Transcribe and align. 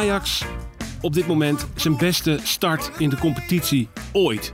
Ajax 0.00 0.44
op 1.00 1.12
dit 1.12 1.26
moment 1.26 1.66
zijn 1.74 1.96
beste 1.96 2.38
start 2.42 2.90
in 2.98 3.08
de 3.08 3.16
competitie 3.16 3.88
ooit? 4.12 4.52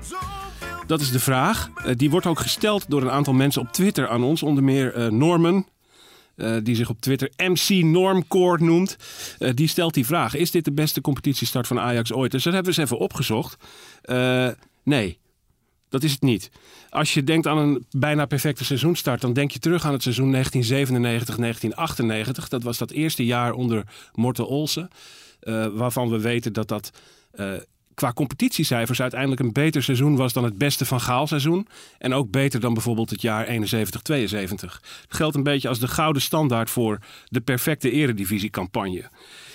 Dat 0.86 1.00
is 1.00 1.10
de 1.10 1.20
vraag. 1.20 1.70
Eh, 1.84 1.96
die 1.96 2.10
wordt 2.10 2.26
ook 2.26 2.38
gesteld 2.38 2.90
door 2.90 3.02
een 3.02 3.10
aantal 3.10 3.34
mensen 3.34 3.62
op 3.62 3.72
Twitter 3.72 4.08
aan 4.08 4.22
ons. 4.22 4.42
Onder 4.42 4.64
meer 4.64 4.94
eh, 4.94 5.08
Norman, 5.08 5.68
eh, 6.36 6.56
die 6.62 6.74
zich 6.74 6.88
op 6.88 7.00
Twitter 7.00 7.30
MC 7.36 7.84
Normcore 7.84 8.64
noemt. 8.64 8.96
Die 9.54 9.68
stelt 9.68 9.94
die 9.94 10.06
vraag. 10.06 10.34
Is 10.34 10.50
dit 10.50 10.64
de 10.64 10.72
beste 10.72 11.00
competitiestart 11.00 11.66
van 11.66 11.80
Ajax 11.80 12.12
ooit? 12.12 12.30
Dus 12.30 12.42
dat 12.42 12.52
hebben 12.52 12.72
we 12.72 12.80
eens 12.80 12.90
even 12.90 13.04
opgezocht. 13.04 13.56
Nee, 14.82 15.18
dat 15.88 16.02
is 16.02 16.12
het 16.12 16.22
niet. 16.22 16.50
Als 16.90 17.14
je 17.14 17.24
denkt 17.24 17.46
aan 17.46 17.58
een 17.58 17.86
bijna 17.90 18.26
perfecte 18.26 18.64
seizoenstart, 18.64 19.20
dan 19.20 19.32
denk 19.32 19.50
je 19.50 19.58
terug 19.58 19.84
aan 19.84 19.92
het 19.92 20.02
seizoen 20.02 20.34
1997-1998. 20.34 20.38
Dat 22.48 22.62
was 22.62 22.78
dat 22.78 22.90
eerste 22.90 23.24
jaar 23.24 23.52
onder 23.52 23.84
Morten 24.12 24.48
Olsen. 24.48 24.90
Eh, 25.46 25.66
waarvan 25.66 26.08
we 26.08 26.20
weten 26.20 26.52
dat 26.52 26.68
dat 26.68 26.90
eh, 27.32 27.52
qua 27.94 28.12
competitiecijfers 28.12 29.00
uiteindelijk 29.00 29.40
een 29.40 29.52
beter 29.52 29.82
seizoen 29.82 30.16
was 30.16 30.32
dan 30.32 30.44
het 30.44 30.58
beste 30.58 30.84
van 30.84 31.00
Gaal 31.00 31.26
seizoen. 31.26 31.68
En 31.98 32.14
ook 32.14 32.30
beter 32.30 32.60
dan 32.60 32.74
bijvoorbeeld 32.74 33.10
het 33.10 33.22
jaar 33.22 33.46
71-72. 33.46 34.80
Het 35.00 35.04
geldt 35.08 35.36
een 35.36 35.42
beetje 35.42 35.68
als 35.68 35.78
de 35.78 35.88
gouden 35.88 36.22
standaard 36.22 36.70
voor 36.70 36.98
de 37.28 37.40
perfecte 37.40 37.90
eredivisiecampagne. 37.90 39.10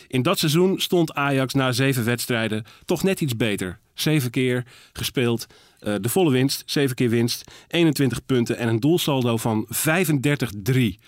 In 0.08 0.22
dat 0.22 0.40
seizoen 0.40 0.80
stond 0.80 1.14
Ajax 1.14 1.54
na 1.54 1.72
zeven 1.72 2.06
wedstrijden 2.06 2.66
toch 2.86 3.04
net 3.04 3.22
iets 3.22 3.36
beter. 3.36 3.80
Zeven 3.94 4.32
keer 4.32 4.66
gespeeld, 4.94 5.48
eh, 5.80 5.96
de 6.02 6.10
volle 6.10 6.32
winst, 6.32 6.64
zeven 6.66 6.96
keer 6.96 7.10
winst, 7.10 7.52
21 7.68 8.26
punten 8.26 8.58
en 8.58 8.68
een 8.68 8.80
doelsaldo 8.80 9.38
van 9.38 9.68
35-3 9.70 11.00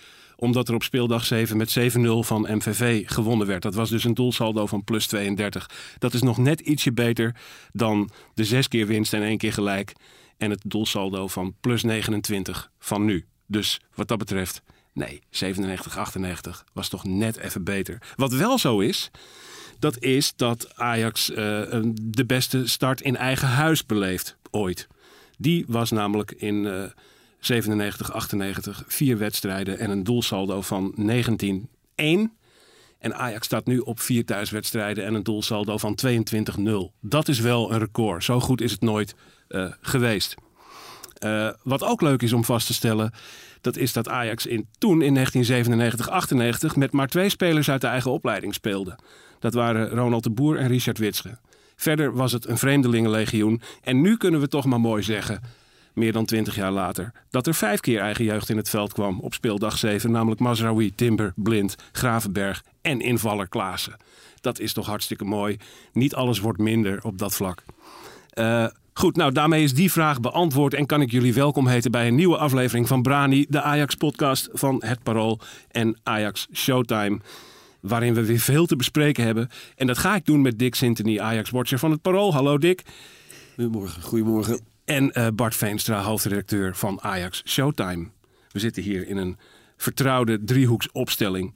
omdat 0.44 0.68
er 0.68 0.74
op 0.74 0.82
speeldag 0.82 1.24
7 1.24 1.56
met 1.56 1.78
7-0 1.78 1.82
van 2.18 2.46
MVV 2.50 3.02
gewonnen 3.06 3.46
werd. 3.46 3.62
Dat 3.62 3.74
was 3.74 3.90
dus 3.90 4.04
een 4.04 4.14
doelsaldo 4.14 4.66
van 4.66 4.84
plus 4.84 5.06
32. 5.06 5.70
Dat 5.98 6.14
is 6.14 6.22
nog 6.22 6.38
net 6.38 6.60
ietsje 6.60 6.92
beter 6.92 7.34
dan 7.72 8.10
de 8.34 8.44
zes 8.44 8.68
keer 8.68 8.86
winst 8.86 9.12
en 9.12 9.22
één 9.22 9.38
keer 9.38 9.52
gelijk. 9.52 9.92
En 10.36 10.50
het 10.50 10.60
doelsaldo 10.64 11.28
van 11.28 11.54
plus 11.60 11.82
29 11.82 12.70
van 12.78 13.04
nu. 13.04 13.24
Dus 13.46 13.80
wat 13.94 14.08
dat 14.08 14.18
betreft, 14.18 14.62
nee, 14.92 15.22
97, 15.30 15.98
98 15.98 16.64
was 16.72 16.88
toch 16.88 17.04
net 17.04 17.36
even 17.36 17.64
beter. 17.64 18.02
Wat 18.16 18.32
wel 18.32 18.58
zo 18.58 18.80
is, 18.80 19.10
dat 19.78 20.02
is 20.02 20.32
dat 20.36 20.76
Ajax 20.76 21.30
eh, 21.30 21.36
de 22.02 22.24
beste 22.26 22.66
start 22.66 23.00
in 23.00 23.16
eigen 23.16 23.48
huis 23.48 23.86
beleeft 23.86 24.36
ooit. 24.50 24.86
Die 25.38 25.64
was 25.68 25.90
namelijk 25.90 26.32
in 26.32 26.66
eh 26.66 26.84
97, 27.46 28.12
98, 28.12 28.84
vier 28.86 29.18
wedstrijden 29.18 29.78
en 29.78 29.90
een 29.90 30.04
doelsaldo 30.04 30.60
van 30.60 30.94
19-1. 31.00 32.42
En 32.98 33.14
Ajax 33.14 33.46
staat 33.46 33.66
nu 33.66 33.78
op 33.78 34.00
vier 34.00 34.24
thuiswedstrijden 34.24 35.04
en 35.04 35.14
een 35.14 35.22
doelsaldo 35.22 35.78
van 35.78 35.98
22-0. 36.06 36.70
Dat 37.00 37.28
is 37.28 37.40
wel 37.40 37.72
een 37.72 37.78
record. 37.78 38.24
Zo 38.24 38.40
goed 38.40 38.60
is 38.60 38.70
het 38.70 38.80
nooit 38.80 39.14
eh, 39.48 39.72
geweest. 39.80 40.34
Eh, 41.18 41.48
wat 41.62 41.82
ook 41.82 42.00
leuk 42.00 42.22
is 42.22 42.32
om 42.32 42.44
vast 42.44 42.66
te 42.66 42.74
stellen, 42.74 43.12
dat 43.60 43.76
is 43.76 43.92
dat 43.92 44.08
Ajax 44.08 44.46
in, 44.46 44.68
toen 44.78 45.02
in 45.02 45.16
1997-98 45.16 46.74
met 46.74 46.92
maar 46.92 47.08
twee 47.08 47.28
spelers 47.28 47.70
uit 47.70 47.80
de 47.80 47.86
eigen 47.86 48.10
opleiding 48.10 48.54
speelde. 48.54 48.98
Dat 49.38 49.54
waren 49.54 49.88
Ronald 49.88 50.22
de 50.22 50.30
Boer 50.30 50.56
en 50.56 50.68
Richard 50.68 50.98
Witsche. 50.98 51.38
Verder 51.76 52.14
was 52.14 52.32
het 52.32 52.48
een 52.48 52.58
vreemdelingenlegioen. 52.58 53.60
En 53.82 54.00
nu 54.00 54.16
kunnen 54.16 54.40
we 54.40 54.48
toch 54.48 54.64
maar 54.64 54.80
mooi 54.80 55.02
zeggen, 55.02 55.40
meer 55.94 56.12
dan 56.12 56.24
twintig 56.24 56.54
jaar 56.54 56.72
later, 56.72 57.12
dat 57.30 57.46
er 57.46 57.54
vijf 57.54 57.80
keer 57.80 58.00
eigen 58.00 58.24
jeugd 58.24 58.48
in 58.48 58.56
het 58.56 58.70
veld 58.70 58.92
kwam 58.92 59.20
op 59.20 59.34
speeldag 59.34 59.78
7. 59.78 60.10
Namelijk 60.10 60.40
Mazraoui, 60.40 60.94
Timber, 60.94 61.32
Blind, 61.36 61.76
Gravenberg 61.92 62.64
en 62.82 63.00
invaller 63.00 63.48
Klaassen. 63.48 63.96
Dat 64.40 64.58
is 64.58 64.72
toch 64.72 64.86
hartstikke 64.86 65.24
mooi. 65.24 65.56
Niet 65.92 66.14
alles 66.14 66.38
wordt 66.38 66.58
minder 66.58 67.04
op 67.04 67.18
dat 67.18 67.34
vlak. 67.34 67.62
Eh, 68.30 68.66
goed, 68.92 69.16
nou 69.16 69.32
daarmee 69.32 69.62
is 69.62 69.74
die 69.74 69.92
vraag 69.92 70.20
beantwoord 70.20 70.74
en 70.74 70.86
kan 70.86 71.00
ik 71.00 71.10
jullie 71.10 71.34
welkom 71.34 71.66
heten 71.66 71.90
bij 71.90 72.06
een 72.06 72.14
nieuwe 72.14 72.36
aflevering 72.36 72.88
van 72.88 73.02
Brani, 73.02 73.46
de 73.48 73.62
Ajax-podcast 73.62 74.48
van 74.52 74.82
Het 74.84 75.02
Parool 75.02 75.40
en 75.70 75.96
Ajax 76.02 76.46
Showtime. 76.52 77.18
Waarin 77.80 78.14
we 78.14 78.24
weer 78.24 78.38
veel 78.38 78.66
te 78.66 78.76
bespreken 78.76 79.24
hebben. 79.24 79.48
En 79.76 79.86
dat 79.86 79.98
ga 79.98 80.14
ik 80.14 80.26
doen 80.26 80.40
met 80.40 80.58
Dick 80.58 80.74
Sintony, 80.74 81.18
Ajax-watcher 81.20 81.78
van 81.78 81.90
Het 81.90 82.02
Parool. 82.02 82.32
Hallo 82.32 82.58
Dick. 82.58 82.82
Goedemorgen. 83.54 84.02
Goedemorgen. 84.02 84.73
En 84.84 85.12
eh, 85.12 85.26
Bart 85.34 85.56
Veenstra, 85.56 86.02
hoofdredacteur 86.02 86.74
van 86.74 87.02
Ajax 87.02 87.42
Showtime. 87.46 88.08
We 88.50 88.58
zitten 88.58 88.82
hier 88.82 89.06
in 89.06 89.16
een 89.16 89.38
vertrouwde 89.76 90.44
driehoeksopstelling. 90.44 91.54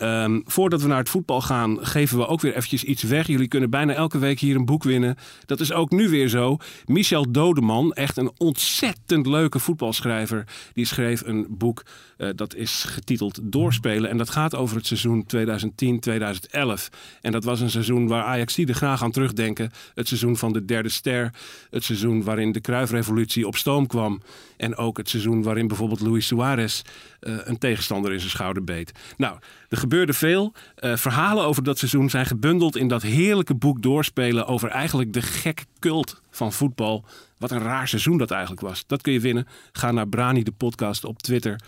Ehm, 0.00 0.40
voordat 0.44 0.82
we 0.82 0.88
naar 0.88 0.98
het 0.98 1.08
voetbal 1.08 1.40
gaan, 1.40 1.86
geven 1.86 2.18
we 2.18 2.26
ook 2.26 2.40
weer 2.40 2.56
eventjes 2.56 2.84
iets 2.84 3.02
weg. 3.02 3.26
Jullie 3.26 3.48
kunnen 3.48 3.70
bijna 3.70 3.92
elke 3.92 4.18
week 4.18 4.40
hier 4.40 4.56
een 4.56 4.64
boek 4.64 4.82
winnen. 4.82 5.16
Dat 5.46 5.60
is 5.60 5.72
ook 5.72 5.90
nu 5.90 6.08
weer 6.08 6.28
zo. 6.28 6.56
Michel 6.86 7.32
Dodeman, 7.32 7.92
echt 7.92 8.16
een 8.16 8.30
ontzettend 8.36 9.26
leuke 9.26 9.58
voetbalschrijver. 9.58 10.44
Die 10.72 10.84
schreef 10.84 11.22
een 11.26 11.46
boek 11.48 11.82
eh, 12.20 12.28
dat 12.34 12.54
is 12.54 12.84
getiteld 12.84 13.38
Doorspelen. 13.42 14.10
En 14.10 14.16
dat 14.16 14.30
gaat 14.30 14.54
over 14.54 14.76
het 14.76 14.86
seizoen 14.86 15.26
2010-2011. 15.36 16.88
En 17.20 17.32
dat 17.32 17.44
was 17.44 17.60
een 17.60 17.70
seizoen 17.70 18.08
waar 18.08 18.22
Ajax 18.22 18.58
er 18.58 18.74
graag 18.74 19.02
aan 19.02 19.10
terugdenken. 19.10 19.70
Het 19.94 20.08
seizoen 20.08 20.36
van 20.36 20.52
de 20.52 20.64
derde 20.64 20.88
ster. 20.88 21.34
Het 21.70 21.84
seizoen 21.84 22.22
waarin 22.22 22.52
de 22.52 22.60
Kruifrevolutie 22.60 23.46
op 23.46 23.56
stoom 23.56 23.86
kwam. 23.86 24.20
En 24.60 24.76
ook 24.76 24.96
het 24.96 25.08
seizoen 25.08 25.42
waarin 25.42 25.66
bijvoorbeeld 25.66 26.00
Luis 26.00 26.26
Suarez 26.26 26.82
eh, 27.20 27.34
een 27.44 27.58
tegenstander 27.58 28.12
in 28.12 28.18
zijn 28.18 28.30
schouder 28.30 28.64
beet. 28.64 28.92
Nou, 29.16 29.38
er 29.68 29.76
gebeurde 29.76 30.12
veel. 30.12 30.52
Eh, 30.74 30.96
verhalen 30.96 31.44
over 31.44 31.62
dat 31.62 31.78
seizoen 31.78 32.10
zijn 32.10 32.26
gebundeld 32.26 32.76
in 32.76 32.88
dat 32.88 33.02
heerlijke 33.02 33.54
boek 33.54 33.82
Doorspelen 33.82 34.46
over 34.46 34.68
eigenlijk 34.68 35.12
de 35.12 35.22
gekke 35.22 35.64
cult 35.78 36.22
van 36.30 36.52
voetbal. 36.52 37.04
Wat 37.38 37.50
een 37.50 37.62
raar 37.62 37.88
seizoen 37.88 38.18
dat 38.18 38.30
eigenlijk 38.30 38.60
was. 38.60 38.84
Dat 38.86 39.02
kun 39.02 39.12
je 39.12 39.20
winnen. 39.20 39.46
Ga 39.72 39.90
naar 39.90 40.08
Brani 40.08 40.42
de 40.42 40.52
podcast 40.52 41.04
op 41.04 41.22
Twitter. 41.22 41.60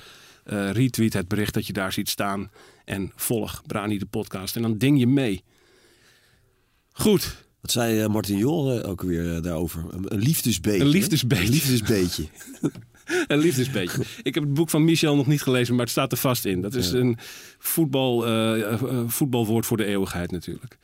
Eh, 0.44 0.70
retweet 0.70 1.12
het 1.12 1.28
bericht 1.28 1.54
dat 1.54 1.66
je 1.66 1.72
daar 1.72 1.92
ziet 1.92 2.08
staan. 2.08 2.50
En 2.84 3.12
volg 3.16 3.62
Brani 3.66 3.98
de 3.98 4.06
podcast. 4.06 4.56
En 4.56 4.62
dan 4.62 4.78
ding 4.78 4.98
je 4.98 5.06
mee. 5.06 5.44
Goed. 6.92 7.50
Wat 7.62 7.70
zei 7.70 8.00
eh, 8.00 8.08
Martin 8.08 8.36
Jol 8.36 8.80
eh, 8.80 8.90
ook 8.90 9.02
weer 9.02 9.34
eh, 9.34 9.42
daarover? 9.42 9.84
Een, 9.90 10.04
een 10.08 10.18
liefdesbeetje. 10.18 10.80
Een 10.80 10.86
liefdesbeetje. 10.86 11.44
Een 11.46 11.50
liefdesbeetje. 11.52 12.26
Een 13.26 13.38
liefdesbeetje. 13.38 14.02
Ik 14.22 14.34
heb 14.34 14.42
het 14.44 14.54
boek 14.54 14.70
van 14.70 14.84
Michel 14.84 15.16
nog 15.16 15.26
niet 15.26 15.42
gelezen, 15.42 15.74
maar 15.74 15.82
het 15.82 15.92
staat 15.92 16.12
er 16.12 16.18
vast 16.18 16.44
in. 16.44 16.60
Dat 16.60 16.74
is 16.74 16.90
Ja. 16.90 16.98
een 16.98 17.18
voetbal, 17.58 18.24
voetbalwoord 19.08 19.66
voor 19.66 19.76
de 19.76 19.84
eeuwigheid 19.84 20.30
natuurlijk. 20.30 20.78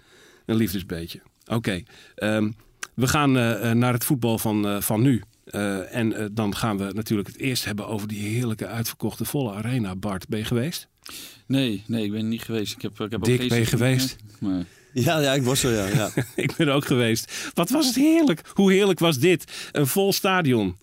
Een 0.46 0.56
liefdesbeetje. 0.56 1.20
Oké, 1.46 1.82
ehm, 2.14 2.50
we 2.94 3.06
gaan 3.06 3.32
naar 3.78 3.92
het 3.92 4.04
voetbal 4.04 4.38
van, 4.38 4.66
eh, 4.66 4.80
van 4.80 5.02
nu. 5.02 5.22
Eh, 5.44 5.94
en 5.94 6.30
dan 6.34 6.56
gaan 6.56 6.78
we 6.78 6.92
natuurlijk 6.92 7.28
het 7.28 7.38
eerst 7.38 7.64
hebben 7.64 7.86
over 7.86 8.08
die 8.08 8.20
heerlijke 8.20 8.66
uitverkochte 8.66 9.24
volle 9.24 9.52
arena. 9.52 9.96
Bart, 9.96 10.28
ben 10.28 10.38
je 10.38 10.44
geweest? 10.44 10.88
Nee, 11.46 11.82
nee, 11.86 12.04
ik 12.04 12.10
ben 12.12 12.28
niet 12.28 12.42
geweest. 12.42 12.72
Ik 12.72 12.82
heb, 12.82 12.92
ik 12.92 13.10
heb 13.10 13.14
ook 13.14 13.24
Dick, 13.24 13.38
geen 13.38 13.48
ben 13.48 13.58
je 13.58 13.66
geweest? 13.66 14.16
Maar, 14.40 14.64
Ja, 14.92 15.18
ja, 15.18 15.32
ik 15.32 15.42
was 15.42 15.62
er, 15.62 15.72
ja. 15.72 15.86
ja. 15.86 16.10
ik 16.44 16.56
ben 16.56 16.68
er 16.68 16.74
ook 16.74 16.86
geweest. 16.86 17.50
Wat 17.54 17.70
was 17.70 17.86
het 17.86 17.94
heerlijk. 17.94 18.42
Hoe 18.52 18.72
heerlijk 18.72 18.98
was 18.98 19.18
dit? 19.18 19.68
Een 19.72 19.86
vol 19.86 20.12
stadion. 20.12 20.76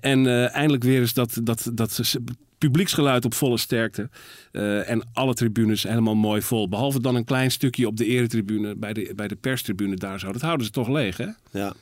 En 0.00 0.26
eh, 0.26 0.54
eindelijk 0.54 0.84
weer 0.84 1.00
eens 1.00 1.14
dat, 1.14 1.40
dat, 1.42 1.70
dat 1.72 2.16
publieksgeluid 2.58 3.24
op 3.24 3.34
volle 3.34 3.58
sterkte. 3.58 4.08
Eh, 4.52 4.90
en 4.90 5.08
alle 5.12 5.34
tribunes 5.34 5.82
helemaal 5.82 6.14
mooi 6.14 6.42
vol. 6.42 6.68
Behalve 6.68 7.00
dan 7.00 7.14
een 7.14 7.24
klein 7.24 7.50
stukje 7.50 7.86
op 7.86 7.96
de 7.96 8.06
eretribune, 8.06 8.74
bij 8.76 8.92
de, 8.92 9.12
bij 9.16 9.28
de 9.28 9.36
perstribune 9.36 9.96
daar 9.96 10.20
zo. 10.20 10.32
Dat 10.32 10.42
houden 10.42 10.66
ze 10.66 10.72
toch 10.72 10.88
leeg, 10.88 11.16
hè? 11.16 11.28
ja. 11.50 11.74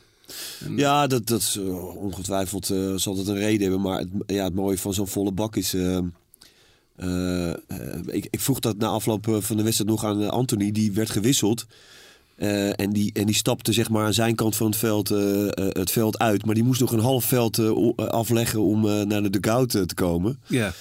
Ja, 0.77 1.07
dat, 1.07 1.27
dat 1.27 1.41
is 1.41 1.57
eh, 1.57 1.97
ongetwijfeld 1.97 2.67
zal 2.97 3.15
dat 3.15 3.27
een 3.27 3.39
reden 3.39 3.63
hebben. 3.63 3.81
Maar 3.81 3.99
het, 3.99 4.09
ja, 4.27 4.45
het 4.45 4.55
mooie 4.55 4.79
van 4.79 4.95
zo'n 4.95 5.07
volle 5.09 5.33
bak 5.33 5.57
is. 5.57 5.77
Eh, 7.01 7.51
eh, 7.51 7.57
ik, 8.07 8.27
ik 8.31 8.41
vroeg 8.41 8.61
dat 8.61 8.77
na 8.77 8.87
afloop 8.87 9.29
eh, 9.29 9.37
van 9.39 9.57
de 9.57 9.63
wedstrijd 9.63 9.91
nog 9.91 10.05
aan 10.05 10.31
Anthony. 10.31 10.73
Die 10.73 10.93
werd 10.93 11.11
gewisseld. 11.11 11.67
En, 12.77 12.93
die, 12.93 13.13
en 13.13 13.27
die 13.27 13.35
stapte 13.35 13.73
zeg 13.73 13.91
maar 13.91 14.05
aan 14.05 14.15
zijn 14.15 14.35
kant 14.35 14.57
van 14.57 14.67
het 14.67 14.77
veld, 14.77 15.09
het 15.55 15.91
veld 15.91 16.19
uit. 16.19 16.45
Maar 16.45 16.55
die 16.55 16.65
moest 16.65 16.81
nog 16.81 16.93
een 16.93 17.01
half 17.01 17.25
veld 17.25 17.59
afleggen 17.97 18.61
om 18.61 19.07
naar 19.07 19.23
de 19.23 19.31
dugout 19.31 19.71
te 19.71 19.95
komen. 19.95 20.39
Ja. 20.47 20.73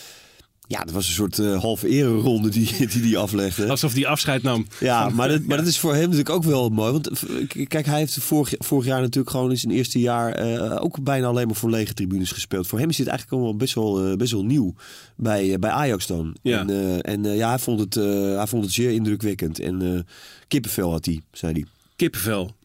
Ja, 0.69 0.83
dat 0.83 0.91
was 0.91 1.07
een 1.07 1.13
soort 1.13 1.39
eh, 1.39 1.61
halve 1.61 1.87
ereronde 1.87 2.49
die 2.49 2.75
die, 2.87 3.01
die 3.01 3.17
aflegde. 3.17 3.67
Alsof 3.67 3.93
die 3.93 4.07
afscheid 4.07 4.43
nam. 4.43 4.67
Ja, 4.79 5.09
maar, 5.15 5.27
dat, 5.27 5.43
maar 5.43 5.57
dat 5.57 5.67
is 5.67 5.79
voor 5.79 5.91
hem 5.91 6.01
natuurlijk 6.01 6.29
ook 6.29 6.43
wel 6.43 6.69
mooi. 6.69 6.91
Want 6.91 7.09
eh, 7.09 7.67
kijk, 7.67 7.85
hij 7.85 7.97
heeft 7.97 8.17
vorig, 8.23 8.53
vorig 8.57 8.85
jaar 8.85 9.01
natuurlijk 9.01 9.29
gewoon 9.29 9.49
in 9.49 9.57
zijn 9.57 9.73
eerste 9.73 9.99
jaar 9.99 10.31
eh, 10.31 10.83
ook 10.83 11.03
bijna 11.03 11.27
alleen 11.27 11.47
maar 11.47 11.55
voor 11.55 11.69
lege 11.69 11.93
tribunes 11.93 12.31
gespeeld. 12.31 12.67
Voor 12.67 12.79
hem 12.79 12.89
is 12.89 12.97
dit 12.97 13.07
eigenlijk 13.07 13.37
allemaal 13.37 13.57
best 13.57 13.73
wel, 13.73 14.17
best 14.17 14.31
wel 14.31 14.45
nieuw 14.45 14.73
bij, 15.15 15.59
bij 15.59 15.69
Ajax 15.69 16.07
dan. 16.07 16.35
Ja. 16.41 16.59
En, 16.59 17.01
en 17.01 17.23
ja, 17.23 17.49
hij 17.49 17.59
vond, 17.59 17.79
het, 17.79 17.93
hij 18.35 18.47
vond 18.47 18.63
het 18.63 18.73
zeer 18.73 18.91
indrukwekkend. 18.91 19.59
En 19.59 20.05
kippenvel 20.47 20.91
had 20.91 21.05
hij, 21.05 21.21
zei 21.31 21.53
hij. 21.53 21.65
Kippenvel. 21.95 22.55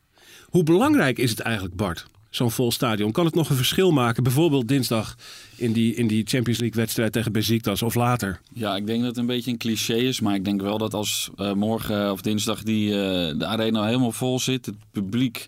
Hoe 0.45 0.63
belangrijk 0.63 1.19
is 1.19 1.31
het 1.31 1.41
eigenlijk, 1.41 1.77
Bart? 1.77 2.07
Zo'n 2.35 2.51
vol 2.51 2.73
stadion. 2.73 3.13
Kan 3.13 3.25
het 3.25 3.35
nog 3.35 3.51
een 3.51 3.57
verschil 3.57 3.91
maken? 3.91 4.23
Bijvoorbeeld 4.23 4.69
dinsdag 4.69 5.17
in 5.57 5.73
die, 5.73 5.95
in 5.95 6.07
die 6.07 6.25
Champions 6.27 6.59
League 6.59 6.81
wedstrijd 6.81 7.13
tegen 7.13 7.33
Besiktas 7.33 7.83
of 7.83 7.95
later. 7.95 8.41
Ja, 8.53 8.77
ik 8.77 8.87
denk 8.87 8.99
dat 8.99 9.09
het 9.09 9.19
een 9.19 9.27
beetje 9.27 9.51
een 9.51 9.59
cliché 9.59 9.95
is. 9.95 10.21
Maar 10.21 10.35
ik 10.35 10.45
denk 10.45 10.61
wel 10.61 10.79
dat 10.79 10.95
als 10.95 11.31
eh, 11.37 11.53
morgen 11.53 12.13
of 12.13 12.21
dinsdag 12.21 12.63
die, 12.63 12.91
eh, 12.91 13.39
de 13.39 13.47
arena 13.47 13.85
helemaal 13.85 14.13
vol 14.13 14.39
zit. 14.39 14.67
Het 14.67 14.75
publiek 14.91 15.47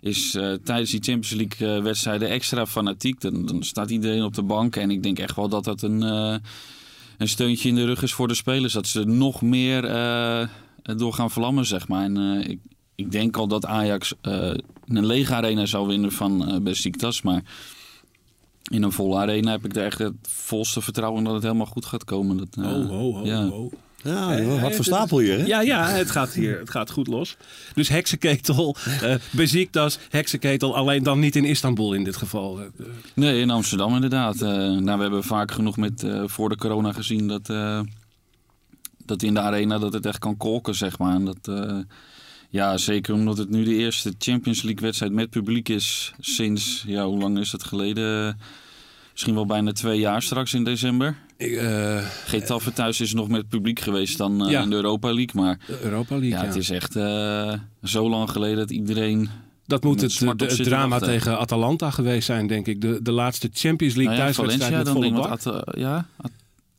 is 0.00 0.34
eh, 0.34 0.52
tijdens 0.64 0.90
die 0.90 1.02
Champions 1.02 1.30
League 1.30 1.82
wedstrijden 1.82 2.28
extra 2.28 2.66
fanatiek. 2.66 3.20
Dan, 3.20 3.62
staat 3.62 3.90
iedereen 3.90 4.22
op 4.22 4.34
de 4.34 4.42
bank. 4.42 4.76
En 4.76 4.90
ik 4.90 5.02
denk 5.02 5.18
echt 5.18 5.36
wel 5.36 5.48
dat 5.48 5.64
dat 5.64 5.82
een, 5.82 6.02
een 7.18 7.28
steuntje 7.28 7.68
in 7.68 7.74
de 7.74 7.84
rug 7.84 8.02
is 8.02 8.12
voor 8.12 8.28
de 8.28 8.34
spelers. 8.34 8.72
Dat 8.72 8.86
ze 8.86 9.04
nog 9.04 9.42
meer 9.42 9.82
door 10.82 11.12
gaan 11.12 11.30
vlammen, 11.30 11.66
zeg 11.66 11.88
maar. 11.88 12.04
En 12.04 12.50
ik, 12.50 12.58
ik 12.98 13.10
denk 13.12 13.36
al 13.36 13.48
dat 13.48 13.66
Ajax 13.66 14.12
eh, 14.20 14.54
een 14.86 15.06
lege 15.06 15.34
arena 15.34 15.66
zou 15.66 15.86
winnen 15.86 16.12
van 16.12 16.48
eh 16.48 16.60
Besiktas. 16.60 17.22
Maar 17.22 17.42
in 18.70 18.82
een 18.82 18.92
volle 18.92 19.16
arena 19.16 19.50
heb 19.50 19.64
ik 19.64 19.76
er 19.76 19.84
echt 19.84 19.98
het 19.98 20.14
volste 20.28 20.80
vertrouwen 20.80 21.24
dat 21.24 21.34
het 21.34 21.42
helemaal 21.42 21.66
goed 21.66 21.84
gaat 21.86 22.04
komen. 22.04 22.36
Dat, 22.36 22.48
eh, 22.58 22.64
Oh, 22.64 22.90
oh, 22.90 23.16
oh, 23.20 23.26
ja. 23.26 23.46
oh. 23.48 23.72
Ja, 24.02 24.42
wat 24.60 24.74
voor 24.74 24.84
stapel 24.84 25.18
hier, 25.18 25.38
hè? 25.38 25.44
Ja, 25.44 25.60
ja, 25.60 25.88
het 25.88 26.10
gaat 26.10 26.32
hier 26.32 26.58
het 26.58 26.70
gaat 26.70 26.90
goed 26.90 27.06
los. 27.06 27.36
Dus 27.74 27.88
heksenketel, 27.88 28.76
eh 29.02 29.14
Besiktas, 29.30 29.98
heksenketel. 30.10 30.76
Alleen 30.76 31.02
dan 31.02 31.18
niet 31.18 31.36
in 31.36 31.44
Istanbul 31.44 31.92
in 31.92 32.04
dit 32.04 32.16
geval. 32.16 32.60
Nee, 33.14 33.40
in 33.40 33.50
Amsterdam 33.50 33.94
inderdaad. 33.94 34.34
Eh, 34.34 34.48
nou, 34.50 34.96
we 34.96 35.02
hebben 35.02 35.24
vaak 35.24 35.50
genoeg 35.52 35.76
met, 35.76 36.02
eh, 36.02 36.22
voor 36.26 36.48
de 36.48 36.56
corona 36.56 36.92
gezien 36.92 37.28
dat, 37.28 37.48
eh, 37.50 37.80
dat 39.06 39.22
in 39.22 39.34
de 39.34 39.40
arena 39.40 39.78
dat 39.78 39.92
het 39.92 40.06
echt 40.06 40.18
kan 40.18 40.36
kolken, 40.36 40.74
zeg 40.74 40.98
maar. 40.98 41.14
En 41.14 41.24
dat, 41.24 41.48
eh, 41.48 41.78
ja, 42.48 42.76
zeker 42.76 43.14
omdat 43.14 43.38
het 43.38 43.50
nu 43.50 43.64
de 43.64 43.74
eerste 43.74 44.14
Champions 44.18 44.62
League 44.62 44.82
wedstrijd 44.82 45.12
met 45.12 45.30
publiek 45.30 45.68
is 45.68 46.12
sinds, 46.18 46.84
ja, 46.86 47.06
hoe 47.06 47.18
lang 47.18 47.38
is 47.38 47.52
het 47.52 47.64
geleden? 47.64 48.38
Misschien 49.12 49.34
wel 49.34 49.46
bijna 49.46 49.72
twee 49.72 49.98
jaar 49.98 50.22
straks 50.22 50.54
in 50.54 50.64
december. 50.64 51.16
ik, 51.36 51.52
eh, 51.52 52.04
Getafe 52.24 52.72
thuis 52.72 53.00
is 53.00 53.12
nog 53.14 53.28
met 53.28 53.48
publiek 53.48 53.80
geweest 53.80 54.18
dan 54.18 54.44
eh, 54.44 54.50
Ja. 54.50 54.62
in 54.62 54.70
de 54.70 54.76
Europa 54.76 55.12
League. 55.14 55.42
Maar 55.42 55.58
de 55.66 55.80
Europa 55.82 56.14
League, 56.14 56.28
ja, 56.36 56.40
ja. 56.40 56.46
het 56.46 56.56
is 56.56 56.70
echt 56.70 56.96
eh, 56.96 57.52
zo 57.82 58.08
lang 58.10 58.30
geleden 58.30 58.56
dat 58.56 58.70
iedereen 58.70 59.28
Dat 59.66 59.82
moet 59.84 60.00
het, 60.00 60.64
drama 60.64 60.98
tegen 60.98 61.38
Atalanta 61.38 61.90
geweest 61.90 62.26
zijn, 62.26 62.46
denk 62.46 62.66
ik. 62.66 62.80
De, 62.80 63.02
de 63.02 63.12
laatste 63.12 63.48
Champions 63.52 63.94
League 63.94 64.16
Nou 64.16 64.26
ja, 64.28 64.32
thuiswedstrijd 64.34 64.74
met 64.76 64.84
dan 64.84 64.94
volle 64.94 65.06
denk 65.06 65.16
ik, 65.16 65.44
bak. 65.44 65.56
At- 65.66 65.78
ja, 65.78 66.06
At- 66.16 66.30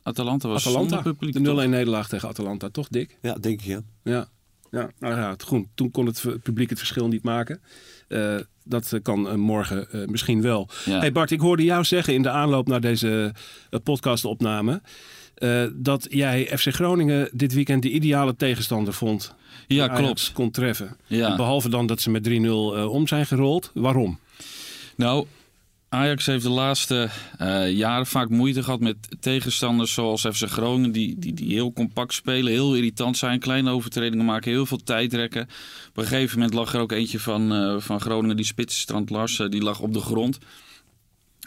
Atalanta 0.03 0.47
was 0.47 0.67
Atalanta, 0.67 0.95
zonder 0.95 1.13
publiek. 1.13 1.33
de 1.33 1.39
0-1 1.39 1.43
toch? 1.45 1.67
nederlaag 1.67 2.07
tegen 2.09 2.29
Atalanta. 2.29 2.69
Toch, 2.69 2.87
Dick? 2.87 3.17
Ja, 3.21 3.33
denk 3.33 3.59
ik, 3.61 3.65
ja. 3.65 3.81
Ja, 4.03 4.27
ja, 4.71 4.89
nou 4.99 5.15
ja 5.15 5.29
het, 5.29 5.43
goed, 5.43 5.65
toen 5.75 5.91
kon 5.91 6.05
het 6.05 6.23
publiek 6.43 6.69
het 6.69 6.77
verschil 6.77 7.07
niet 7.07 7.23
maken. 7.23 7.61
Eh, 8.07 8.35
dat 8.63 8.93
eh, 8.93 9.01
kan 9.01 9.29
eh, 9.29 9.35
morgen 9.35 9.87
misschien 10.05 10.41
wel. 10.41 10.69
Ja. 10.85 10.99
Hey 10.99 11.11
Bart, 11.11 11.31
ik 11.31 11.39
hoorde 11.39 11.63
jou 11.63 11.83
zeggen 11.83 12.13
in 12.13 12.21
de 12.21 12.29
aanloop 12.29 12.67
naar 12.67 12.81
deze 12.81 13.33
podcastopname... 13.83 14.81
dat 15.73 16.07
jij 16.09 16.57
FC 16.57 16.73
Groningen 16.73 17.29
dit 17.31 17.53
weekend 17.53 17.81
de 17.81 17.89
ideale 17.89 18.35
tegenstander 18.35 18.93
vond. 18.93 19.33
ja, 19.67 19.87
klopt. 19.87 20.31
kon 20.33 20.51
treffen. 20.51 20.97
Ja. 21.07 21.35
Behalve 21.35 21.69
dan 21.69 21.85
dat 21.85 22.01
ze 22.01 22.09
met 22.09 22.29
3-0 22.29 22.31
eh, 22.31 22.91
om 22.91 23.07
zijn 23.07 23.25
gerold. 23.25 23.71
Waarom? 23.73 24.19
Nou, 24.95 25.25
Ajax 25.89 26.25
heeft 26.25 26.43
de 26.43 26.49
laatste 26.49 27.09
eh, 27.37 27.71
jaren 27.71 28.05
vaak 28.05 28.29
moeite 28.29 28.63
gehad 28.63 28.79
met 28.79 28.95
tegenstanders 29.19 29.93
zoals 29.93 30.21
FC 30.21 30.49
Groningen, 30.49 30.91
die, 30.91 31.19
die, 31.19 31.33
die 31.33 31.53
heel 31.53 31.73
compact 31.73 32.13
spelen, 32.13 32.51
heel 32.51 32.75
irritant 32.75 33.17
zijn, 33.17 33.39
kleine 33.39 33.71
overtredingen 33.71 34.25
maken, 34.25 34.51
heel 34.51 34.65
veel 34.65 34.83
tijd 34.83 35.13
rekken. 35.13 35.41
Op 35.89 35.97
een 35.97 36.05
gegeven 36.05 36.37
moment 36.37 36.55
lag 36.55 36.73
er 36.73 36.79
ook 36.79 36.91
eentje 36.91 37.19
van, 37.19 37.53
eh, 37.53 37.75
van 37.79 38.01
Groningen, 38.01 38.35
die 38.35 38.45
spitsstrand 38.45 39.09
Lars, 39.09 39.39
eh, 39.39 39.49
die 39.49 39.61
lag 39.61 39.79
op 39.79 39.93
de 39.93 39.99
grond. 39.99 40.37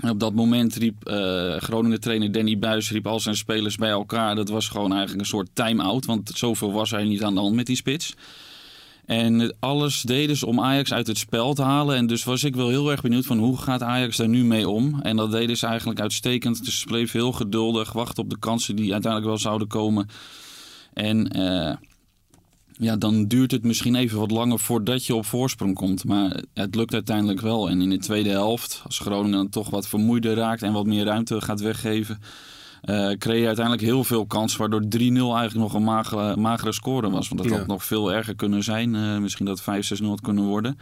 En 0.00 0.10
op 0.10 0.20
dat 0.20 0.34
moment 0.34 0.74
riep 0.74 1.04
eh 1.04 1.56
Groningen-trainer 1.56 2.32
Danny 2.32 2.58
Buis 2.58 2.90
riep 2.90 3.06
al 3.06 3.20
zijn 3.20 3.36
spelers 3.36 3.76
bij 3.76 3.90
elkaar. 3.90 4.34
Dat 4.34 4.48
was 4.48 4.68
gewoon 4.68 4.90
eigenlijk 4.90 5.20
een 5.20 5.26
soort 5.26 5.48
time-out, 5.52 6.04
want 6.04 6.30
zoveel 6.34 6.72
was 6.72 6.90
hij 6.90 7.04
niet 7.04 7.22
aan 7.22 7.34
de 7.34 7.40
hand 7.40 7.54
met 7.54 7.66
die 7.66 7.76
spits. 7.76 8.14
En 9.12 9.54
alles 9.58 10.02
deden 10.02 10.36
ze 10.36 10.46
om 10.46 10.60
Ajax 10.60 10.92
uit 10.92 11.06
het 11.06 11.18
spel 11.18 11.54
te 11.54 11.62
halen. 11.62 11.96
En 11.96 12.06
dus 12.06 12.24
was 12.24 12.44
ik 12.44 12.56
wel 12.56 12.68
heel 12.68 12.90
erg 12.90 13.00
benieuwd 13.00 13.26
van 13.26 13.38
hoe 13.38 13.56
gaat 13.56 13.82
Ajax 13.82 14.16
daar 14.16 14.28
nu 14.28 14.44
mee 14.44 14.68
om. 14.68 15.00
En 15.00 15.16
dat 15.16 15.30
deden 15.30 15.56
ze 15.56 15.66
eigenlijk 15.66 16.00
uitstekend. 16.00 16.64
Dus 16.64 16.80
ze 16.80 16.86
bleef 16.86 17.12
heel 17.12 17.32
geduldig, 17.32 17.92
wachten 17.92 18.22
op 18.22 18.30
de 18.30 18.38
kansen 18.38 18.76
die 18.76 18.92
uiteindelijk 18.92 19.30
wel 19.30 19.40
zouden 19.40 19.68
komen. 19.68 20.08
En 20.92 21.28
eh, 21.28 21.76
ja, 22.72 22.96
dan 22.96 23.26
duurt 23.26 23.50
het 23.50 23.64
misschien 23.64 23.94
even 23.94 24.18
wat 24.18 24.30
langer 24.30 24.58
voordat 24.58 25.06
je 25.06 25.14
op 25.14 25.26
voorsprong 25.26 25.74
komt. 25.74 26.04
Maar 26.04 26.42
het 26.54 26.74
lukt 26.74 26.94
uiteindelijk 26.94 27.40
wel. 27.40 27.70
En 27.70 27.80
in 27.80 27.90
de 27.90 27.98
tweede 27.98 28.30
helft, 28.30 28.82
als 28.84 28.98
Groningen 28.98 29.36
dan 29.36 29.48
toch 29.48 29.70
wat 29.70 29.88
vermoeider 29.88 30.34
raakt 30.34 30.62
en 30.62 30.72
wat 30.72 30.86
meer 30.86 31.04
ruimte 31.04 31.40
gaat 31.40 31.60
weggeven... 31.60 32.18
eh 32.82 33.10
kreeg 33.18 33.40
je 33.40 33.46
uiteindelijk 33.46 33.84
heel 33.84 34.04
veel 34.04 34.26
kans, 34.26 34.56
waardoor 34.56 34.80
3-0 34.80 34.86
eigenlijk 35.36 35.54
nog 35.54 35.74
een 35.74 35.84
magere, 35.84 36.36
magere 36.36 36.72
score 36.72 37.10
was. 37.10 37.28
Want 37.28 37.42
dat 37.42 37.50
Ja. 37.50 37.58
had 37.58 37.66
nog 37.66 37.84
veel 37.84 38.12
erger 38.12 38.34
kunnen 38.34 38.62
zijn. 38.62 38.94
Eh, 38.94 39.18
misschien 39.18 39.46
dat 39.46 39.54
het 39.54 39.64
5-6-0 39.64 40.08
had 40.08 40.20
kunnen 40.20 40.44
worden. 40.44 40.78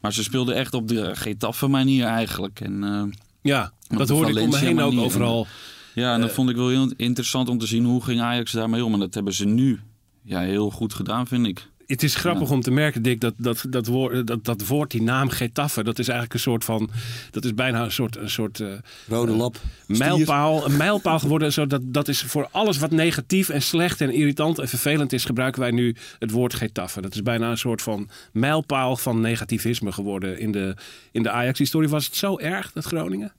Maar 0.00 0.12
ze 0.12 0.22
speelden 0.22 0.54
echt 0.54 0.74
op 0.74 0.88
de 0.88 1.10
Getafe 1.16 1.66
manier 1.66 2.04
eigenlijk. 2.06 2.60
En, 2.60 2.84
eh, 2.84 3.02
Ja, 3.42 3.72
dat 3.88 4.06
de 4.08 4.12
hoorde 4.14 4.30
ik 4.32 4.38
om 4.44 4.50
me 4.50 4.58
heen 4.58 4.80
ook 4.80 4.98
overal. 4.98 5.46
ja, 5.94 6.14
en 6.14 6.20
dat 6.20 6.32
vond 6.32 6.50
ik 6.50 6.56
wel 6.56 6.68
heel 6.68 6.92
interessant 6.96 7.48
om 7.48 7.58
te 7.58 7.66
zien 7.66 7.84
hoe 7.84 8.02
ging 8.02 8.20
Ajax 8.20 8.52
daarmee 8.52 8.84
om. 8.84 8.92
En 8.92 8.98
dat 9.00 9.14
hebben 9.14 9.32
ze 9.32 9.44
nu 9.46 9.80
ja, 10.22 10.40
heel 10.40 10.70
goed 10.70 10.94
gedaan, 10.94 11.26
vind 11.26 11.46
ik. 11.46 11.68
Het 11.90 12.02
is 12.02 12.14
grappig 12.14 12.48
Ja. 12.48 12.54
om 12.54 12.60
te 12.60 12.70
merken, 12.70 13.02
Dick, 13.02 13.20
dat 13.20 13.34
dat, 13.36 13.64
dat, 13.68 13.86
woord, 13.86 14.26
dat 14.26 14.44
dat 14.44 14.66
woord, 14.66 14.90
die 14.90 15.02
naam 15.02 15.28
Getafe, 15.28 15.84
dat 15.84 15.98
is 15.98 16.04
eigenlijk 16.08 16.34
een 16.34 16.40
soort 16.40 16.64
van, 16.64 16.90
dat 17.30 17.44
is 17.44 17.54
bijna 17.54 17.84
een 17.84 17.92
soort, 17.92 18.16
een 18.16 18.30
soort 18.30 18.60
eh, 18.60 18.68
Rode 19.08 19.32
lap. 19.32 19.56
stier. 19.84 19.98
mijlpaal, 19.98 20.64
een 20.66 20.76
mijlpaal 20.76 21.18
geworden. 21.18 21.52
Zo 21.52 21.66
dat, 21.66 21.80
dat 21.84 22.08
is 22.08 22.22
voor 22.22 22.48
alles 22.50 22.78
wat 22.78 22.90
negatief 22.90 23.48
en 23.48 23.62
slecht 23.62 24.00
en 24.00 24.12
irritant 24.12 24.58
en 24.58 24.68
vervelend 24.68 25.12
is, 25.12 25.24
gebruiken 25.24 25.60
wij 25.60 25.70
nu 25.70 25.96
het 26.18 26.30
woord 26.30 26.54
Getafe. 26.54 27.00
Dat 27.00 27.14
is 27.14 27.22
bijna 27.22 27.50
een 27.50 27.58
soort 27.58 27.82
van 27.82 28.08
mijlpaal 28.32 28.96
van 28.96 29.20
negativisme 29.20 29.92
geworden 29.92 30.38
in 30.38 30.52
de, 30.52 30.74
in 31.12 31.22
de 31.22 31.30
Ajax-historie. 31.30 31.88
Was 31.88 32.04
het 32.06 32.16
zo 32.16 32.38
erg, 32.38 32.72
dat 32.72 32.84
Groningen? 32.84 33.32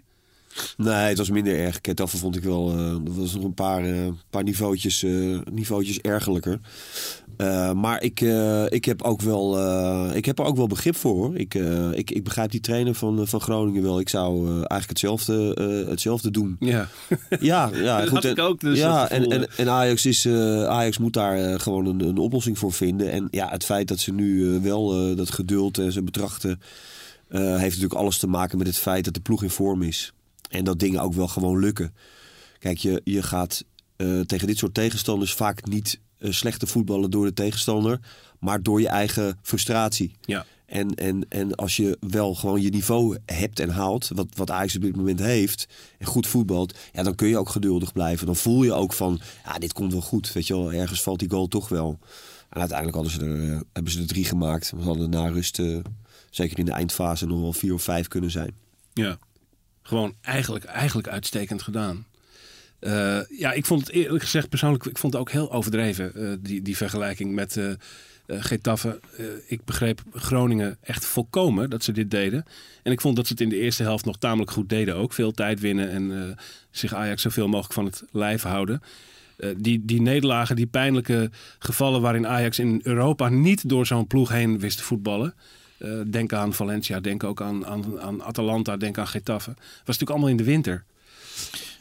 Nee, 0.77 0.93
het 0.93 1.17
was 1.17 1.29
minder 1.29 1.59
erg. 1.59 1.81
Ketaffe 1.81 2.17
vond 2.17 2.35
ik 2.35 2.43
wel. 2.43 2.71
eh 2.71 2.77
er 2.91 3.13
was 3.13 3.33
nog 3.35 3.43
een 3.43 3.53
paar, 3.53 3.83
eh, 3.83 4.07
paar 4.29 4.43
niveautjes, 4.43 5.03
eh, 5.03 5.39
niveautjes 5.51 5.99
ergerlijker. 5.99 6.59
Eh, 7.41 7.71
maar 7.71 8.03
ik, 8.03 8.21
eh, 8.21 8.65
ik, 8.69 8.85
heb 8.85 9.01
ook 9.01 9.21
wel, 9.21 9.57
eh, 9.57 10.15
ik 10.15 10.25
heb 10.25 10.39
er 10.39 10.45
ook 10.45 10.55
wel 10.55 10.67
begrip 10.67 10.95
voor 10.95 11.13
hoor. 11.13 11.35
Ik, 11.35 11.53
ik, 11.93 12.11
ik 12.11 12.23
begrijp 12.23 12.51
die 12.51 12.59
trainer 12.59 12.93
van, 12.93 13.27
van 13.27 13.41
Groningen 13.41 13.83
wel. 13.83 13.99
Ik 13.99 14.09
zou 14.09 14.47
eigenlijk 14.47 14.89
hetzelfde, 14.89 15.33
hetzelfde 15.89 16.31
doen. 16.31 16.55
Ja, 16.59 16.87
Ja, 17.39 17.69
ja 17.73 17.99
Dat 17.99 18.09
goed. 18.09 18.23
had 18.23 18.25
ik 18.25 18.39
ook, 18.39 18.59
dus 18.59 18.77
ja, 18.77 19.09
en, 19.09 19.29
en, 19.29 19.57
en 19.57 19.69
Ajax, 19.69 20.05
is, 20.05 20.27
Ajax 20.67 20.97
moet 20.97 21.13
daar 21.13 21.59
gewoon 21.59 21.85
een, 21.85 21.99
een 21.99 22.17
oplossing 22.17 22.57
voor 22.57 22.73
vinden. 22.73 23.11
En 23.11 23.27
ja, 23.31 23.49
het 23.49 23.65
feit 23.65 23.87
dat 23.87 23.99
ze 23.99 24.13
nu 24.13 24.59
wel 24.59 25.15
dat 25.15 25.31
geduld 25.31 25.77
en 25.77 25.91
ze 25.91 26.03
betrachten... 26.03 26.61
heeft 27.29 27.61
natuurlijk 27.61 27.93
alles 27.93 28.17
te 28.17 28.27
maken 28.27 28.57
met 28.57 28.67
het 28.67 28.77
feit 28.77 29.05
dat 29.05 29.13
de 29.13 29.21
ploeg 29.21 29.43
in 29.43 29.49
vorm 29.49 29.81
is. 29.81 30.13
En 30.49 30.63
dat 30.63 30.79
dingen 30.79 31.01
ook 31.01 31.13
wel 31.13 31.27
gewoon 31.27 31.59
lukken. 31.59 31.93
Kijk, 32.59 32.77
je, 32.77 33.01
je 33.03 33.23
gaat 33.23 33.63
tegen 34.25 34.47
dit 34.47 34.57
soort 34.57 34.73
tegenstanders 34.73 35.33
vaak 35.33 35.67
niet 35.67 35.99
slechte 36.29 36.67
voetballen 36.67 37.11
door 37.11 37.25
de 37.25 37.33
tegenstander... 37.33 37.99
maar 38.39 38.63
door 38.63 38.81
je 38.81 38.87
eigen 38.87 39.39
frustratie. 39.41 40.15
ja. 40.21 40.45
En, 40.71 40.95
en, 40.95 41.25
en 41.29 41.55
als 41.55 41.75
je 41.75 41.97
wel 41.99 42.35
gewoon 42.35 42.61
je 42.61 42.69
niveau 42.69 43.17
hebt 43.25 43.59
en 43.59 43.69
haalt, 43.69 44.09
wat, 44.13 44.27
wat 44.35 44.51
Ajax 44.51 44.75
op 44.75 44.81
dit 44.81 44.95
moment 44.95 45.19
heeft, 45.19 45.67
en 45.97 46.05
goed 46.05 46.27
voetbalt, 46.27 46.77
ja, 46.93 47.03
dan 47.03 47.15
kun 47.15 47.27
je 47.27 47.37
ook 47.37 47.49
geduldig 47.49 47.93
blijven. 47.93 48.25
Dan 48.25 48.35
voel 48.35 48.63
je 48.63 48.73
ook 48.73 48.93
van, 48.93 49.21
ja, 49.45 49.57
dit 49.57 49.73
komt 49.73 49.91
wel 49.91 50.01
goed. 50.01 50.33
Weet 50.33 50.47
je 50.47 50.53
wel, 50.53 50.73
ergens 50.73 51.01
valt 51.01 51.19
die 51.19 51.29
goal 51.29 51.47
toch 51.47 51.69
wel. 51.69 51.99
En 52.49 52.59
uiteindelijk 52.59 52.97
hadden 52.97 53.13
ze 53.13 53.25
er, 53.25 53.53
eh, 53.53 53.59
hebben 53.73 53.91
ze 53.91 53.99
er 53.99 54.07
drie 54.07 54.25
gemaakt. 54.25 54.71
We 54.75 54.81
hadden 54.81 55.09
na 55.09 55.27
rust 55.27 55.59
eh, 55.59 55.77
zeker 56.29 56.59
in 56.59 56.65
de 56.65 56.71
eindfase 56.71 57.25
nog 57.25 57.39
wel 57.39 57.53
vier 57.53 57.73
of 57.73 57.83
vijf 57.83 58.07
kunnen 58.07 58.31
zijn. 58.31 58.55
Ja, 58.93 59.17
gewoon 59.81 60.15
eigenlijk, 60.21 60.65
eigenlijk 60.65 61.07
uitstekend 61.07 61.61
gedaan. 61.61 62.05
Eh, 62.81 63.19
ja, 63.29 63.51
ik 63.51 63.65
vond 63.65 63.81
het 63.81 63.89
eerlijk 63.91 64.23
gezegd 64.23 64.49
persoonlijk, 64.49 64.85
ik 64.85 64.97
vond 64.97 65.13
het 65.13 65.21
ook 65.21 65.31
heel 65.31 65.51
overdreven, 65.51 66.15
eh, 66.15 66.29
die, 66.39 66.61
die 66.61 66.77
vergelijking 66.77 67.33
met 67.33 67.55
uh, 67.55 67.71
Getafe. 68.27 68.99
ik 69.47 69.65
begreep 69.65 70.01
Groningen 70.13 70.77
echt 70.81 71.05
volkomen 71.05 71.69
dat 71.69 71.83
ze 71.83 71.91
dit 71.91 72.11
deden. 72.11 72.45
En 72.83 72.91
ik 72.91 73.01
vond 73.01 73.15
dat 73.15 73.27
ze 73.27 73.33
het 73.33 73.41
in 73.41 73.49
de 73.49 73.59
eerste 73.59 73.83
helft 73.83 74.05
nog 74.05 74.17
tamelijk 74.17 74.51
goed 74.51 74.69
deden 74.69 74.95
ook. 74.95 75.13
Veel 75.13 75.31
tijd 75.31 75.59
winnen 75.59 75.89
en 75.89 76.37
zich 76.69 76.93
Ajax 76.93 77.21
zoveel 77.21 77.47
mogelijk 77.47 77.73
van 77.73 77.85
het 77.85 78.03
lijf 78.11 78.41
houden. 78.41 78.81
die, 79.57 79.85
die 79.85 80.01
nederlagen, 80.01 80.55
die 80.55 80.67
pijnlijke 80.67 81.29
gevallen 81.59 82.01
waarin 82.01 82.27
Ajax 82.27 82.59
in 82.59 82.81
Europa 82.83 83.29
niet 83.29 83.69
door 83.69 83.85
zo'n 83.85 84.07
ploeg 84.07 84.29
heen 84.29 84.59
wist 84.59 84.77
te 84.77 84.83
voetballen. 84.83 85.33
denk 86.07 86.33
aan 86.33 86.53
Valencia, 86.53 86.99
denk 86.99 87.23
ook 87.23 87.41
aan, 87.41 87.65
aan, 87.65 88.01
aan 88.01 88.23
Atalanta, 88.23 88.77
denk 88.77 88.97
aan 88.97 89.07
Getafe. 89.07 89.53
Was 89.53 89.85
natuurlijk 89.85 90.09
allemaal 90.09 90.29
in 90.29 90.37
de 90.37 90.43
winter. 90.43 90.83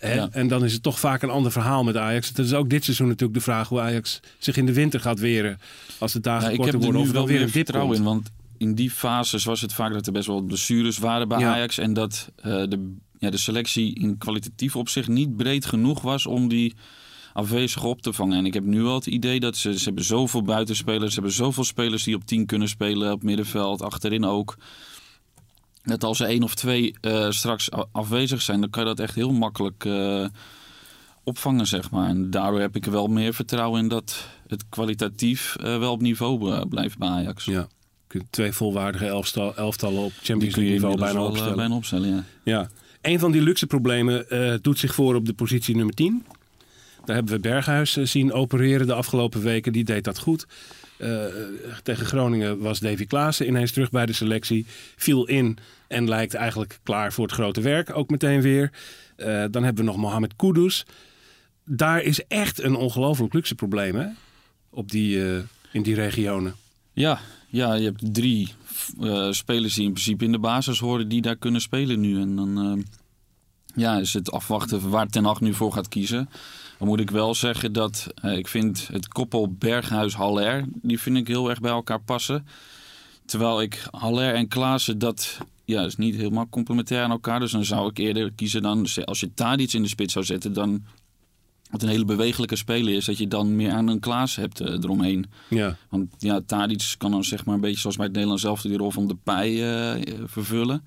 Ja. 0.00 0.28
En 0.32 0.48
dan 0.48 0.64
is 0.64 0.72
het 0.72 0.82
toch 0.82 1.00
vaak 1.00 1.22
een 1.22 1.30
ander 1.30 1.52
verhaal 1.52 1.84
met 1.84 1.96
Ajax. 1.96 2.28
Het 2.28 2.38
is 2.38 2.54
ook 2.54 2.70
dit 2.70 2.84
seizoen 2.84 3.06
natuurlijk 3.06 3.38
de 3.38 3.44
vraag 3.44 3.68
hoe 3.68 3.80
Ajax 3.80 4.20
zich 4.38 4.56
in 4.56 4.66
de 4.66 4.72
winter 4.72 5.00
gaat 5.00 5.18
weren. 5.18 5.60
Als 5.98 6.12
de 6.12 6.20
dagen 6.20 6.50
ja, 6.50 6.56
korter 6.56 6.80
worden. 6.80 7.00
Of 7.00 7.06
er 7.06 7.12
wel 7.12 7.26
weer 7.26 7.42
een 7.42 7.50
vertrouwen 7.50 7.96
in. 7.96 8.02
Want 8.02 8.30
in 8.58 8.74
die 8.74 8.90
fases 8.90 9.44
was 9.44 9.60
het 9.60 9.72
vaak 9.72 9.92
dat 9.92 10.06
er 10.06 10.12
best 10.12 10.26
wel 10.26 10.40
blessures 10.40 10.98
waren 10.98 11.28
bij 11.28 11.46
Ajax. 11.46 11.78
En 11.78 11.92
dat 11.92 12.30
uh, 12.38 12.44
de, 12.44 12.94
ja, 13.18 13.30
de 13.30 13.38
selectie 13.38 13.94
in 13.94 14.18
kwalitatief 14.18 14.76
opzicht 14.76 15.08
niet 15.08 15.36
breed 15.36 15.66
genoeg 15.66 16.00
was 16.00 16.26
om 16.26 16.48
die 16.48 16.74
afwezig 17.32 17.84
op 17.84 18.02
te 18.02 18.12
vangen. 18.12 18.38
En 18.38 18.46
ik 18.46 18.54
heb 18.54 18.64
nu 18.64 18.82
wel 18.82 18.94
het 18.94 19.06
idee 19.06 19.40
dat 19.40 19.56
ze, 19.56 19.78
ze 19.78 19.84
hebben 19.84 20.04
zoveel 20.04 20.42
buitenspelers. 20.42 21.08
Ze 21.08 21.14
hebben 21.14 21.32
zoveel 21.32 21.64
spelers 21.64 22.02
die 22.02 22.14
op 22.14 22.24
10 22.24 22.46
kunnen 22.46 22.68
spelen. 22.68 23.12
Op 23.12 23.22
middenveld, 23.22 23.82
achterin 23.82 24.24
ook 24.24 24.56
dat 25.82 26.04
als 26.04 26.20
er 26.20 26.26
één 26.26 26.42
of 26.42 26.54
twee 26.54 26.94
uh, 27.00 27.30
straks 27.30 27.68
afwezig 27.92 28.42
zijn, 28.42 28.60
dan 28.60 28.70
kan 28.70 28.82
je 28.82 28.88
dat 28.88 29.00
echt 29.00 29.14
heel 29.14 29.32
makkelijk 29.32 29.84
uh, 29.84 30.26
opvangen, 31.24 31.66
zeg 31.66 31.90
maar. 31.90 32.08
En 32.08 32.30
daardoor 32.30 32.60
heb 32.60 32.76
ik 32.76 32.86
er 32.86 32.92
wel 32.92 33.06
meer 33.06 33.34
vertrouwen 33.34 33.80
in 33.80 33.88
dat 33.88 34.28
het 34.46 34.64
kwalitatief 34.68 35.56
uh, 35.60 35.78
wel 35.78 35.92
op 35.92 36.00
niveau 36.00 36.66
blijft 36.68 36.98
bij 36.98 37.08
Ajax. 37.08 37.44
Ja. 37.44 37.68
Twee 38.30 38.52
volwaardige 38.52 39.06
elftal, 39.06 39.56
elftallen 39.56 40.02
op 40.02 40.12
Champions 40.22 40.56
League 40.56 40.74
niveau 40.74 40.96
bijna 40.96 41.24
opstellen. 41.24 41.56
bijna 41.56 41.74
opstellen 41.74 42.08
ja. 42.08 42.24
ja. 42.42 42.70
Een 43.00 43.18
van 43.18 43.32
die 43.32 43.42
luxe 43.42 43.66
problemen 43.66 44.26
doet 44.62 44.78
zich 44.78 44.94
voor 44.94 45.14
op 45.14 45.26
de 45.26 45.32
positie 45.32 45.76
nummer 45.76 45.94
10. 45.94 46.24
Daar 47.10 47.18
hebben 47.18 47.40
we 47.40 47.48
Berghuis 47.48 47.92
zien 47.92 48.32
opereren 48.32 48.86
de 48.86 48.94
afgelopen 48.94 49.42
weken. 49.42 49.72
Die 49.72 49.84
deed 49.84 50.04
dat 50.04 50.18
goed. 50.18 50.46
Uh, 50.98 51.24
tegen 51.82 52.06
Groningen 52.06 52.58
was 52.58 52.80
Davy 52.80 53.06
Klaassen 53.06 53.46
ineens 53.46 53.72
terug 53.72 53.90
bij 53.90 54.06
de 54.06 54.12
selectie. 54.12 54.66
Viel 54.96 55.26
in 55.26 55.58
en 55.88 56.08
lijkt 56.08 56.34
eigenlijk 56.34 56.78
klaar 56.82 57.12
voor 57.12 57.24
het 57.24 57.34
grote 57.34 57.60
werk. 57.60 57.96
Ook 57.96 58.10
meteen 58.10 58.40
weer. 58.40 58.72
Uh, 59.16 59.44
dan 59.50 59.64
hebben 59.64 59.84
we 59.84 59.90
nog 59.90 59.96
Mohamed 59.96 60.36
Kudus. 60.36 60.86
Daar 61.64 62.02
is 62.02 62.26
echt 62.26 62.62
een 62.62 62.74
ongelooflijk 62.74 63.34
luxe 63.34 63.54
probleem 63.54 63.96
hè? 63.96 64.06
Op 64.70 64.90
die, 64.90 65.22
in 65.72 65.82
die 65.82 65.94
regionen. 65.94 66.54
Ja, 66.92 67.20
ja, 67.48 67.74
je 67.74 67.84
hebt 67.84 68.14
drie 68.14 68.48
spelers 69.30 69.74
die 69.74 69.84
in 69.84 69.92
principe 69.92 70.24
in 70.24 70.32
de 70.32 70.38
basis 70.38 70.78
horen 70.78 71.08
die 71.08 71.22
daar 71.22 71.36
kunnen 71.36 71.60
spelen 71.60 72.00
nu. 72.00 72.20
En 72.20 72.36
dan 72.36 72.84
ja, 73.74 73.98
is 73.98 74.12
het 74.12 74.30
afwachten 74.30 74.90
waar 74.90 75.06
Ten 75.06 75.24
Hag 75.24 75.40
nu 75.40 75.54
voor 75.54 75.72
gaat 75.72 75.88
kiezen. 75.88 76.28
Dan 76.80 76.88
moet 76.88 77.00
ik 77.00 77.10
wel 77.10 77.34
zeggen 77.34 77.72
dat 77.72 78.06
uh, 78.24 78.36
ik 78.36 78.48
vind 78.48 78.88
het 78.92 79.08
koppel 79.08 79.52
Berghuis-Haller, 79.52 80.64
die 80.74 81.00
vind 81.00 81.16
ik 81.16 81.26
heel 81.26 81.50
erg 81.50 81.60
bij 81.60 81.70
elkaar 81.70 82.00
passen. 82.00 82.46
Terwijl 83.24 83.62
ik 83.62 83.86
Haller 83.90 84.34
en 84.34 84.48
Klaassen, 84.48 84.98
dat 84.98 85.38
ja, 85.64 85.82
is 85.82 85.96
niet 85.96 86.14
helemaal 86.14 86.48
complementair 86.48 87.02
aan 87.02 87.10
elkaar. 87.10 87.40
Dus 87.40 87.52
dan 87.52 87.64
zou 87.64 87.88
ik 87.88 87.98
eerder 87.98 88.32
kiezen 88.32 88.62
dan, 88.62 88.86
als 89.04 89.20
je 89.20 89.56
iets 89.56 89.74
in 89.74 89.82
de 89.82 89.88
spits 89.88 90.12
zou 90.12 90.24
zetten, 90.24 90.52
dan 90.52 90.84
wat 91.70 91.82
een 91.82 91.88
hele 91.88 92.04
bewegelijke 92.04 92.56
speler 92.56 92.94
is, 92.94 93.04
dat 93.04 93.18
je 93.18 93.28
dan 93.28 93.56
meer 93.56 93.72
aan 93.72 93.88
een 93.88 94.00
Klaas 94.00 94.36
hebt 94.36 94.60
uh, 94.60 94.68
eromheen. 94.68 95.26
Ja. 95.48 95.76
Want 95.88 96.14
ja, 96.18 96.40
Tadic 96.46 96.94
kan 96.98 97.10
dan 97.10 97.24
zeg 97.24 97.44
maar 97.44 97.54
een 97.54 97.60
beetje 97.60 97.80
zoals 97.80 97.96
bij 97.96 98.04
het 98.04 98.14
Nederlands 98.14 98.44
zelf 98.44 98.60
die 98.60 98.76
rol 98.76 98.90
van 98.90 99.08
de 99.08 99.16
pij 99.22 99.52
uh, 99.96 100.02
vervullen. 100.24 100.84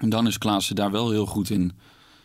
En 0.00 0.08
dan 0.08 0.26
is 0.26 0.38
Klaassen 0.38 0.76
daar 0.76 0.90
wel 0.90 1.10
heel 1.10 1.26
goed 1.26 1.50
in. 1.50 1.72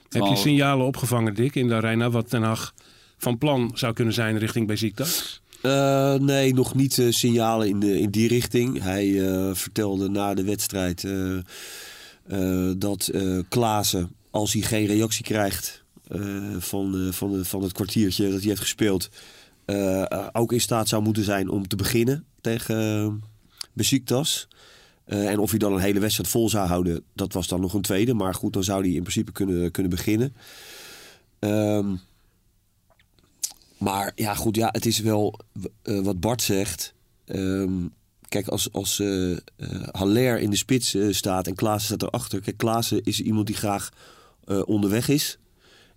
Heb 0.09 0.25
je 0.25 0.35
signalen 0.35 0.85
opgevangen, 0.85 1.33
Dick, 1.33 1.55
in 1.55 1.67
de 1.67 1.73
arena 1.73 2.09
wat 2.09 2.29
Den 2.29 2.43
Haag 2.43 2.73
van 3.17 3.37
plan 3.37 3.71
zou 3.73 3.93
kunnen 3.93 4.13
zijn 4.13 4.37
richting 4.37 4.67
Besiktas? 4.67 5.41
Uh, 5.61 6.13
nee, 6.13 6.53
nog 6.53 6.75
niet 6.75 6.97
uh, 6.97 7.11
signalen 7.11 7.67
in, 7.67 7.79
de, 7.79 7.99
in 7.99 8.09
die 8.09 8.27
richting. 8.27 8.81
Hij 8.81 9.07
uh, 9.07 9.49
vertelde 9.53 10.09
na 10.09 10.33
de 10.33 10.43
wedstrijd 10.43 11.07
dat 12.77 13.11
Klaassen, 13.49 14.11
als 14.29 14.53
hij 14.53 14.61
geen 14.61 14.85
reactie 14.85 15.23
krijgt 15.23 15.83
van, 16.57 17.09
van, 17.11 17.45
van 17.45 17.61
het 17.61 17.71
kwartiertje 17.71 18.29
dat 18.29 18.39
hij 18.39 18.47
heeft 18.47 18.61
gespeeld, 18.61 19.09
ook 20.31 20.53
in 20.53 20.61
staat 20.61 20.87
zou 20.87 21.03
moeten 21.03 21.23
zijn 21.23 21.49
om 21.49 21.67
te 21.67 21.75
beginnen 21.75 22.25
tegen 22.41 23.23
Besiktas. 23.73 24.47
Uh, 25.07 25.29
en 25.29 25.39
of 25.39 25.49
hij 25.49 25.59
dan 25.59 25.73
een 25.73 25.79
hele 25.79 25.99
wedstrijd 25.99 26.29
vol 26.29 26.49
zou 26.49 26.67
houden, 26.67 27.03
dat 27.13 27.33
was 27.33 27.47
dan 27.47 27.61
nog 27.61 27.73
een 27.73 27.81
tweede. 27.81 28.13
Maar 28.13 28.33
goed, 28.33 28.53
dan 28.53 28.63
zou 28.63 28.81
hij 28.81 28.91
in 28.91 29.01
principe 29.01 29.31
kunnen, 29.31 29.71
kunnen 29.71 29.91
beginnen. 29.91 30.35
Um, 31.39 31.99
maar 33.77 34.11
ja, 34.15 34.35
goed, 34.35 34.55
ja, 34.55 34.69
het 34.71 34.85
is 34.85 34.99
wel 34.99 35.39
uh, 35.83 35.99
wat 35.99 36.19
Bart 36.19 36.41
zegt. 36.41 36.93
Um, 37.25 37.93
kijk, 38.29 38.47
als, 38.47 38.71
als 38.71 38.99
uh, 38.99 39.37
Haller 39.91 40.39
in 40.39 40.49
de 40.49 40.57
spits 40.57 40.97
staat 41.09 41.47
en 41.47 41.55
Klaassen 41.55 41.95
staat 41.95 42.09
erachter. 42.09 42.41
Kijk, 42.41 42.57
Klaassen 42.57 43.03
is 43.03 43.21
iemand 43.21 43.47
die 43.47 43.55
graag 43.55 43.89
onderweg 44.65 45.07
is. 45.07 45.37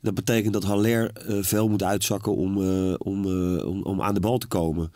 Dat 0.00 0.14
betekent 0.14 0.52
dat 0.52 0.64
Haller 0.64 1.10
veel 1.40 1.68
moet 1.68 1.82
uitzakken 1.82 2.36
om, 2.36 2.58
om, 2.96 3.26
om, 3.60 3.82
om 3.82 4.02
aan 4.02 4.14
de 4.14 4.20
bal 4.20 4.38
te 4.38 4.46
komen. 4.46 4.92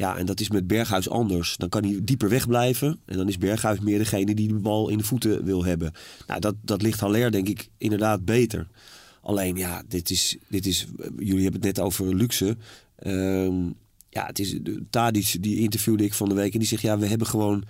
Ja, 0.00 0.16
en 0.16 0.26
dat 0.26 0.40
is 0.40 0.50
met 0.50 0.66
Berghuis 0.66 1.08
anders. 1.08 1.56
Dan 1.56 1.68
kan 1.68 1.84
hij 1.84 2.00
dieper 2.02 2.28
wegblijven. 2.28 3.00
En 3.04 3.16
dan 3.16 3.28
is 3.28 3.38
Berghuis 3.38 3.80
meer 3.80 3.98
degene 3.98 4.34
die 4.34 4.48
de 4.48 4.54
bal 4.54 4.88
in 4.88 4.98
de 4.98 5.04
voeten 5.04 5.44
wil 5.44 5.64
hebben. 5.64 5.92
Nou, 6.26 6.40
dat, 6.40 6.54
dat 6.62 6.82
ligt 6.82 7.00
Haller 7.00 7.30
denk 7.30 7.48
ik 7.48 7.68
inderdaad 7.78 8.24
beter. 8.24 8.68
Alleen 9.22 9.56
ja, 9.56 9.82
dit 9.88 10.10
is, 10.10 10.36
dit 10.48 10.66
is, 10.66 10.86
jullie 11.18 11.42
hebben 11.42 11.60
het 11.60 11.76
net 11.76 11.80
over 11.80 12.14
luxe. 12.14 12.56
Um, 13.06 13.74
ja, 14.08 14.26
het 14.26 14.38
is 14.38 14.56
Tadic, 14.90 15.36
die 15.40 15.58
interviewde 15.58 16.04
ik 16.04 16.14
van 16.14 16.28
de 16.28 16.34
week. 16.34 16.52
En 16.52 16.58
die 16.58 16.68
zegt, 16.68 16.82
ja, 16.82 16.98
we 16.98 17.06
hebben 17.06 17.26
gewoon, 17.26 17.64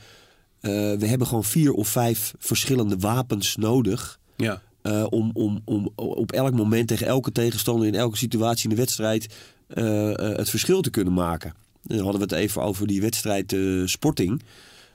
uh, 0.60 0.70
we 0.96 1.06
hebben 1.06 1.26
gewoon 1.26 1.44
vier 1.44 1.72
of 1.72 1.88
vijf 1.88 2.34
verschillende 2.38 2.96
wapens 2.96 3.56
nodig. 3.56 4.18
Ja. 4.36 4.62
Uh, 4.82 5.06
om, 5.08 5.30
om, 5.34 5.60
om 5.64 5.90
op 5.94 6.32
elk 6.32 6.54
moment 6.54 6.88
tegen 6.88 7.06
elke 7.06 7.32
tegenstander 7.32 7.86
in 7.86 7.94
elke 7.94 8.16
situatie 8.16 8.64
in 8.64 8.70
de 8.70 8.80
wedstrijd 8.80 9.34
uh, 9.74 10.12
het 10.14 10.50
verschil 10.50 10.80
te 10.80 10.90
kunnen 10.90 11.12
maken. 11.12 11.54
Dan 11.82 11.98
hadden 11.98 12.28
we 12.28 12.34
het 12.34 12.44
even 12.44 12.62
over 12.62 12.86
die 12.86 13.00
wedstrijd 13.00 13.52
uh, 13.52 13.86
Sporting. 13.86 14.42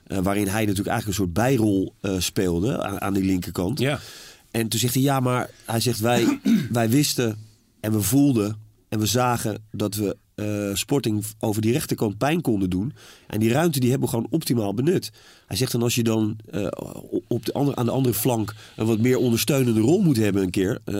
Uh, 0.07 0.17
waarin 0.17 0.47
hij 0.47 0.61
natuurlijk 0.61 0.87
eigenlijk 0.87 1.07
een 1.07 1.25
soort 1.25 1.33
bijrol 1.33 1.93
uh, 2.01 2.19
speelde 2.19 2.83
aan, 2.83 3.01
aan, 3.01 3.13
die 3.13 3.23
linkerkant. 3.23 3.79
Ja. 3.79 3.99
En 4.51 4.67
toen 4.67 4.79
zegt 4.79 4.93
hij, 4.93 5.03
ja, 5.03 5.19
maar 5.19 5.49
hij 5.65 5.79
zegt, 5.79 5.99
wij, 5.99 6.39
wij 6.71 6.89
wisten 6.89 7.37
en 7.79 7.91
we 7.91 8.01
voelden 8.01 8.57
en 8.89 8.99
we 8.99 9.05
zagen 9.05 9.63
dat 9.71 9.95
we 9.95 10.17
uh, 10.35 10.69
Sporting 10.73 11.25
over 11.39 11.61
die 11.61 11.71
rechterkant 11.71 12.17
pijn 12.17 12.41
konden 12.41 12.69
doen. 12.69 12.93
En 13.27 13.39
die 13.39 13.51
ruimte 13.51 13.79
die 13.79 13.89
hebben 13.89 14.09
we 14.09 14.15
gewoon 14.15 14.31
optimaal 14.31 14.73
benut. 14.73 15.11
Hij 15.47 15.57
zegt 15.57 15.71
dan 15.71 15.81
als 15.81 15.95
je 15.95 16.03
dan 16.03 16.37
uh, 16.51 16.67
op 17.27 17.45
de 17.45 17.53
andere, 17.53 17.77
aan 17.77 17.85
de 17.85 17.91
andere 17.91 18.15
flank 18.15 18.55
een 18.75 18.85
wat 18.85 18.99
meer 18.99 19.17
ondersteunende 19.17 19.79
rol 19.79 20.01
moet 20.01 20.17
hebben 20.17 20.41
een 20.41 20.49
keer, 20.49 20.79
uh, 20.85 20.95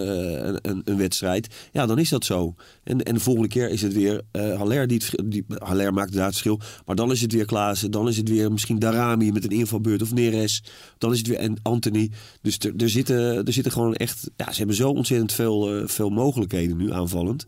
een, 0.62 0.82
een, 0.86 0.98
wedstrijd. 0.98 1.48
Ja, 1.72 1.86
dan 1.86 2.00
is 2.00 2.10
dat 2.10 2.26
zo. 2.26 2.56
En, 2.84 3.04
en 3.04 3.14
de 3.14 3.20
volgende 3.20 3.48
keer 3.48 3.70
is 3.70 3.82
het 3.82 3.94
weer 3.94 4.22
Haller 4.32 4.88
die, 4.88 5.02
die 5.26 5.46
Haller 5.48 5.94
maakt 5.94 6.08
inderdaad 6.08 6.32
verschil. 6.32 6.60
Maar 6.86 6.96
dan 6.96 7.12
is 7.12 7.22
het 7.22 7.34
weer 7.34 7.46
Klaassen. 7.46 7.92
Dan 7.92 8.08
is 8.08 8.18
het 8.18 8.30
weer 8.30 8.52
misschien 8.52 8.80
Darami 8.80 9.32
met 9.32 9.44
een 9.44 9.50
invalbeurt 9.50 10.02
of 10.02 10.14
Neres. 10.14 10.64
Dan 10.98 11.12
is 11.12 11.18
het 11.18 11.28
weer 11.28 11.38
en 11.38 11.58
Anthony. 11.62 12.12
Dus 12.42 12.58
er, 12.60 12.74
er, 12.78 12.90
zitten, 12.90 13.46
er 13.46 13.54
zitten 13.54 13.72
gewoon 13.72 13.96
echt... 13.96 14.30
Ja, 14.36 14.52
ze 14.52 14.58
hebben 14.58 14.76
zo 14.76 14.90
ontzettend 14.90 15.34
veel, 15.34 15.88
veel 15.88 16.10
mogelijkheden 16.10 16.78
nu 16.78 16.92
aanvallend. 16.92 17.48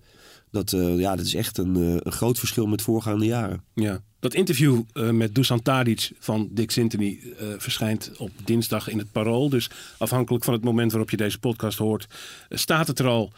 Dat, 0.58 0.72
uh, 0.72 1.00
ja, 1.00 1.16
dat 1.16 1.26
is 1.26 1.34
echt 1.34 1.58
een, 1.58 1.78
uh, 1.78 1.94
een, 2.00 2.12
groot 2.12 2.40
verschil 2.40 2.66
met 2.66 2.82
voorgaande 2.82 3.26
jaren. 3.26 3.64
Ja. 3.74 4.02
Dat 4.20 4.34
interview 4.34 4.82
uh, 4.94 5.10
met 5.10 5.36
Dusan 5.36 5.62
Tadic 5.62 6.12
van 6.20 6.50
Dick 6.52 6.72
Sintony 6.72 7.20
verschijnt 7.58 8.12
op 8.18 8.32
dinsdag 8.44 8.90
in 8.90 8.98
het 8.98 9.12
Parool. 9.12 9.50
Dus 9.50 9.70
afhankelijk 9.98 10.44
van 10.44 10.54
het 10.54 10.64
moment 10.64 10.92
waarop 10.92 11.10
je 11.10 11.18
deze 11.18 11.40
podcast 11.40 11.78
hoort, 11.78 12.08
staat 12.50 12.88
het 12.88 13.00
er 13.00 13.08
al 13.08 13.32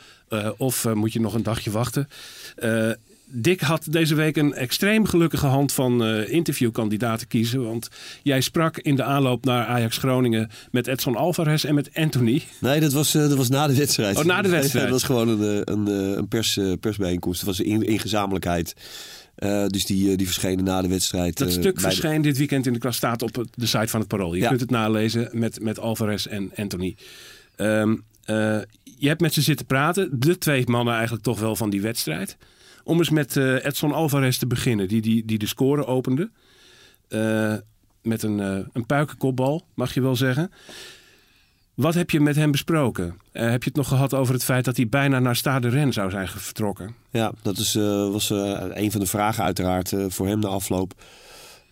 of 0.57 0.93
moet 0.93 1.13
je 1.13 1.19
nog 1.19 1.33
een 1.33 1.43
dagje 1.43 1.71
wachten. 1.71 2.07
Dick 3.31 3.61
had 3.61 3.85
deze 3.89 4.15
week 4.15 4.37
een 4.37 4.53
extreem 4.53 5.05
gelukkige 5.05 5.45
hand 5.45 5.71
van 5.71 6.05
uh, 6.07 6.29
interviewkandidaten 6.33 7.27
kiezen. 7.27 7.63
Want 7.63 7.87
jij 8.23 8.41
sprak 8.41 8.77
in 8.77 8.95
de 8.95 9.03
aanloop 9.03 9.45
naar 9.45 9.65
Ajax 9.65 9.97
Groningen 9.97 10.49
met 10.71 10.87
Edson 10.87 11.15
Alvarez 11.15 11.63
en 11.65 11.75
met 11.75 11.89
Anthony. 11.93 12.41
Nee, 12.59 12.79
dat 12.79 12.93
was, 12.93 13.15
uh, 13.15 13.21
dat 13.21 13.37
was 13.37 13.49
na 13.49 13.67
de 13.67 13.75
wedstrijd. 13.75 14.17
Oh, 14.17 14.23
na 14.25 14.41
de 14.41 14.49
wedstrijd. 14.59 14.83
dat 14.89 14.93
was 14.93 15.03
gewoon 15.03 15.27
een, 15.27 15.71
een, 15.71 15.87
een 16.17 16.27
pers, 16.27 16.59
persbijeenkomst. 16.79 17.39
Het 17.39 17.49
was 17.49 17.59
in, 17.59 17.83
in 17.83 17.99
gezamenlijkheid. 17.99 18.73
Eh, 19.35 19.65
dus 19.67 19.85
die, 19.85 20.11
eh, 20.11 20.17
die 20.17 20.27
verschenen 20.27 20.63
na 20.63 20.81
de 20.81 20.87
wedstrijd. 20.87 21.37
Dat 21.37 21.47
eh, 21.47 21.53
stuk 21.53 21.75
de- 21.75 21.81
verscheen 21.81 22.21
dit 22.21 22.37
weekend 22.37 22.65
in 22.65 22.73
de 22.73 22.79
klas, 22.79 22.95
staat 22.95 23.21
op 23.21 23.45
de 23.53 23.65
site 23.65 23.87
van 23.87 23.99
het 23.99 24.09
Parool. 24.09 24.33
Je 24.33 24.41
Ja. 24.41 24.47
kunt 24.47 24.61
het 24.61 24.69
nalezen 24.69 25.29
met, 25.31 25.61
met 25.61 25.79
Alvarez 25.79 26.25
en 26.25 26.51
Anthony. 26.55 26.95
Eh, 27.55 28.59
je 28.97 29.07
hebt 29.07 29.21
met 29.21 29.33
ze 29.33 29.41
zitten 29.41 29.65
praten, 29.65 30.09
de 30.19 30.37
twee 30.37 30.63
mannen 30.69 30.93
eigenlijk 30.93 31.23
toch 31.23 31.39
wel 31.39 31.55
van 31.55 31.69
die 31.69 31.81
wedstrijd. 31.81 32.37
Om 32.83 32.97
eens 32.97 33.09
met 33.09 33.37
eh, 33.37 33.65
Edson 33.65 33.91
Alvarez 33.91 34.37
te 34.37 34.47
beginnen, 34.47 34.87
die, 34.87 35.01
die, 35.01 35.25
die 35.25 35.37
de 35.37 35.47
score 35.47 35.85
opende. 35.85 36.29
Eh, 37.07 37.53
met 38.01 38.23
een, 38.23 38.39
eh 38.39 38.65
een 38.73 38.85
puikenkopbal, 38.85 39.65
mag 39.73 39.93
je 39.93 40.01
wel 40.01 40.15
zeggen. 40.15 40.51
Wat 41.73 41.93
heb 41.93 42.09
je 42.09 42.19
met 42.19 42.35
hem 42.35 42.51
besproken? 42.51 43.19
Heb 43.31 43.63
je 43.63 43.69
het 43.69 43.77
nog 43.77 43.87
gehad 43.87 44.13
over 44.13 44.33
het 44.33 44.43
feit 44.43 44.65
dat 44.65 44.75
hij 44.77 44.87
bijna 44.87 45.19
naar 45.19 45.35
Stade 45.35 45.69
Rennes 45.69 45.95
zou 45.95 46.09
zijn 46.09 46.27
vertrokken? 46.27 46.95
Ja, 47.09 47.31
dat 47.41 47.57
is, 47.57 47.73
was 48.11 48.29
een 48.29 48.91
van 48.91 48.99
de 48.99 49.05
vragen 49.05 49.43
uiteraard 49.43 49.93
voor 50.07 50.27
hem 50.27 50.39
na 50.39 50.47
afloop. 50.47 50.93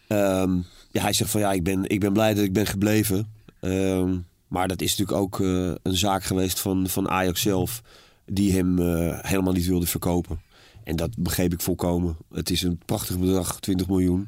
Ehm, 0.08 0.56
ja, 0.92 1.02
hij 1.02 1.14
zegt 1.14 1.32
van 1.32 1.42
ja, 1.42 1.52
ik 1.52 1.64
ben, 1.64 1.90
ik 1.90 2.00
ben 2.00 2.14
blij 2.14 2.34
dat 2.34 2.44
ik 2.44 2.54
ben 2.54 2.66
gebleven. 2.66 3.34
Ehm, 3.60 4.18
maar 4.48 4.68
dat 4.68 4.82
is 4.82 4.98
natuurlijk 4.98 5.18
ook 5.18 5.40
een 5.84 5.98
zaak 5.98 6.24
geweest 6.24 6.60
van, 6.60 6.90
van 6.90 7.10
Ajax 7.10 7.42
zelf. 7.42 7.82
Die 8.26 8.54
hem 8.54 8.78
helemaal 9.22 9.54
niet 9.54 9.68
wilde 9.68 9.88
verkopen. 9.88 10.40
En 10.88 10.96
dat 10.96 11.18
begreep 11.18 11.54
ik 11.54 11.62
volkomen. 11.62 12.18
Het 12.32 12.50
is 12.50 12.62
een 12.62 12.80
prachtig 12.86 13.20
bedrag, 13.20 13.60
20 13.60 13.88
miljoen. 13.88 14.28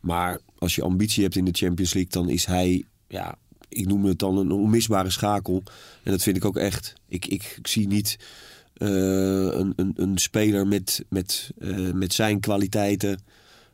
Maar 0.00 0.40
als 0.58 0.74
je 0.74 0.82
ambitie 0.82 1.22
hebt 1.22 1.36
in 1.36 1.44
de 1.44 1.52
Champions 1.52 1.92
League, 1.92 2.12
dan 2.12 2.28
is 2.28 2.44
hij, 2.44 2.84
ja, 3.08 3.38
ik 3.68 3.86
noem 3.86 4.04
het 4.04 4.18
dan 4.18 4.36
een 4.36 4.50
onmisbare 4.50 5.10
schakel. 5.10 5.62
En 6.02 6.10
dat 6.10 6.22
vind 6.22 6.36
ik 6.36 6.44
ook 6.44 6.56
echt. 6.56 6.94
Ik, 7.08 7.26
ik, 7.26 7.54
ik 7.56 7.66
zie 7.66 7.86
niet 7.86 8.18
eh, 8.74 8.88
een, 8.88 9.72
een, 9.76 9.92
een 9.96 10.18
speler 10.18 10.66
met, 10.66 11.04
met, 11.08 11.50
eh, 11.58 11.92
met 11.92 12.12
zijn 12.12 12.40
kwaliteiten 12.40 13.22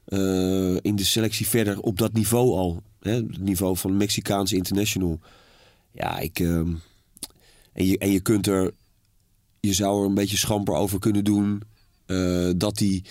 eh, 0.04 0.76
in 0.76 0.96
de 0.96 1.04
selectie 1.04 1.46
verder 1.46 1.80
op 1.80 1.98
dat 1.98 2.12
niveau 2.12 2.50
al. 2.50 2.82
Hè? 3.00 3.12
Het 3.12 3.40
niveau 3.40 3.76
van 3.76 3.96
Mexicaanse 3.96 4.56
international. 4.56 5.20
Ja, 5.92 6.18
ik. 6.18 6.40
ehm, 6.40 6.74
en, 7.72 7.86
je, 7.86 7.98
en 7.98 8.10
je 8.10 8.20
kunt 8.20 8.46
er. 8.46 8.72
Je 9.60 9.72
zou 9.72 10.00
er 10.00 10.08
een 10.08 10.14
beetje 10.14 10.36
schamper 10.36 10.74
over 10.74 10.98
kunnen 10.98 11.24
doen. 11.24 11.62
Eh, 12.06 12.50
dat 12.56 12.78
hij 12.78 13.02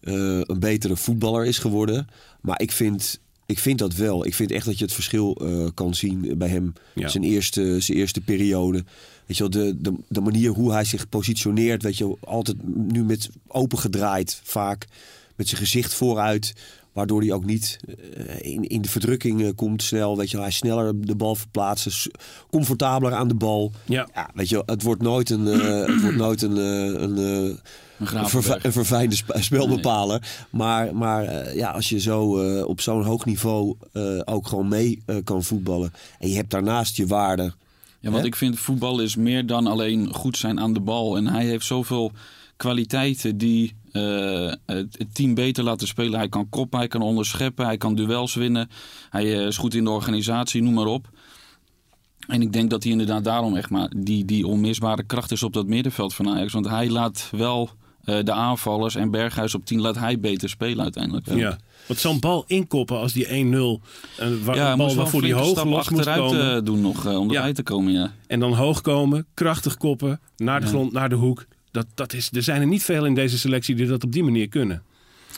eh, 0.00 0.40
een 0.40 0.58
betere 0.58 0.96
voetballer 0.96 1.44
is 1.46 1.58
geworden. 1.58 2.08
Maar 2.40 2.60
ik 2.60 2.72
vind. 2.72 3.22
Ik 3.46 3.58
vind 3.58 3.78
dat 3.78 3.94
wel. 3.94 4.26
Ik 4.26 4.34
vind 4.34 4.50
echt 4.50 4.66
dat 4.66 4.78
je 4.78 4.84
het 4.84 4.92
verschil 4.92 5.34
eh, 5.34 5.66
kan 5.74 5.94
zien 5.94 6.38
bij 6.38 6.48
hem. 6.48 6.72
Ja. 6.94 7.08
Zijn, 7.08 7.24
eerste, 7.24 7.80
zijn 7.80 7.98
eerste 7.98 8.20
periode. 8.20 8.84
Weet 9.26 9.36
je 9.36 9.42
wel, 9.42 9.50
de, 9.50 9.80
de, 9.80 9.94
de 10.08 10.20
manier 10.20 10.50
hoe 10.50 10.72
hij 10.72 10.84
zich 10.84 11.08
positioneert. 11.08 11.82
Weet 11.82 11.98
je 11.98 12.04
wel, 12.04 12.18
altijd 12.20 12.56
nu 12.92 13.04
met 13.04 13.30
open 13.46 13.78
gedraaid. 13.78 14.40
Vaak 14.42 14.86
met 15.36 15.48
zijn 15.48 15.60
gezicht 15.60 15.94
vooruit. 15.94 16.54
Waardoor 16.92 17.20
hij 17.20 17.32
ook 17.32 17.44
niet 17.44 17.78
in, 18.40 18.62
in 18.62 18.82
de 18.82 18.88
verdrukking 18.88 19.54
komt 19.54 19.82
snel. 19.82 20.16
Weet 20.16 20.30
je 20.30 20.38
hij 20.38 20.50
sneller 20.50 21.00
de 21.06 21.14
bal 21.14 21.34
verplaatsen. 21.34 22.10
Comfortabeler 22.50 23.14
aan 23.14 23.28
de 23.28 23.34
bal. 23.34 23.72
Ja. 23.84 24.08
Ja, 24.14 24.30
weet 24.34 24.48
je 24.48 24.62
het 24.66 24.82
wordt 24.82 25.02
nooit 25.02 25.30
een, 25.30 25.44
het 25.44 26.00
wordt 26.00 26.16
nooit 26.16 26.42
een, 26.42 26.56
een, 26.56 27.58
Een 27.98 28.72
verfijnde 28.72 29.16
sp- 29.16 29.36
spelbepaler. 29.40 30.46
Maar, 30.50 30.96
maar 30.96 31.24
eh, 31.24 31.56
ja, 31.56 31.70
als 31.70 31.88
je 31.88 32.00
zo 32.00 32.38
eh, 32.38 32.64
op 32.66 32.80
zo'n 32.80 33.04
hoog 33.04 33.24
niveau 33.24 33.76
eh, 33.92 34.20
ook 34.24 34.46
gewoon 34.46 34.68
mee 34.68 35.02
kan 35.24 35.42
voetballen. 35.42 35.92
En 36.18 36.28
je 36.28 36.36
hebt 36.36 36.50
daarnaast 36.50 36.96
je 36.96 37.06
waarde. 37.06 37.52
Ja, 38.00 38.10
want 38.10 38.22
Hè? 38.22 38.28
ik 38.28 38.36
vind 38.36 38.58
voetbal 38.58 39.00
is 39.00 39.16
meer 39.16 39.46
dan 39.46 39.66
alleen 39.66 40.14
goed 40.14 40.36
zijn 40.36 40.60
aan 40.60 40.72
de 40.72 40.80
bal. 40.80 41.16
En 41.16 41.26
hij 41.26 41.44
heeft 41.44 41.66
zoveel 41.66 42.12
kwaliteiten 42.56 43.38
die 43.38 43.74
het, 44.66 44.96
team 45.12 45.34
beter 45.34 45.64
laten 45.64 45.86
spelen. 45.86 46.18
Hij 46.18 46.28
kan 46.28 46.48
koppen, 46.48 46.78
hij 46.78 46.88
kan 46.88 47.02
onderscheppen, 47.02 47.66
hij 47.66 47.76
kan 47.76 47.94
duels 47.94 48.34
winnen. 48.34 48.70
Hij 49.10 49.24
is 49.24 49.56
goed 49.56 49.74
in 49.74 49.84
de 49.84 49.90
organisatie, 49.90 50.62
noem 50.62 50.74
maar 50.74 50.86
op. 50.86 51.08
En 52.26 52.42
ik 52.42 52.52
denk 52.52 52.70
dat 52.70 52.82
hij 52.82 52.92
inderdaad 52.92 53.24
daarom 53.24 53.56
echt 53.56 53.70
maar 53.70 53.92
die, 53.96 54.24
die 54.24 54.46
onmisbare 54.46 55.02
kracht 55.04 55.30
is 55.30 55.42
op 55.42 55.52
dat 55.52 55.66
middenveld 55.66 56.14
van 56.14 56.28
Ajax. 56.28 56.52
Want 56.52 56.68
hij 56.68 56.90
laat 56.90 57.28
wel 57.30 57.70
eh, 58.04 58.18
de 58.24 58.32
aanvallers 58.32 58.94
en 58.94 59.10
Berghuis 59.10 59.54
op 59.54 59.64
10 59.64 59.80
laat 59.80 59.98
hij 59.98 60.20
beter 60.20 60.48
spelen 60.48 60.82
uiteindelijk. 60.82 61.26
Ja. 61.34 61.58
Want 61.86 62.00
zo'n 62.00 62.20
bal 62.20 62.44
inkoppen 62.46 62.98
als 62.98 63.12
die 63.12 63.26
1-0, 63.26 63.80
een, 64.18 64.44
wa- 64.44 64.54
Ja, 64.54 64.76
bal 64.76 64.94
waarvoor 64.94 65.22
die 65.22 65.34
hoog 65.34 65.46
stap 65.48 65.64
los 65.66 65.78
achteruit 65.78 66.18
komen. 66.20 66.56
eh, 66.56 66.62
doen 66.64 66.80
nog 66.80 67.06
eh, 67.06 67.18
om 67.18 67.30
Ja. 67.30 67.36
erbij 67.36 67.52
te 67.52 67.62
komen. 67.62 67.92
Ja. 67.92 68.12
En 68.26 68.40
dan 68.40 68.52
hoog 68.54 68.80
komen, 68.80 69.26
krachtig 69.34 69.76
koppen, 69.76 70.20
naar 70.36 70.60
de 70.60 70.66
Ja. 70.66 70.72
grond, 70.72 70.92
naar 70.92 71.08
de 71.08 71.14
hoek. 71.14 71.44
Dat, 71.70 71.86
dat 71.94 72.12
is, 72.12 72.30
er 72.32 72.42
zijn 72.42 72.60
er 72.60 72.66
niet 72.66 72.82
veel 72.84 73.04
in 73.06 73.14
deze 73.14 73.38
selectie 73.38 73.74
die 73.74 73.86
dat 73.86 74.04
op 74.04 74.12
die 74.12 74.22
manier 74.24 74.48
kunnen. 74.48 74.82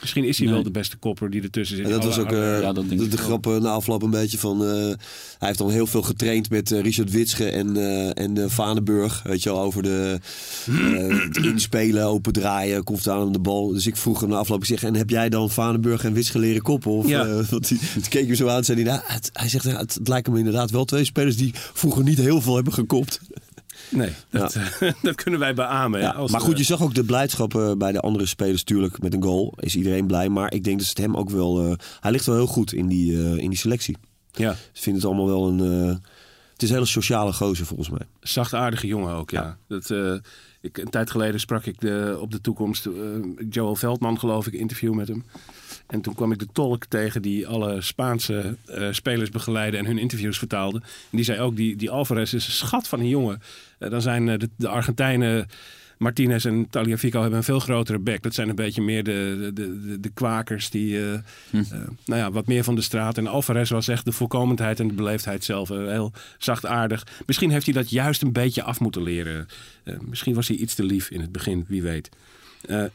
Misschien 0.01 0.25
is 0.25 0.37
hij 0.37 0.47
Nee. 0.47 0.55
wel 0.55 0.65
de 0.65 0.71
beste 0.71 0.97
kopper 0.97 1.31
die 1.31 1.43
ertussen 1.43 1.77
zit. 1.77 1.85
En 1.87 1.91
dat 1.93 2.01
Alle 2.01 2.09
was 2.09 2.19
ook 2.19 2.33
eh, 2.33 2.61
Ja, 2.61 2.73
dat 2.73 2.89
denk 2.89 3.01
de, 3.01 3.09
de 3.09 3.17
grap 3.17 3.47
eh, 3.47 3.57
na 3.57 3.71
afloop 3.71 4.03
een 4.03 4.11
beetje 4.11 4.39
van... 4.39 4.65
eh, 4.65 4.69
hij 5.39 5.49
heeft 5.49 5.59
dan 5.59 5.71
heel 5.71 5.87
veel 5.87 6.03
getraind 6.03 6.51
met 6.51 6.71
Richard 6.71 7.11
Witsche 7.11 7.49
en, 7.51 7.77
en 8.15 8.51
Vaneburg. 8.51 9.23
Weet 9.23 9.43
je 9.43 9.51
wel, 9.51 9.61
over 9.61 9.83
de 9.83 10.19
het 11.35 11.37
inspelen, 11.53 12.05
open 12.07 12.33
draaien, 12.33 12.85
komt 12.85 13.09
aan 13.09 13.33
de 13.33 13.39
bal. 13.39 13.69
Dus 13.69 13.87
ik 13.87 13.97
vroeg 13.97 14.21
hem 14.21 14.29
na 14.29 14.37
afloop, 14.37 14.59
ik 14.61 14.65
zeg, 14.67 14.83
en 14.83 14.95
heb 14.95 15.11
jij 15.11 15.29
dan 15.29 15.51
Vaneburg 15.51 16.05
en 16.05 16.13
Witsche 16.13 16.39
leren 16.39 16.63
koppen? 16.63 16.91
Of, 16.91 17.09
Ja. 17.09 17.27
want 17.51 17.69
die, 17.69 17.79
toen 17.93 18.03
keek 18.09 18.27
je 18.29 18.35
zo 18.35 18.49
aan 18.49 18.57
en 18.57 18.65
zei 18.65 18.83
hij, 18.83 18.91
nou, 18.93 19.03
het, 19.05 19.31
hij 19.33 19.49
zegt, 19.49 19.65
ja, 19.65 19.77
het, 19.79 19.95
het 19.95 20.09
lijken 20.09 20.33
me 20.33 20.39
inderdaad 20.39 20.71
wel 20.71 20.85
twee 20.85 21.05
spelers 21.05 21.37
die 21.37 21.53
vroeger 21.73 22.03
niet 22.03 22.19
heel 22.19 22.41
veel 22.41 22.55
hebben 22.55 22.73
gekopt. 22.73 23.21
Nee, 23.91 24.13
dat, 24.31 24.57
dat 25.03 25.15
kunnen 25.15 25.41
wij 25.41 25.55
beamen. 25.55 26.01
Ja, 26.01 26.11
als, 26.11 26.31
maar 26.31 26.41
goed, 26.41 26.59
je 26.59 26.65
zag 26.65 26.83
ook 26.83 26.95
de 26.95 27.05
blijdschap 27.05 27.55
eh, 27.55 27.73
bij 27.73 27.93
de 27.93 28.01
andere 28.01 28.27
spelers. 28.27 28.63
Tuurlijk, 28.63 29.03
met 29.03 29.15
een 29.15 29.23
goal 29.23 29.55
is 29.61 29.77
iedereen 29.77 30.07
blij. 30.07 30.29
Maar 30.29 30.53
ik 30.53 30.65
denk 30.65 30.79
dat 30.79 30.89
het 30.89 30.99
hem 30.99 31.17
ook 31.17 31.31
wel... 31.31 31.65
eh, 31.65 31.73
hij 32.01 32.11
ligt 32.11 32.27
wel 32.27 32.35
heel 32.35 32.47
goed 32.47 32.73
in 32.73 32.87
die, 32.87 33.13
eh, 33.13 33.37
in 33.37 33.49
die 33.51 33.59
selectie. 33.59 33.97
ja, 34.33 34.53
Ze 34.73 34.83
vinden 34.83 35.03
het 35.03 35.11
allemaal 35.11 35.27
wel 35.35 35.49
een... 35.49 35.59
het 36.53 36.63
is 36.63 36.69
een 36.69 36.75
hele 36.75 36.87
sociale 36.87 37.33
gozer 37.33 37.67
volgens 37.67 37.91
mij. 37.91 38.07
zachtaardige 38.21 38.87
jongen 38.87 39.15
ook, 39.15 39.31
ja. 39.31 39.59
Dat, 39.69 39.91
ik, 40.61 40.79
een 40.79 40.91
tijd 40.91 41.11
geleden 41.11 41.41
sprak 41.41 41.65
ik 41.65 41.81
de, 41.81 42.19
op 42.21 42.31
de 42.31 42.41
toekomst... 42.41 42.89
Joel 43.51 43.77
Veldman, 43.77 44.19
geloof 44.19 44.47
ik, 44.47 44.53
interview 44.53 44.95
met 44.95 45.09
hem. 45.09 45.25
En 45.87 46.01
toen 46.01 46.15
kwam 46.15 46.33
ik 46.33 46.39
de 46.39 46.47
tolk 46.53 46.85
tegen 46.85 47.23
die 47.23 47.47
alle 47.47 47.81
Spaanse 47.81 48.57
eh, 48.67 48.89
spelers 48.91 49.31
begeleidde... 49.31 49.79
en 49.79 49.87
hun 49.87 49.99
interviews 49.99 50.39
vertaalde. 50.39 50.79
En 50.83 51.17
die 51.17 51.25
zei 51.25 51.41
ook, 51.41 51.57
die, 51.57 51.77
die 51.77 51.91
Alvarez 51.91 52.33
is 52.33 52.47
een 52.47 52.53
schat 52.53 52.89
van 52.89 53.01
een 53.01 53.09
jongen. 53.09 53.43
Eh, 53.79 53.91
dan 53.91 54.03
zijn 54.03 54.29
eh, 54.29 54.39
de, 54.39 54.49
de 54.57 54.69
Argentijnen... 54.69 55.47
Martinez 55.99 56.45
en 56.47 56.69
Taliafico 56.71 57.21
hebben 57.21 57.39
een 57.39 57.45
veel 57.45 57.59
grotere 57.61 57.99
bek. 57.99 58.23
Dat 58.23 58.35
zijn 58.35 58.49
een 58.49 58.55
beetje 58.55 58.83
meer 58.83 59.05
de, 59.05 59.51
de, 59.55 59.81
de, 59.81 60.01
de 60.01 60.09
kwakers 60.09 60.71
die, 60.71 60.99
Hm. 61.51 61.63
nou 62.05 62.21
ja, 62.21 62.31
wat 62.31 62.47
meer 62.47 62.65
van 62.65 62.75
de 62.75 62.81
straat. 62.81 63.19
En 63.19 63.27
Alvarez 63.27 63.71
was 63.71 63.89
echt 63.89 64.05
de 64.05 64.13
voorkomendheid 64.13 64.81
en 64.81 64.89
de 64.89 64.95
beleefdheid 64.95 65.45
zelf. 65.45 65.71
eh, 65.71 65.77
heel 65.77 66.13
zachtaardig. 66.39 67.07
Misschien 67.27 67.51
heeft 67.51 67.65
hij 67.65 67.75
dat 67.75 67.91
juist 67.91 68.23
een 68.23 68.33
beetje 68.33 68.63
af 68.63 68.81
moeten 68.81 69.03
leren. 69.03 69.47
Misschien 70.01 70.35
was 70.35 70.49
hij 70.49 70.57
iets 70.57 70.75
te 70.75 70.85
lief 70.85 71.11
in 71.11 71.21
het 71.21 71.33
begin, 71.33 71.65
wie 71.69 71.83
weet. 71.83 72.09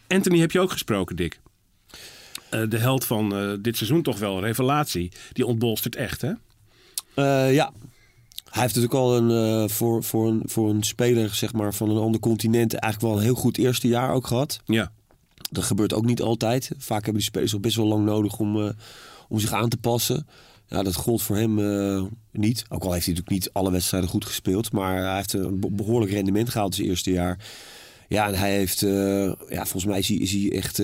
Anthony 0.07 0.39
heb 0.39 0.51
je 0.51 0.59
ook 0.59 0.71
gesproken, 0.71 1.15
Dick. 1.15 1.39
Eh, 2.51 2.69
de 2.69 2.77
held 2.77 3.05
van 3.05 3.35
eh, 3.35 3.51
dit 3.59 3.77
seizoen 3.77 4.01
toch 4.01 4.19
wel, 4.19 4.41
revelatie. 4.41 5.11
Die 5.33 5.45
ontbolstert 5.45 5.95
echt, 5.95 6.21
hè? 6.21 6.31
Eh, 7.13 7.53
ja. 7.53 7.71
Hij 8.49 8.61
heeft 8.61 8.75
natuurlijk 8.75 9.01
al 9.01 9.17
een, 9.17 9.69
voor, 9.69 10.03
voor, 10.03 10.27
een, 10.27 10.41
voor 10.45 10.69
een 10.69 10.83
speler 10.83 11.35
zeg 11.35 11.53
maar, 11.53 11.73
van 11.73 11.89
een 11.89 11.97
ander 11.97 12.19
continent... 12.19 12.73
eigenlijk 12.73 13.13
wel 13.13 13.21
een 13.21 13.27
heel 13.27 13.41
goed 13.41 13.57
eerste 13.57 13.87
jaar 13.87 14.13
ook 14.13 14.27
gehad. 14.27 14.59
Ja. 14.65 14.91
Dat 15.51 15.63
gebeurt 15.63 15.93
ook 15.93 16.05
niet 16.05 16.21
altijd. 16.21 16.71
Vaak 16.77 17.03
hebben 17.03 17.13
die 17.13 17.23
spelers 17.23 17.55
ook 17.55 17.61
best 17.61 17.75
wel 17.75 17.85
lang 17.85 18.05
nodig 18.05 18.39
om, 18.39 18.73
om 19.29 19.39
zich 19.39 19.53
aan 19.53 19.69
te 19.69 19.77
passen. 19.77 20.27
Ja, 20.67 20.83
dat 20.83 20.95
gold 20.95 21.21
voor 21.21 21.37
hem 21.37 21.55
niet. 22.31 22.65
Ook 22.69 22.83
al 22.83 22.91
heeft 22.93 23.05
hij 23.05 23.13
natuurlijk 23.13 23.29
niet 23.29 23.53
alle 23.53 23.71
wedstrijden 23.71 24.09
goed 24.09 24.25
gespeeld. 24.25 24.71
Maar 24.71 25.03
hij 25.03 25.15
heeft 25.15 25.33
een 25.33 25.59
be- 25.59 25.71
behoorlijk 25.71 26.11
rendement 26.11 26.49
gehaald 26.49 26.75
zijn 26.75 26.87
eerste 26.87 27.11
jaar. 27.11 27.37
Ja, 28.07 28.27
en 28.27 28.35
hij 28.35 28.55
heeft... 28.55 28.79
ja, 29.49 29.65
volgens 29.65 29.85
mij 29.85 29.99
is 29.99 30.07
hij, 30.07 30.17
is 30.17 30.31
hij 30.31 30.51
echt... 30.51 30.81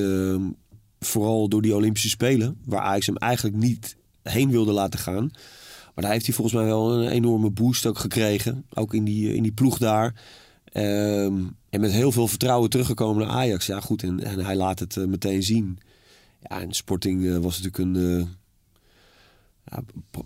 vooral 0.99 1.49
door 1.49 1.61
die 1.61 1.75
Olympische 1.75 2.09
Spelen... 2.09 2.57
waar 2.65 2.81
Ajax 2.81 3.05
hem 3.05 3.17
eigenlijk 3.17 3.55
niet 3.55 3.95
heen 4.23 4.51
wilde 4.51 4.71
laten 4.71 4.99
gaan... 4.99 5.31
Maar 5.97 6.05
daar 6.05 6.15
heeft 6.15 6.27
hij 6.27 6.35
volgens 6.35 6.55
mij 6.55 6.65
wel 6.65 6.93
een 6.93 7.09
enorme 7.09 7.49
boost 7.49 7.85
ook 7.85 7.97
gekregen. 7.97 8.65
Ook 8.73 8.93
in 8.93 9.03
die, 9.03 9.35
in 9.35 9.43
die 9.43 9.51
ploeg 9.51 9.77
daar. 9.77 10.13
Ehm, 10.63 11.43
en 11.69 11.79
met 11.79 11.91
heel 11.91 12.11
veel 12.11 12.27
vertrouwen 12.27 12.69
teruggekomen 12.69 13.27
naar 13.27 13.35
Ajax. 13.35 13.65
Ja, 13.65 13.79
goed. 13.79 14.03
En, 14.03 14.23
en 14.23 14.39
hij 14.39 14.55
laat 14.55 14.79
het 14.79 14.97
eh, 14.97 15.05
meteen 15.05 15.43
zien. 15.43 15.79
Ja, 16.41 16.61
en 16.61 16.73
Sporting 16.73 17.25
eh, 17.25 17.37
was 17.37 17.61
natuurlijk 17.61 17.77
een 17.77 18.19
eh, 18.19 18.27
ja, 19.71 19.83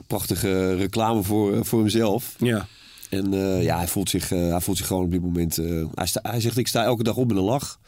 prachtige 0.07 0.75
reclame 0.75 1.23
voor, 1.23 1.65
voor 1.65 1.79
hemzelf. 1.79 2.36
Ja. 2.39 2.67
En 3.10 3.31
ja, 3.62 3.77
hij 3.77 3.88
voelt, 3.88 4.10
zich, 4.10 4.29
hij 4.29 4.62
voelt 4.62 4.77
zich 4.77 4.88
gewoon 4.88 5.03
op 5.03 5.12
dit 5.12 5.21
moment... 5.21 5.55
hij, 5.95 6.07
sta- 6.07 6.29
hij 6.29 6.41
zegt, 6.41 6.57
ik 6.57 6.67
sta 6.67 6.84
elke 6.84 7.03
dag 7.03 7.17
op 7.17 7.27
met 7.27 7.38
een 7.38 7.43
lach. 7.43 7.79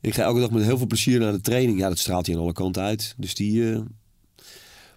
Ik 0.00 0.14
ga 0.14 0.22
elke 0.22 0.40
dag 0.40 0.50
met 0.50 0.62
heel 0.64 0.78
veel 0.78 0.86
plezier 0.86 1.20
naar 1.20 1.32
de 1.32 1.40
training. 1.40 1.78
Ja, 1.78 1.88
dat 1.88 1.98
straalt 1.98 2.26
hij 2.26 2.34
aan 2.36 2.40
alle 2.42 2.52
kanten 2.52 2.82
uit. 2.82 3.14
Dus 3.16 3.34
die... 3.34 3.72
eh, 3.72 3.80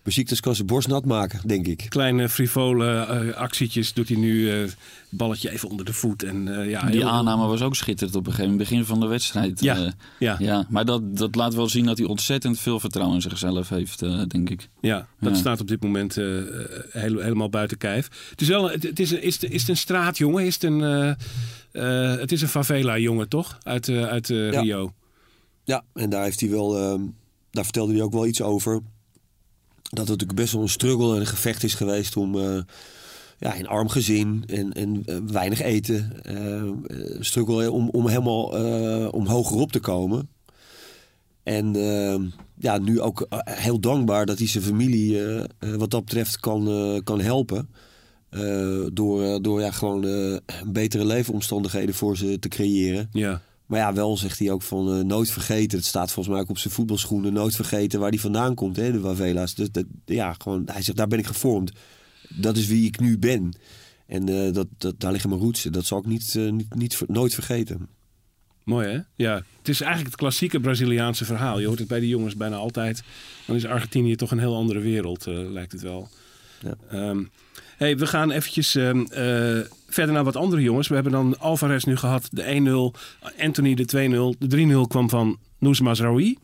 Besiktas 0.04 0.40
kan 0.40 0.56
zijn 0.56 0.68
borst 0.68 0.88
nat 0.88 1.06
maken, 1.06 1.40
denk 1.48 1.68
ik. 1.68 1.86
Kleine 1.90 2.30
frivole 2.30 2.96
eh, 3.06 3.34
actietjes 3.36 3.94
doet 3.94 4.08
hij 4.08 4.18
nu. 4.18 4.52
eh, 4.52 4.70
balletje 5.10 5.50
even 5.52 5.70
onder 5.70 5.86
de 5.86 5.94
voet. 5.94 6.24
En, 6.24 6.60
eh, 6.60 6.70
ja, 6.70 6.86
Die 6.86 7.00
heel- 7.00 7.10
aanname 7.10 7.46
was 7.48 7.62
ook 7.62 7.76
schitterend 7.76 8.16
op 8.16 8.26
een 8.26 8.32
gegeven 8.32 8.52
moment, 8.52 8.70
begin 8.70 8.86
van 8.86 9.00
de 9.00 9.06
wedstrijd. 9.08 9.60
Ja, 9.62 9.94
ja. 10.20 10.36
ja. 10.40 10.66
Maar 10.70 10.86
dat, 10.86 11.18
dat 11.18 11.36
laat 11.36 11.54
wel 11.54 11.70
zien 11.70 11.86
dat 11.86 11.98
hij 11.98 12.08
ontzettend 12.08 12.60
veel 12.60 12.80
vertrouwen 12.80 13.16
in 13.16 13.22
zichzelf 13.22 13.70
heeft, 13.70 14.02
eh, 14.02 14.22
denk 14.28 14.50
ik. 14.50 14.70
Ja, 14.82 15.08
dat 15.20 15.32
Ja. 15.34 15.38
staat 15.38 15.62
op 15.62 15.68
dit 15.68 15.82
moment 15.84 16.16
heel- 16.16 17.20
helemaal 17.20 17.50
buiten 17.50 17.78
kijf. 17.78 18.10
Het 18.30 18.42
is 18.42 18.48
wel, 18.48 18.70
het, 18.72 18.84
het 18.84 19.00
is, 19.00 19.12
een- 19.12 19.24
is, 19.24 19.40
is 19.40 19.60
het 19.62 19.70
een 19.70 19.78
straatjongen? 19.78 20.46
Is 20.46 20.54
het 20.54 20.64
een, 20.64 21.16
het 22.20 22.32
is 22.32 22.42
een 22.42 22.48
favela-jongen, 22.48 23.30
toch? 23.30 23.58
Uit, 23.64 23.88
eh, 23.88 24.04
uit 24.06 24.30
eh, 24.30 24.52
Ja. 24.52 24.62
Rio. 24.62 24.94
Ja, 25.64 25.84
en 25.94 26.10
daar 26.10 26.24
heeft 26.24 26.40
hij 26.40 26.50
wel, 26.50 26.78
ehm, 26.78 27.02
daar 27.52 27.64
vertelde 27.64 27.94
hij 27.94 28.02
ook 28.02 28.14
wel 28.14 28.26
iets 28.28 28.42
over. 28.42 28.74
Dat 29.84 30.00
het 30.00 30.10
natuurlijk 30.10 30.40
best 30.40 30.54
wel 30.54 30.62
een 30.62 30.70
struggle 30.70 31.14
en 31.14 31.20
een 31.20 31.26
gevecht 31.28 31.64
is 31.64 31.74
geweest 31.74 32.18
om 32.18 32.40
eh, 32.40 32.58
ja, 33.38 33.54
in 33.54 33.68
arm 33.68 33.90
gezin 33.90 34.44
en, 34.48 34.72
en 34.74 35.02
eh, 35.06 35.18
weinig 35.28 35.62
eten. 35.62 36.24
eh, 36.24 36.62
eh, 36.62 36.74
struggle 37.20 37.72
om, 37.72 37.90
om 37.90 38.08
helemaal 38.08 38.58
eh, 38.58 39.08
om 39.14 39.26
hogerop 39.28 39.72
te 39.72 39.80
komen. 39.80 40.30
En 41.44 41.76
ehm, 41.76 42.26
ja, 42.58 42.78
nu 42.78 43.02
ook 43.02 43.26
eh, 43.30 43.40
heel 43.44 43.80
dankbaar 43.80 44.26
dat 44.26 44.38
hij 44.38 44.48
zijn 44.48 44.64
familie 44.64 45.26
eh, 45.26 45.40
eh, 45.60 45.76
wat 45.76 45.92
dat 45.92 46.06
betreft 46.06 46.40
kan, 46.40 46.68
eh, 46.68 47.00
kan 47.04 47.22
helpen. 47.22 47.70
Eh, 48.34 48.86
door 48.94 49.24
eh, 49.24 49.36
door 49.42 49.62
ja, 49.62 49.72
gewoon 49.72 50.08
eh, 50.08 50.38
betere 50.66 51.06
leefomstandigheden 51.06 51.96
voor 51.96 52.18
ze 52.18 52.40
te 52.40 52.48
creëren. 52.48 53.10
Ja. 53.12 53.42
Maar 53.66 53.80
ja, 53.80 53.94
wel 53.94 54.18
zegt 54.18 54.40
hij 54.40 54.52
ook 54.52 54.62
van 54.62 55.08
nooit 55.08 55.32
vergeten. 55.32 55.78
Het 55.78 55.88
staat 55.88 56.12
volgens 56.12 56.36
mij 56.36 56.44
ook 56.44 56.50
op 56.50 56.58
zijn 56.58 56.74
voetbalschoenen. 56.74 57.34
Nooit 57.34 57.56
vergeten 57.56 58.00
waar 58.00 58.10
hij 58.10 58.20
vandaan 58.20 58.56
komt, 58.56 58.76
hè, 58.76 58.92
de 58.92 59.00
Wavela's. 59.00 59.56
Dus 59.56 59.72
dat, 59.72 59.86
ja, 60.06 60.34
gewoon, 60.34 60.64
hij 60.66 60.82
zegt, 60.82 60.98
daar 60.98 61.08
ben 61.08 61.20
ik 61.20 61.26
gevormd. 61.26 61.72
Dat 62.30 62.58
is 62.58 62.68
wie 62.68 62.86
ik 62.86 63.00
nu 63.00 63.18
ben. 63.18 63.54
En 64.08 64.26
dat, 64.54 64.68
dat, 64.78 65.00
daar 65.00 65.12
liggen 65.12 65.30
mijn 65.30 65.42
roots. 65.42 65.64
Dat 65.64 65.86
zal 65.86 66.00
ik 66.00 66.06
niet, 66.06 66.40
niet, 66.76 67.02
nooit 67.08 67.34
vergeten. 67.34 67.88
Mooi 68.64 68.88
hè? 68.88 69.00
Ja. 69.16 69.36
Het 69.58 69.70
is 69.70 69.82
eigenlijk 69.82 70.12
het 70.12 70.20
klassieke 70.20 70.60
Braziliaanse 70.60 71.26
verhaal. 71.26 71.60
Je 71.60 71.68
hoort 71.68 71.80
het 71.80 71.88
bij 71.88 72.00
die 72.00 72.10
jongens 72.10 72.36
bijna 72.36 72.56
altijd. 72.56 73.04
Dan 73.46 73.56
is 73.56 73.66
Argentinië 73.66 74.16
toch 74.16 74.32
een 74.32 74.40
heel 74.40 74.56
andere 74.56 74.80
wereld, 74.80 75.26
lijkt 75.26 75.72
het 75.72 75.82
wel. 75.82 76.10
Ja. 76.62 76.76
Ehm, 76.90 77.24
hey, 77.84 77.98
we 77.98 78.08
gaan 78.08 78.32
eventjes 78.32 78.76
ehm, 78.76 79.02
eh, 79.02 79.60
verder 79.88 80.14
naar 80.14 80.24
wat 80.24 80.36
andere 80.36 80.62
jongens. 80.62 80.88
We 80.88 80.94
hebben 80.94 81.12
dan 81.12 81.40
Alvarez 81.40 81.84
nu 81.84 81.96
gehad, 81.96 82.28
de 82.32 82.44
1-0. 82.44 82.94
Anthony 83.40 83.74
de 83.76 83.86
2-0. 83.86 84.36
De 84.40 84.48
3-0 84.48 84.88
kwam 84.88 85.10
van 85.10 85.38
Nouz 85.60 85.80
Mazraoui. 85.80 86.38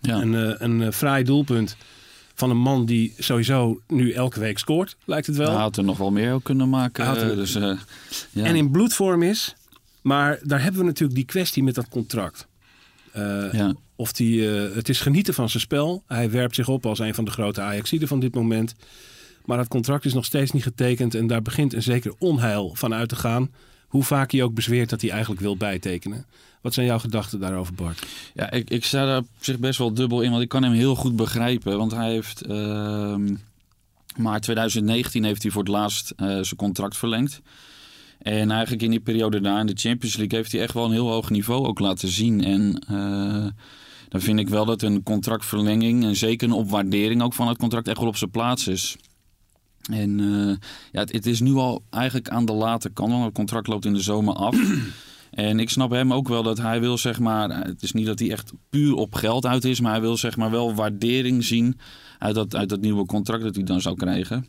Ja. 0.00 0.20
Een, 0.20 0.34
eh, 0.34 0.54
een 0.58 0.82
eh, 0.82 0.90
fraai 0.90 1.24
doelpunt 1.24 1.76
van 2.34 2.50
een 2.50 2.58
man 2.58 2.86
die 2.86 3.14
sowieso 3.18 3.80
nu 3.86 4.12
elke 4.12 4.40
week 4.40 4.58
scoort, 4.58 4.96
lijkt 5.04 5.26
het 5.26 5.36
wel. 5.36 5.50
Hij 5.50 5.60
had 5.60 5.76
er 5.76 5.84
nog 5.84 5.98
wel 5.98 6.10
meer 6.10 6.32
ook 6.32 6.44
kunnen 6.44 6.68
maken. 6.68 7.04
Er- 7.04 7.36
dus, 7.36 7.52
ja. 7.52 8.44
En 8.44 8.56
in 8.56 8.70
bloedvorm 8.70 9.22
is. 9.22 9.54
Maar 10.02 10.38
daar 10.42 10.62
hebben 10.62 10.80
we 10.80 10.86
natuurlijk 10.86 11.16
die 11.16 11.26
kwestie 11.26 11.62
met 11.62 11.74
dat 11.74 11.88
contract. 11.88 12.46
Ja. 13.52 13.74
Of 13.96 14.12
die, 14.12 14.42
het 14.48 14.88
is 14.88 15.00
genieten 15.00 15.34
van 15.34 15.48
zijn 15.48 15.62
spel. 15.62 16.02
Hij 16.06 16.30
werpt 16.30 16.54
zich 16.54 16.68
op 16.68 16.86
als 16.86 16.98
een 16.98 17.14
van 17.14 17.24
de 17.24 17.30
grote 17.30 17.60
Ajaxiden 17.60 18.08
van 18.08 18.20
dit 18.20 18.34
moment. 18.34 18.74
Maar 19.48 19.58
het 19.58 19.68
contract 19.68 20.04
is 20.04 20.14
nog 20.14 20.24
steeds 20.24 20.50
niet 20.50 20.62
getekend. 20.62 21.14
En 21.14 21.26
daar 21.26 21.42
begint 21.42 21.74
een 21.74 21.82
zeker 21.82 22.14
onheil 22.18 22.74
van 22.74 22.94
uit 22.94 23.08
te 23.08 23.16
gaan. 23.16 23.50
Hoe 23.86 24.02
vaak 24.02 24.32
hij 24.32 24.42
ook 24.42 24.54
bezweert 24.54 24.90
dat 24.90 25.00
hij 25.00 25.10
eigenlijk 25.10 25.40
wil 25.40 25.56
bijtekenen. 25.56 26.26
Wat 26.60 26.74
zijn 26.74 26.86
jouw 26.86 26.98
gedachten 26.98 27.40
daarover, 27.40 27.74
Bart? 27.74 28.06
Ja, 28.34 28.50
ik, 28.50 28.70
ik 28.70 28.84
sta 28.84 29.06
daar 29.06 29.18
op 29.18 29.26
zich 29.40 29.58
best 29.58 29.78
wel 29.78 29.94
dubbel 29.94 30.20
in, 30.20 30.30
want 30.30 30.42
ik 30.42 30.48
kan 30.48 30.62
hem 30.62 30.72
heel 30.72 30.94
goed 30.94 31.16
begrijpen. 31.16 31.78
Want 31.78 31.92
hij 31.92 32.10
heeft, 32.10 32.40
ehm 32.40 33.34
maart 34.16 34.42
2019 34.42 35.24
heeft 35.24 35.42
hij 35.42 35.50
voor 35.50 35.62
het 35.62 35.70
laatst 35.70 36.12
eh, 36.16 36.26
zijn 36.26 36.56
contract 36.56 36.96
verlengd. 36.96 37.40
En 38.18 38.50
eigenlijk 38.50 38.82
in 38.82 38.90
die 38.90 39.00
periode 39.00 39.40
daar 39.40 39.60
in 39.60 39.66
de 39.66 39.76
Champions 39.76 40.16
League 40.16 40.38
heeft 40.38 40.52
hij 40.52 40.60
echt 40.60 40.74
wel 40.74 40.84
een 40.84 40.92
heel 40.92 41.10
hoog 41.10 41.30
niveau 41.30 41.66
ook 41.66 41.78
laten 41.78 42.08
zien. 42.08 42.44
En 42.44 42.82
eh, 42.88 43.46
dan 44.08 44.20
vind 44.20 44.38
ik 44.38 44.48
wel 44.48 44.64
dat 44.64 44.82
een 44.82 45.02
contractverlenging 45.02 46.04
en 46.04 46.16
zeker 46.16 46.48
een 46.48 46.54
opwaardering 46.54 47.22
ook 47.22 47.34
van 47.34 47.48
het 47.48 47.58
contract 47.58 47.88
echt 47.88 47.98
wel 47.98 48.08
op 48.08 48.16
zijn 48.16 48.30
plaats 48.30 48.68
is. 48.68 48.96
En 49.88 50.20
eh, 50.20 50.56
ja, 50.92 51.00
het, 51.00 51.12
het 51.12 51.26
is 51.26 51.40
nu 51.40 51.54
al 51.54 51.82
eigenlijk 51.90 52.28
aan 52.28 52.44
de 52.44 52.52
late 52.52 52.90
kant, 52.90 53.10
want 53.10 53.24
het 53.24 53.34
contract 53.34 53.66
loopt 53.66 53.84
in 53.84 53.94
de 53.94 54.00
zomer 54.00 54.34
af. 54.34 54.56
En 55.30 55.60
ik 55.60 55.70
snap 55.70 55.90
hem 55.90 56.12
ook 56.12 56.28
wel 56.28 56.42
dat 56.42 56.58
hij 56.58 56.80
wil, 56.80 56.98
zeg 56.98 57.18
maar, 57.18 57.66
het 57.66 57.82
is 57.82 57.92
niet 57.92 58.06
dat 58.06 58.18
hij 58.18 58.30
echt 58.30 58.52
puur 58.70 58.94
op 58.94 59.14
geld 59.14 59.46
uit 59.46 59.64
is, 59.64 59.80
maar 59.80 59.92
hij 59.92 60.00
wil, 60.00 60.16
zeg 60.16 60.36
maar, 60.36 60.50
wel 60.50 60.74
waardering 60.74 61.44
zien 61.44 61.78
uit 62.18 62.34
dat, 62.34 62.54
uit 62.54 62.68
dat 62.68 62.80
nieuwe 62.80 63.06
contract 63.06 63.42
dat 63.42 63.54
hij 63.54 63.64
dan 63.64 63.80
zou 63.80 63.96
krijgen. 63.96 64.46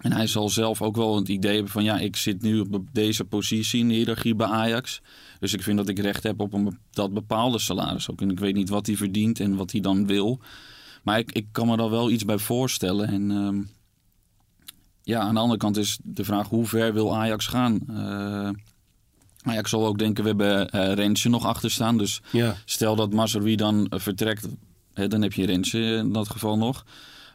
En 0.00 0.12
hij 0.12 0.26
zal 0.26 0.48
zelf 0.48 0.82
ook 0.82 0.96
wel 0.96 1.16
het 1.16 1.28
idee 1.28 1.54
hebben 1.54 1.72
van, 1.72 1.84
ja, 1.84 1.98
ik 1.98 2.16
zit 2.16 2.42
nu 2.42 2.60
op 2.60 2.88
deze 2.92 3.24
positie 3.24 3.80
in 3.80 3.88
de 3.88 3.94
hiërarchie 3.94 4.34
bij 4.34 4.46
Ajax. 4.46 5.00
Dus 5.40 5.52
ik 5.52 5.62
vind 5.62 5.76
dat 5.76 5.88
ik 5.88 5.98
recht 5.98 6.22
heb 6.22 6.40
op 6.40 6.52
een, 6.52 6.78
dat 6.90 7.14
bepaalde 7.14 7.58
salaris 7.58 8.10
ook. 8.10 8.20
En 8.20 8.30
ik 8.30 8.40
weet 8.40 8.54
niet 8.54 8.68
wat 8.68 8.86
hij 8.86 8.96
verdient 8.96 9.40
en 9.40 9.56
wat 9.56 9.72
hij 9.72 9.80
dan 9.80 10.06
wil. 10.06 10.40
Maar 11.02 11.18
ik, 11.18 11.32
ik 11.32 11.46
kan 11.52 11.66
me 11.66 11.76
daar 11.76 11.90
wel 11.90 12.10
iets 12.10 12.24
bij 12.24 12.38
voorstellen. 12.38 13.08
En 13.08 13.30
ehm, 13.30 13.62
ja, 15.02 15.20
aan 15.20 15.34
de 15.34 15.40
andere 15.40 15.58
kant 15.58 15.76
is 15.76 15.98
de 16.02 16.24
vraag, 16.24 16.48
hoe 16.48 16.66
ver 16.66 16.92
wil 16.92 17.16
Ajax 17.16 17.46
gaan? 17.46 17.80
Eh 17.88 18.48
Ajax 19.42 19.70
zal 19.70 19.86
ook 19.86 19.98
denken, 19.98 20.22
we 20.22 20.28
hebben 20.28 20.94
Rensje 20.94 21.28
nog 21.28 21.46
achter 21.46 21.70
staan. 21.70 21.98
Dus 21.98 22.20
Ja, 22.32 22.56
stel 22.64 22.96
dat 22.96 23.12
Mazraoui 23.12 23.56
dan 23.56 23.86
eh, 23.86 24.00
vertrekt, 24.00 24.48
hè, 24.94 25.08
dan 25.08 25.22
heb 25.22 25.32
je 25.32 25.46
Rensje 25.46 25.78
in 25.78 26.12
dat 26.12 26.30
geval 26.30 26.58
nog. 26.58 26.84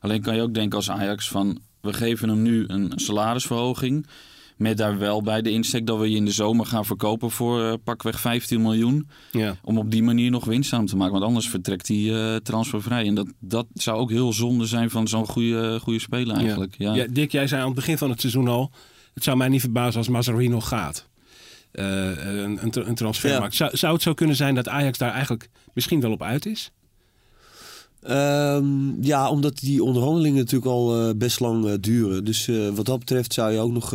Alleen 0.02 0.22
kan 0.22 0.36
je 0.36 0.42
ook 0.42 0.54
denken 0.54 0.78
als 0.78 0.90
Ajax 0.90 1.28
van, 1.30 1.60
we 1.82 1.94
geven 1.94 2.30
hem 2.30 2.42
nu 2.42 2.64
een 2.68 2.92
salarisverhoging. 2.96 4.08
Met 4.56 4.78
daar 4.78 4.98
wel 4.98 5.22
bij 5.22 5.42
de 5.42 5.50
insteek 5.50 5.86
dat 5.86 6.00
we 6.00 6.10
je 6.10 6.16
in 6.16 6.26
de 6.26 6.32
zomer 6.32 6.66
gaan 6.66 6.86
verkopen 6.86 7.32
voor 7.32 7.64
eh, 7.64 7.74
pakweg 7.84 8.20
15 8.20 8.62
miljoen. 8.62 9.10
ja. 9.32 9.56
Om 9.64 9.78
op 9.78 9.92
die 9.92 10.04
manier 10.04 10.32
nog 10.32 10.46
winst 10.46 10.74
aan 10.74 10.86
te 10.86 10.96
maken. 10.96 11.14
Want 11.14 11.26
anders 11.26 11.50
vertrekt 11.50 11.88
hij 11.88 12.14
eh, 12.14 12.36
transfervrij. 12.36 13.06
En 13.06 13.16
dat, 13.16 13.28
dat 13.40 13.66
zou 13.74 14.00
ook 14.00 14.10
heel 14.10 14.34
zonde 14.34 14.66
zijn 14.66 14.90
van 14.90 15.08
zo'n 15.08 15.28
goede, 15.28 15.80
goede 15.80 16.00
speler 16.00 16.36
eigenlijk. 16.36 16.76
Ja. 16.78 16.94
Ja, 16.94 17.06
Dick, 17.10 17.32
jij 17.32 17.48
zei 17.48 17.62
aan 17.62 17.68
het 17.68 17.76
begin 17.76 17.98
van 17.98 18.10
het 18.10 18.20
seizoen 18.20 18.48
al... 18.48 18.72
het 19.14 19.24
zou 19.24 19.38
mij 19.38 19.48
niet 19.48 19.62
verbazen 19.62 19.98
als 19.98 20.08
Mazraoui 20.10 20.48
nog 20.48 20.68
gaat. 20.68 21.08
Eh, 21.72 22.26
een, 22.26 22.60
een 22.88 22.96
transfermarkt. 22.96 23.56
Zou, 23.56 23.78
zou 23.78 23.94
het 23.94 24.02
zo 24.02 24.14
kunnen 24.14 24.36
zijn 24.36 24.56
dat 24.56 24.68
Ajax 24.68 24.98
daar 24.98 25.12
eigenlijk 25.12 25.50
misschien 25.74 26.00
wel 26.02 26.12
op 26.12 26.24
uit 26.24 26.46
is? 26.46 26.72
Ehm, 28.06 29.02
ja, 29.02 29.30
omdat 29.30 29.60
die 29.60 29.84
onderhandelingen 29.84 30.38
natuurlijk 30.38 30.72
al 30.72 31.00
eh, 31.00 31.16
best 31.16 31.40
lang 31.40 31.66
eh, 31.66 31.74
duren. 31.80 32.26
Dus 32.26 32.48
eh, 32.48 32.70
wat 32.70 32.86
dat 32.86 33.00
betreft 33.00 33.34
zou 33.34 33.52
je 33.52 33.60
ook 33.60 33.72
nog 33.72 33.94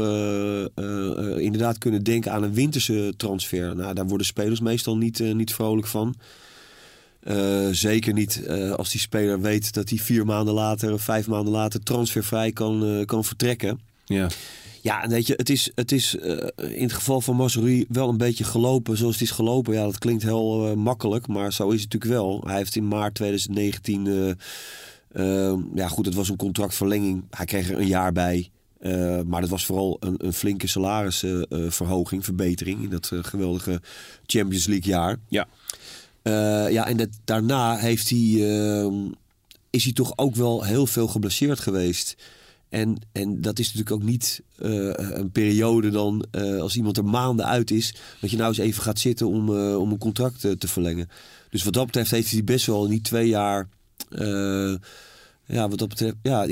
inderdaad 1.38 1.78
kunnen 1.78 2.02
denken 2.02 2.32
aan 2.32 2.42
een 2.42 2.54
winterse 2.54 3.14
transfer. 3.16 3.76
Nou, 3.76 3.94
daar 3.94 4.06
worden 4.06 4.26
spelers 4.26 4.60
meestal 4.60 4.96
niet, 4.96 5.34
niet 5.34 5.54
vrolijk 5.54 5.86
van. 5.86 6.14
Zeker 7.70 8.12
niet 8.12 8.48
als 8.76 8.90
die 8.90 9.00
speler 9.00 9.40
weet 9.40 9.72
dat 9.74 9.88
hij 9.88 9.98
vier 9.98 10.26
maanden 10.26 10.54
later 10.54 11.00
vijf 11.00 11.26
maanden 11.26 11.52
later 11.52 11.82
transfervrij 11.82 12.52
kan, 12.52 13.02
kan 13.06 13.24
vertrekken. 13.24 13.80
Ja. 14.04 14.28
Ja, 14.82 15.08
weet 15.08 15.26
je, 15.26 15.34
het 15.36 15.50
is, 15.50 15.70
het 15.74 15.92
is 15.92 16.16
eh, 16.16 16.36
in 16.76 16.82
het 16.82 16.92
geval 16.92 17.20
van 17.20 17.36
Mazraoui 17.36 17.84
wel 17.88 18.08
een 18.08 18.16
beetje 18.16 18.44
gelopen 18.44 18.96
zoals 18.96 19.12
het 19.12 19.22
is 19.22 19.30
gelopen. 19.30 19.74
Ja, 19.74 19.84
dat 19.84 19.98
klinkt 19.98 20.22
heel 20.22 20.68
eh, 20.68 20.74
makkelijk, 20.74 21.26
maar 21.26 21.52
zo 21.52 21.70
is 21.70 21.82
het 21.82 21.92
natuurlijk 21.92 22.20
wel. 22.20 22.42
Hij 22.46 22.56
heeft 22.56 22.76
in 22.76 22.88
maart 22.88 23.14
2019, 23.14 24.06
eh, 24.06 24.30
eh, 25.50 25.58
ja 25.74 25.88
goed, 25.88 26.06
het 26.06 26.14
was 26.14 26.28
een 26.28 26.36
contractverlenging. 26.36 27.24
Hij 27.30 27.46
kreeg 27.46 27.70
er 27.70 27.78
een 27.78 27.86
jaar 27.86 28.12
bij. 28.12 28.50
Maar 29.26 29.40
dat 29.40 29.50
was 29.50 29.66
vooral 29.66 29.96
een, 30.00 30.14
een 30.18 30.32
flinke 30.32 30.66
salarisverhoging, 30.66 32.24
verbetering 32.24 32.82
in 32.82 32.90
dat 32.90 33.10
geweldige 33.12 33.80
Champions 34.26 34.66
League 34.66 34.90
jaar. 34.90 35.16
Ja. 35.28 35.48
Ja, 36.70 36.86
en 36.86 36.96
dat, 36.96 37.08
daarna 37.24 37.76
heeft 37.76 38.10
hij, 38.10 38.18
eh, 38.18 38.92
is 39.70 39.84
hij 39.84 39.92
toch 39.92 40.12
ook 40.16 40.34
wel 40.34 40.64
heel 40.64 40.86
veel 40.86 41.08
geblesseerd 41.08 41.60
geweest. 41.60 42.16
En, 42.70 42.98
en 43.12 43.40
dat 43.40 43.58
is 43.58 43.66
natuurlijk 43.66 44.02
ook 44.02 44.08
niet 44.08 44.42
eh, 44.58 44.92
een 44.94 45.30
periode 45.30 45.90
dan, 45.90 46.24
eh, 46.30 46.60
als 46.60 46.76
iemand 46.76 46.96
er 46.96 47.04
maanden 47.04 47.46
uit 47.46 47.70
is, 47.70 47.94
dat 48.20 48.30
je 48.30 48.36
nou 48.36 48.48
eens 48.48 48.58
even 48.58 48.82
gaat 48.82 48.98
zitten 48.98 49.26
om, 49.26 49.56
eh, 49.56 49.76
om 49.76 49.90
een 49.90 49.98
contract 49.98 50.40
te 50.40 50.68
verlengen. 50.68 51.08
Dus 51.50 51.62
wat 51.62 51.72
dat 51.72 51.86
betreft 51.86 52.10
heeft 52.10 52.30
hij 52.30 52.44
best 52.44 52.66
wel 52.66 52.84
in 52.84 52.90
die 52.90 53.00
twee 53.00 53.28
jaar. 53.28 53.68
ja, 55.46 55.68
wat 55.68 55.78
dat 55.78 55.88
betreft, 55.88 56.14
ja, 56.22 56.46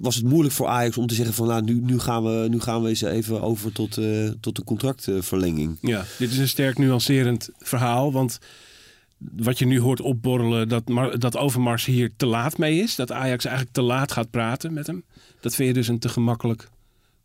was 0.00 0.14
het 0.14 0.24
moeilijk 0.24 0.54
voor 0.54 0.66
Ajax 0.66 0.96
om 0.96 1.06
te 1.06 1.14
zeggen 1.14 1.34
van 1.34 1.46
nou, 1.46 1.62
nu, 1.62 1.80
nu, 1.80 1.98
gaan, 1.98 2.24
we, 2.24 2.48
nu 2.48 2.60
gaan 2.60 2.82
we 2.82 2.88
eens 2.88 3.02
even 3.02 3.42
over 3.42 3.72
tot, 3.72 3.98
tot 4.40 4.56
de 4.56 4.64
contractverlenging. 4.64 5.78
Ja, 5.80 6.04
dit 6.18 6.30
is 6.30 6.38
een 6.38 6.48
sterk 6.48 6.78
nuancerend 6.78 7.48
verhaal. 7.58 8.12
Want 8.12 8.38
wat 9.36 9.58
je 9.58 9.66
nu 9.66 9.80
hoort 9.80 10.00
opborrelen, 10.00 10.68
dat, 10.68 10.88
Mar- 10.88 11.18
dat 11.18 11.36
Overmars 11.36 11.84
hier 11.84 12.10
te 12.16 12.26
laat 12.26 12.58
mee 12.58 12.78
is. 12.82 12.94
Dat 12.94 13.12
Ajax 13.12 13.44
eigenlijk 13.44 13.74
te 13.74 13.82
laat 13.82 14.12
gaat 14.12 14.30
praten 14.30 14.72
met 14.72 14.86
hem. 14.86 15.04
Dat 15.40 15.54
vind 15.54 15.68
je 15.68 15.74
dus 15.74 15.88
een 15.88 15.98
te 15.98 16.08
gemakkelijk 16.08 16.68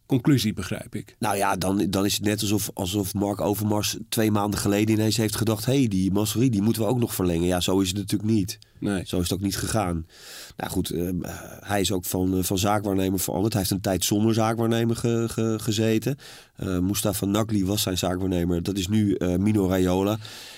conclusie, 0.05 0.53
begrijp 0.53 0.95
ik. 0.95 1.15
Nou 1.19 1.37
ja, 1.37 1.55
dan, 1.55 1.87
dan 1.89 2.05
is 2.05 2.13
het 2.13 2.23
net 2.23 2.41
alsof, 2.41 2.69
alsof 2.73 3.13
Mark 3.13 3.41
Overmars 3.41 3.97
twee 4.09 4.31
maanden 4.31 4.59
geleden 4.59 4.95
ineens 4.95 5.17
heeft 5.17 5.35
gedacht... 5.35 5.65
hé, 5.65 5.77
hey, 5.77 5.87
die 5.87 6.11
Masserie, 6.11 6.49
die 6.49 6.61
moeten 6.61 6.81
we 6.81 6.87
ook 6.87 6.99
nog 6.99 7.13
verlengen. 7.15 7.47
Ja, 7.47 7.59
zo 7.59 7.79
is 7.79 7.87
het 7.87 7.97
natuurlijk 7.97 8.31
niet. 8.31 8.59
Nee. 8.79 9.01
Zo 9.05 9.17
is 9.17 9.23
het 9.29 9.33
ook 9.33 9.43
niet 9.45 9.57
gegaan. 9.57 10.05
Nou 10.57 10.71
goed, 10.71 10.89
eh, 10.89 11.09
hij 11.59 11.81
is 11.81 11.91
ook 11.91 12.05
van, 12.05 12.37
eh, 12.37 12.43
van 12.43 12.57
zaakwaarnemer 12.57 13.19
veranderd. 13.19 13.53
Hij 13.53 13.61
heeft 13.61 13.73
een 13.73 13.81
tijd 13.81 14.05
zonder 14.05 14.33
zaakwaarnemer 14.33 14.95
ge- 14.95 15.25
ge- 15.29 15.57
gezeten. 15.61 16.17
Eh 16.55 16.79
Mustafa 16.79 17.25
Nagli 17.25 17.65
was 17.65 17.81
zijn 17.81 17.97
zaakwaarnemer. 17.97 18.63
Dat 18.63 18.77
is 18.77 18.87
nu 18.87 19.17
Mino 19.37 19.67
Raiola. 19.67 20.17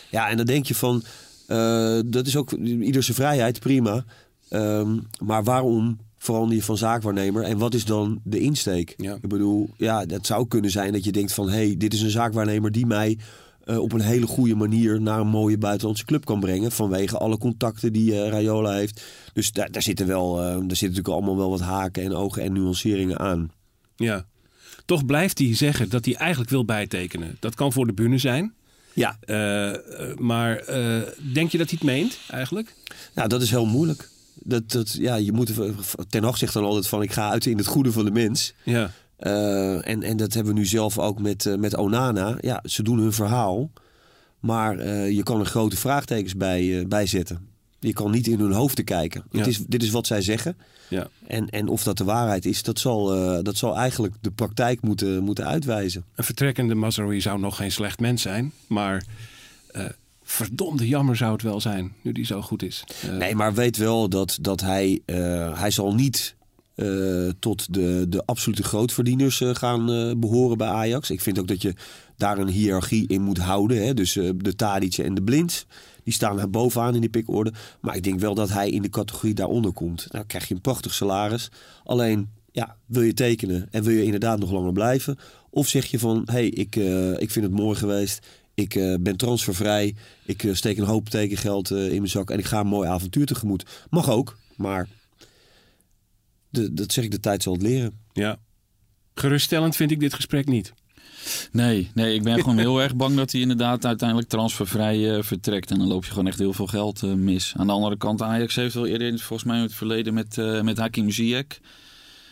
Ja, 0.10 0.30
en 0.30 0.38
dan 0.38 0.46
denk 0.46 0.66
je 0.66 0.76
van... 0.76 1.04
eh, 1.50 2.00
dat 2.06 2.28
is 2.28 2.36
ook 2.36 2.52
ieder 2.52 3.04
zijn 3.04 3.16
vrijheid, 3.16 3.60
prima. 3.60 4.04
Ehm, 4.50 4.98
maar 5.24 5.44
waarom 5.44 6.00
verander 6.18 6.56
je 6.56 6.64
van 6.64 6.78
zaakwaarnemer? 6.78 7.44
En 7.44 7.58
wat 7.58 7.74
is 7.74 7.86
dan 7.86 8.22
de 8.24 8.40
insteek? 8.40 8.94
Ja. 8.98 9.16
Ik 9.22 9.28
bedoel, 9.28 9.70
ja, 9.78 10.06
dat 10.06 10.26
zou 10.26 10.48
kunnen 10.48 10.72
zijn 10.72 10.92
dat 10.92 11.04
je 11.04 11.12
denkt 11.12 11.34
van... 11.34 11.50
hé, 11.50 11.56
hey, 11.56 11.76
dit 11.78 11.94
is 11.94 12.02
een 12.02 12.10
zaakwaarnemer 12.10 12.72
die 12.72 12.86
mij 12.86 13.18
eh, 13.64 13.78
op 13.78 13.92
een 13.92 14.02
hele 14.02 14.28
goede 14.28 14.56
manier... 14.56 15.02
naar 15.02 15.20
een 15.20 15.28
mooie 15.28 15.58
buitenlandse 15.58 16.06
club 16.06 16.26
kan 16.26 16.40
brengen... 16.40 16.72
vanwege 16.72 17.18
alle 17.18 17.38
contacten 17.38 17.94
die 17.94 18.22
eh, 18.22 18.30
Raiola 18.30 18.74
heeft. 18.74 19.04
Dus 19.34 19.52
daar, 19.52 19.72
daar 19.72 19.82
zitten 19.82 20.08
wel, 20.08 20.36
daar 20.36 20.60
zitten 20.60 20.88
natuurlijk 20.88 21.08
allemaal 21.08 21.38
wel 21.38 21.50
wat 21.50 21.62
haken 21.62 22.04
en 22.04 22.14
ogen 22.14 22.44
en 22.44 22.54
nuanceringen 22.54 23.20
aan. 23.20 23.52
Ja. 23.96 24.26
Toch 24.86 25.06
blijft 25.06 25.40
hij 25.40 25.56
zeggen 25.56 25.90
dat 25.90 26.06
hij 26.06 26.16
eigenlijk 26.16 26.50
wil 26.50 26.66
bijtekenen. 26.66 27.38
Dat 27.40 27.56
kan 27.56 27.74
voor 27.74 27.88
de 27.88 27.94
bühne 27.94 28.18
zijn. 28.18 28.54
Ja, 29.00 29.18
Eh, 29.20 30.16
maar 30.18 30.58
eh, 30.58 31.02
denk 31.34 31.52
je 31.52 31.58
dat 31.58 31.70
hij 31.70 31.78
het 31.80 31.84
meent 31.84 32.20
eigenlijk? 32.28 32.76
nou, 33.14 33.28
dat 33.28 33.42
is 33.42 33.50
heel 33.50 33.66
moeilijk. 33.66 34.10
Dat, 34.34 34.72
dat, 34.72 34.92
ja, 34.94 35.16
je 35.16 35.32
moet, 35.32 35.54
Ten 36.10 36.24
Hag 36.24 36.38
zegt 36.38 36.54
dan 36.54 36.64
altijd 36.64 36.88
van... 36.88 37.02
ik 37.02 37.12
ga 37.12 37.30
uit 37.30 37.46
in 37.46 37.58
het 37.58 37.68
goede 37.68 37.92
van 37.92 38.06
de 38.06 38.12
mens... 38.12 38.54
Ja. 38.64 38.92
Eh, 39.18 39.88
en, 39.88 40.04
en 40.04 40.18
dat 40.18 40.34
hebben 40.34 40.54
we 40.54 40.60
nu 40.60 40.66
zelf 40.66 40.98
ook 41.00 41.20
met, 41.20 41.56
met 41.58 41.76
Onana. 41.76 42.38
Ja, 42.42 42.64
ze 42.64 42.84
doen 42.84 43.00
hun 43.00 43.14
verhaal. 43.14 43.72
Maar 44.40 44.86
je 45.10 45.24
kan 45.24 45.40
er 45.40 45.46
grote 45.46 45.78
vraagtekens 45.78 46.36
bij, 46.36 46.86
bij 46.88 47.06
zetten. 47.06 47.49
Je 47.80 47.94
kan 47.94 48.12
niet 48.12 48.28
in 48.28 48.40
hun 48.40 48.52
hoofden 48.52 48.86
kijken. 48.86 49.24
Ja. 49.32 49.38
Het 49.38 49.48
is, 49.48 49.60
dit 49.68 49.84
is 49.84 49.90
wat 49.90 50.08
zij 50.08 50.22
zeggen. 50.22 50.58
ja. 50.88 51.08
En, 51.28 51.50
en 51.50 51.68
of 51.68 51.84
dat 51.84 51.98
de 51.98 52.04
waarheid 52.04 52.46
is, 52.46 52.64
dat 52.64 52.80
zal, 52.80 53.16
eh, 53.16 53.44
dat 53.44 53.58
zal 53.58 53.76
eigenlijk 53.78 54.14
de 54.22 54.32
praktijk 54.32 54.82
moeten, 54.82 55.24
moeten 55.24 55.46
uitwijzen. 55.48 56.06
Een 56.16 56.24
vertrekkende 56.24 56.76
Mazraoui 56.76 57.22
zou 57.22 57.40
nog 57.40 57.56
geen 57.56 57.72
slecht 57.72 58.00
mens 58.00 58.22
zijn. 58.22 58.52
Maar 58.68 59.04
eh, 59.72 59.86
verdomde 60.24 60.88
jammer 60.88 61.16
zou 61.16 61.32
het 61.32 61.42
wel 61.42 61.62
zijn, 61.62 61.94
nu 62.02 62.12
die 62.12 62.26
zo 62.26 62.42
goed 62.42 62.64
is. 62.64 62.84
Eh, 63.02 63.10
Nee, 63.18 63.36
maar 63.36 63.54
weet 63.54 63.78
wel 63.78 64.10
dat, 64.10 64.38
dat 64.42 64.62
hij, 64.62 65.02
hij 65.54 65.72
zal 65.72 65.94
niet 65.94 66.36
tot 67.40 67.74
de, 67.74 68.06
de 68.10 68.26
absolute 68.26 68.64
grootverdieners 68.64 69.42
gaan 69.44 69.92
eh, 69.92 70.12
behoren 70.18 70.58
bij 70.58 70.68
Ajax. 70.68 71.10
Ik 71.10 71.22
vind 71.22 71.40
ook 71.40 71.48
dat 71.48 71.62
je 71.62 71.74
daar 72.18 72.38
een 72.38 72.48
hiërarchie 72.48 73.08
in 73.08 73.22
moet 73.22 73.38
houden. 73.38 73.86
Hè? 73.86 73.94
Dus 73.94 74.14
de 74.36 74.56
Tadic 74.56 74.98
en 74.98 75.14
de 75.14 75.22
Blind, 75.22 75.66
die 76.10 76.18
staan 76.18 76.38
daar 76.38 76.50
bovenaan 76.50 76.96
in 76.96 77.02
die 77.02 77.10
pikorde. 77.10 77.54
Maar 77.82 77.96
ik 77.96 78.04
denk 78.04 78.20
wel 78.20 78.36
dat 78.36 78.50
hij 78.50 78.70
in 78.70 78.82
de 78.82 78.90
categorie 78.90 79.34
daaronder 79.34 79.72
komt. 79.72 80.08
Nou 80.12 80.26
krijg 80.26 80.48
je 80.48 80.54
een 80.54 80.62
prachtig 80.62 80.94
salaris. 80.94 81.52
Alleen, 81.84 82.30
ja, 82.52 82.76
wil 82.86 83.02
je 83.02 83.14
tekenen 83.14 83.68
en 83.72 83.84
wil 83.84 83.94
je 83.94 84.04
inderdaad 84.04 84.40
nog 84.40 84.52
langer 84.52 84.74
blijven? 84.74 85.18
Of 85.50 85.68
zeg 85.68 85.86
je 85.86 86.00
van, 86.00 86.28
hey, 86.32 86.48
ik, 86.48 86.76
eh, 86.76 87.12
ik 87.12 87.32
vind 87.32 87.46
het 87.46 87.54
mooi 87.54 87.78
geweest... 87.78 88.28
Ik 88.54 88.76
eh, 88.76 88.96
ben 89.00 89.18
transfervrij. 89.18 89.96
Ik 90.26 90.44
eh, 90.44 90.54
steek 90.54 90.78
een 90.78 90.84
hoop 90.84 91.10
tekengeld 91.10 91.72
in 91.72 91.98
mijn 91.98 92.08
zak. 92.08 92.30
En 92.30 92.40
ik 92.40 92.46
ga 92.46 92.60
een 92.60 92.68
mooi 92.68 92.90
avontuur 92.90 93.26
tegemoet. 93.26 93.66
Mag 93.90 94.10
ook, 94.10 94.38
maar 94.56 94.88
de, 96.50 96.74
dat 96.74 96.92
zeg 96.92 97.04
ik, 97.04 97.12
de 97.12 97.20
tijd 97.20 97.44
zal 97.44 97.54
het 97.54 97.62
leren. 97.62 98.00
Ja. 98.14 98.40
Geruststellend 99.14 99.76
vind 99.76 99.92
ik 99.92 100.00
dit 100.00 100.14
gesprek 100.14 100.48
niet. 100.48 100.74
Nee, 101.52 101.92
nee, 101.94 102.14
ik 102.16 102.24
ben 102.24 102.40
gewoon 102.40 102.58
heel 102.58 102.82
erg 102.82 102.96
bang 102.96 103.16
dat 103.16 103.32
hij 103.32 103.42
inderdaad 103.42 103.86
uiteindelijk 103.86 104.30
transfervrij 104.30 105.16
eh, 105.16 105.24
vertrekt. 105.24 105.72
En 105.72 105.78
dan 105.78 105.88
loop 105.88 106.04
je 106.06 106.10
gewoon 106.12 106.28
echt 106.28 106.40
heel 106.40 106.54
veel 106.54 106.68
geld 106.68 107.04
eh, 107.04 107.14
mis. 107.14 107.54
Aan 107.58 107.68
de 107.68 107.74
andere 107.74 107.98
kant, 107.98 108.22
Ajax 108.22 108.56
heeft 108.56 108.74
wel 108.74 108.86
eerder 108.88 109.08
in 109.08 109.20
volgens 109.20 109.48
mij 109.50 109.58
in 109.58 109.64
het 109.64 109.74
verleden 109.74 110.14
met, 110.14 110.38
eh 110.38 110.62
met 110.62 110.78
Hakim 110.78 111.12
Ziyech... 111.12 111.60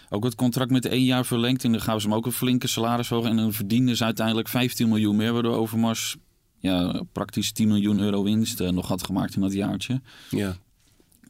ook 0.09 0.23
het 0.23 0.35
contract 0.35 0.71
met 0.71 0.85
één 0.85 1.03
jaar 1.03 1.25
verlengd. 1.25 1.63
En 1.63 1.71
dan 1.71 1.81
gaven 1.81 2.01
ze 2.01 2.07
hem 2.07 2.15
ook 2.17 2.25
een 2.25 2.31
flinke 2.31 2.67
salarishoogte. 2.67 3.29
En 3.29 3.35
dan 3.35 3.53
verdienden 3.53 3.97
ze 3.97 4.03
uiteindelijk 4.03 4.47
15 4.47 4.87
miljoen 4.87 5.15
meer. 5.15 5.33
Waardoor 5.33 5.55
Overmars 5.55 6.15
ja, 6.59 7.03
praktisch 7.11 7.51
10 7.51 7.67
miljoen 7.67 7.99
euro 7.99 8.23
winst 8.23 8.59
nog 8.59 8.87
had 8.87 9.03
gemaakt 9.03 9.35
in 9.35 9.41
dat 9.41 9.53
jaartje. 9.53 10.01
Ja. 10.29 10.57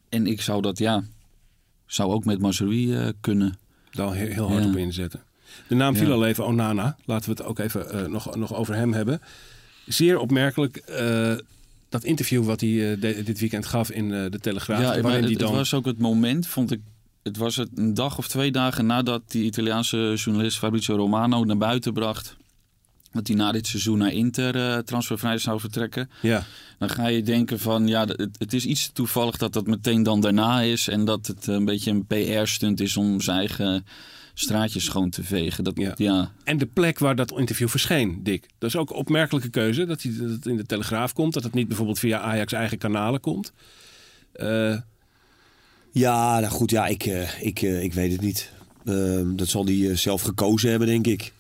En 0.09 0.27
ik 0.27 0.41
zou 0.41 0.61
dat, 0.61 0.77
ja, 0.77 1.03
zou 1.85 2.11
ook 2.11 2.25
met 2.25 2.39
Mazraoui 2.39 2.95
eh, 2.95 3.07
kunnen. 3.21 3.57
Daar 3.91 4.13
heel, 4.13 4.27
heel 4.33 4.47
hard 4.49 4.63
Ja. 4.63 4.69
op 4.69 4.75
inzetten. 4.75 5.23
De 5.67 5.75
naam 5.75 5.95
viel 5.95 6.11
al 6.11 6.25
even 6.25 6.45
Onana. 6.45 6.97
Laten 7.05 7.29
we 7.29 7.35
het 7.37 7.45
ook 7.49 7.59
even 7.59 7.89
eh, 7.91 8.05
nog, 8.05 8.35
nog 8.35 8.53
over 8.55 8.75
hem 8.75 8.93
hebben. 8.93 9.21
Zeer 9.85 10.19
opmerkelijk 10.19 10.77
eh, 10.77 11.33
dat 11.89 12.03
interview 12.03 12.45
wat 12.45 12.61
hij 12.61 12.69
eh, 12.91 13.01
de- 13.01 13.23
dit 13.23 13.39
weekend 13.39 13.65
gaf 13.65 13.91
in 13.91 14.09
de 14.09 14.39
Telegraaf. 14.41 14.81
Ja, 14.81 14.87
maar 14.89 15.01
waarin 15.01 15.19
het, 15.19 15.29
die 15.29 15.37
dan... 15.37 15.47
het 15.47 15.57
was 15.57 15.73
ook 15.73 15.85
het 15.85 15.97
moment, 15.99 16.47
vond 16.47 16.71
ik. 16.71 16.79
Het 17.23 17.37
was 17.37 17.55
het 17.55 17.69
een 17.75 17.93
dag 17.93 18.17
of 18.17 18.27
twee 18.27 18.51
dagen 18.51 18.85
nadat 18.85 19.21
die 19.27 19.43
Italiaanse 19.43 20.13
journalist 20.15 20.57
Fabrizio 20.57 20.95
Romano 20.95 21.43
naar 21.45 21.57
buiten 21.57 21.93
bracht. 21.93 22.35
Dat 23.11 23.27
hij 23.27 23.35
na 23.35 23.51
dit 23.51 23.67
seizoen 23.67 23.97
naar 23.97 24.11
Inter 24.13 24.55
eh, 24.55 24.77
transfervrij 24.77 25.37
zou 25.37 25.59
vertrekken. 25.59 26.09
Ja, 26.21 26.43
Dan 26.79 26.89
ga 26.89 27.07
je 27.07 27.23
denken 27.23 27.59
van 27.59 27.87
ja, 27.87 28.05
het, 28.05 28.29
het 28.37 28.53
is 28.53 28.65
iets 28.65 28.89
toevallig 28.93 29.37
dat 29.37 29.53
dat 29.53 29.67
meteen 29.67 30.03
dan 30.03 30.21
daarna 30.21 30.61
is. 30.61 30.87
En 30.87 31.05
dat 31.05 31.27
het 31.27 31.47
een 31.47 31.65
beetje 31.65 31.91
een 31.91 32.05
PR-stunt 32.05 32.79
is 32.79 32.97
om 32.97 33.21
zijn 33.21 33.37
eigen 33.37 33.85
straatjes 34.39 34.83
schoon 34.85 35.09
te 35.09 35.23
vegen. 35.23 35.63
Dat, 35.63 35.73
Ja. 35.77 35.93
ja. 35.97 36.31
En 36.43 36.57
de 36.57 36.65
plek 36.65 36.99
waar 36.99 37.15
dat 37.15 37.31
interview 37.37 37.67
verscheen, 37.67 38.19
Dick. 38.23 38.45
Dat 38.57 38.69
is 38.69 38.75
ook 38.75 38.89
een 38.89 38.95
opmerkelijke 38.95 39.49
keuze. 39.49 39.85
Dat, 39.85 40.01
hij, 40.01 40.13
dat 40.17 40.29
het 40.29 40.45
in 40.45 40.57
de 40.57 40.65
Telegraaf 40.65 41.13
komt. 41.13 41.33
Dat 41.33 41.43
het 41.43 41.53
niet 41.53 41.67
bijvoorbeeld 41.67 41.99
via 41.99 42.19
Ajax 42.19 42.53
eigen 42.53 42.77
kanalen 42.77 43.19
komt. 43.19 43.51
Eh, 44.31 44.77
Ja, 45.91 46.39
nou 46.39 46.51
goed, 46.51 46.71
ja, 46.71 46.87
ik, 46.87 47.05
eh, 47.05 47.41
ik, 47.41 47.61
eh, 47.61 47.83
ik 47.83 47.93
weet 47.93 48.11
het 48.11 48.21
niet. 48.21 48.51
Ehm, 48.85 49.35
dat 49.35 49.47
zal 49.47 49.65
hij 49.65 49.95
zelf 49.95 50.21
gekozen 50.21 50.69
hebben, 50.69 50.87
denk 50.87 51.07
ik. 51.07 51.33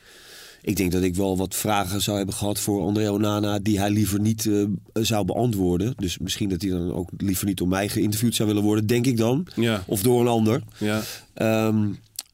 Ik 0.61 0.75
denk 0.75 0.91
dat 0.91 1.01
ik 1.03 1.15
wel 1.15 1.37
wat 1.37 1.55
vragen 1.55 2.01
zou 2.01 2.17
hebben 2.17 2.35
gehad 2.35 2.59
voor 2.59 2.81
André 2.81 3.11
Onana... 3.11 3.59
die 3.59 3.79
hij 3.79 3.89
liever 3.89 4.19
niet 4.19 4.45
eh, 4.45 4.63
zou 4.93 5.25
beantwoorden. 5.25 5.93
Dus 5.97 6.17
misschien 6.17 6.49
dat 6.49 6.61
hij 6.61 6.71
dan 6.71 6.93
ook 6.93 7.09
liever 7.17 7.45
niet 7.45 7.57
door 7.57 7.67
mij 7.67 7.89
geïnterviewd 7.89 8.35
zou 8.35 8.47
willen 8.47 8.63
worden, 8.63 8.87
denk 8.87 9.05
ik 9.05 9.17
dan. 9.17 9.47
ja, 9.55 9.83
Of 9.85 10.01
door 10.01 10.21
een 10.21 10.27
ander. 10.27 10.61
ja. 10.77 11.01
Ehm, 11.33 11.87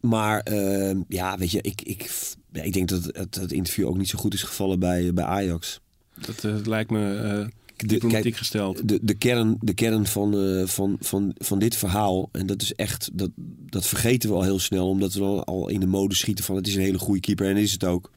maar 0.04 0.40
ehm, 0.40 1.02
ja, 1.08 1.38
weet 1.38 1.52
je, 1.52 1.62
ik, 1.62 1.82
ik, 1.82 2.12
ik 2.52 2.74
denk 2.74 2.90
dat 2.90 3.04
het, 3.04 3.36
het 3.36 3.52
interview 3.52 3.88
ook 3.88 3.98
niet 3.98 4.10
zo 4.10 4.20
goed 4.20 4.34
is 4.34 4.44
gevallen 4.44 4.80
bij, 4.80 5.14
bij 5.14 5.26
Ajax. 5.26 5.80
Dat 6.26 6.44
eh, 6.44 6.66
lijkt 6.66 6.92
me 6.92 7.16
eh 7.16 7.48
De- 7.88 7.98
kijk, 7.98 8.36
gesteld. 8.36 8.88
De, 8.88 9.00
de 9.02 9.14
kern, 9.14 9.58
de 9.60 9.74
kern 9.74 10.06
van, 10.06 10.38
eh, 10.38 10.68
van, 10.68 10.98
van, 11.00 11.36
van 11.38 11.60
dit 11.60 11.76
verhaal, 11.76 12.30
en 12.32 12.46
dat 12.46 12.62
is 12.62 12.74
echt, 12.74 13.10
dat, 13.14 13.30
dat 13.70 13.86
vergeten 13.86 14.30
we 14.30 14.36
al 14.36 14.44
heel 14.44 14.60
snel, 14.60 14.90
omdat 14.90 15.14
we 15.14 15.20
dan 15.20 15.44
al 15.44 15.70
in 15.70 15.80
de 15.80 15.86
mode 15.86 16.16
schieten 16.16 16.46
van 16.46 16.56
het 16.56 16.68
is 16.68 16.76
een 16.76 16.82
hele 16.82 17.00
goede 17.00 17.20
keeper 17.20 17.50
en 17.50 17.58
is 17.58 17.72
het 17.72 17.84
ook. 17.84 18.12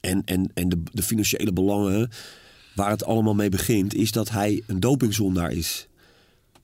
En, 0.00 0.22
en, 0.24 0.50
en 0.54 0.68
de, 0.68 0.82
de 0.92 1.02
financiële 1.02 1.52
belangen, 1.52 2.10
waar 2.74 2.90
het 2.90 3.04
allemaal 3.04 3.34
mee 3.34 3.48
begint, 3.48 3.94
is 3.94 4.12
dat 4.12 4.30
hij 4.30 4.62
een 4.66 4.80
dopingzondaar 4.80 5.52
is. 5.52 5.86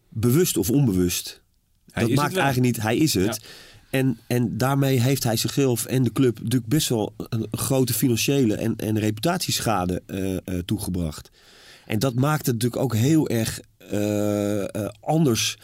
Bewust 0.08 0.56
of 0.56 0.70
onbewust. 0.70 1.42
Hij 1.90 2.06
dat 2.06 2.14
maakt 2.14 2.36
eigenlijk 2.36 2.74
niet, 2.74 2.82
hij 2.82 2.96
is 2.96 3.14
het. 3.14 3.40
En, 3.92 4.18
en 4.26 4.58
daarmee 4.58 5.00
heeft 5.00 5.24
hij 5.24 5.36
zichzelf 5.36 5.84
en 5.84 6.02
de 6.02 6.12
club 6.12 6.38
natuurlijk 6.38 6.66
best 6.66 6.88
wel 6.88 7.14
een, 7.16 7.46
grote 7.50 7.92
financiële 7.92 8.54
en, 8.54 8.76
en 8.76 8.98
reputatieschade 8.98 10.02
eh, 10.06 10.34
eh, 10.34 10.42
toegebracht. 10.64 11.30
En 11.86 11.98
dat 11.98 12.14
maakt 12.14 12.46
het 12.46 12.54
natuurlijk 12.54 12.82
ook 12.82 12.94
heel 12.94 13.28
erg 13.28 13.60
eh, 13.90 14.88
anders 15.00 15.58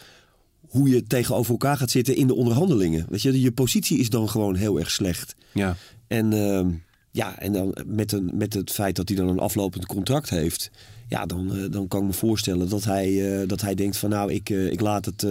hoe 0.67 0.89
je 0.89 1.03
tegenover 1.03 1.51
elkaar 1.51 1.77
gaat 1.77 1.91
zitten 1.91 2.15
in 2.15 2.27
de 2.27 2.35
onderhandelingen. 2.35 3.05
Weet 3.09 3.21
je, 3.21 3.41
je 3.41 3.51
positie 3.51 3.99
is 3.99 4.09
dan 4.09 4.29
gewoon 4.29 4.55
heel 4.55 4.79
erg 4.79 4.91
slecht. 4.91 5.35
Ja, 5.53 5.75
En, 6.07 6.33
ehm, 6.33 6.69
ja, 7.11 7.39
en 7.39 7.53
dan 7.53 7.75
met, 7.85 8.11
een, 8.11 8.31
met 8.33 8.53
het 8.53 8.71
feit 8.71 8.95
dat 8.95 9.07
hij 9.07 9.17
dan 9.17 9.27
een 9.27 9.39
aflopend 9.39 9.85
contract 9.85 10.29
heeft, 10.29 10.71
ja, 11.07 11.25
dan, 11.25 11.67
dan 11.71 11.87
kan 11.87 11.99
ik 12.01 12.07
me 12.07 12.13
voorstellen 12.13 12.69
dat 12.69 12.83
hij, 12.83 13.45
dat 13.45 13.61
hij 13.61 13.75
denkt 13.75 13.97
van 13.97 14.09
nou, 14.09 14.33
ik, 14.33 14.49
ik, 14.49 14.79
laat 14.79 15.05
het, 15.05 15.25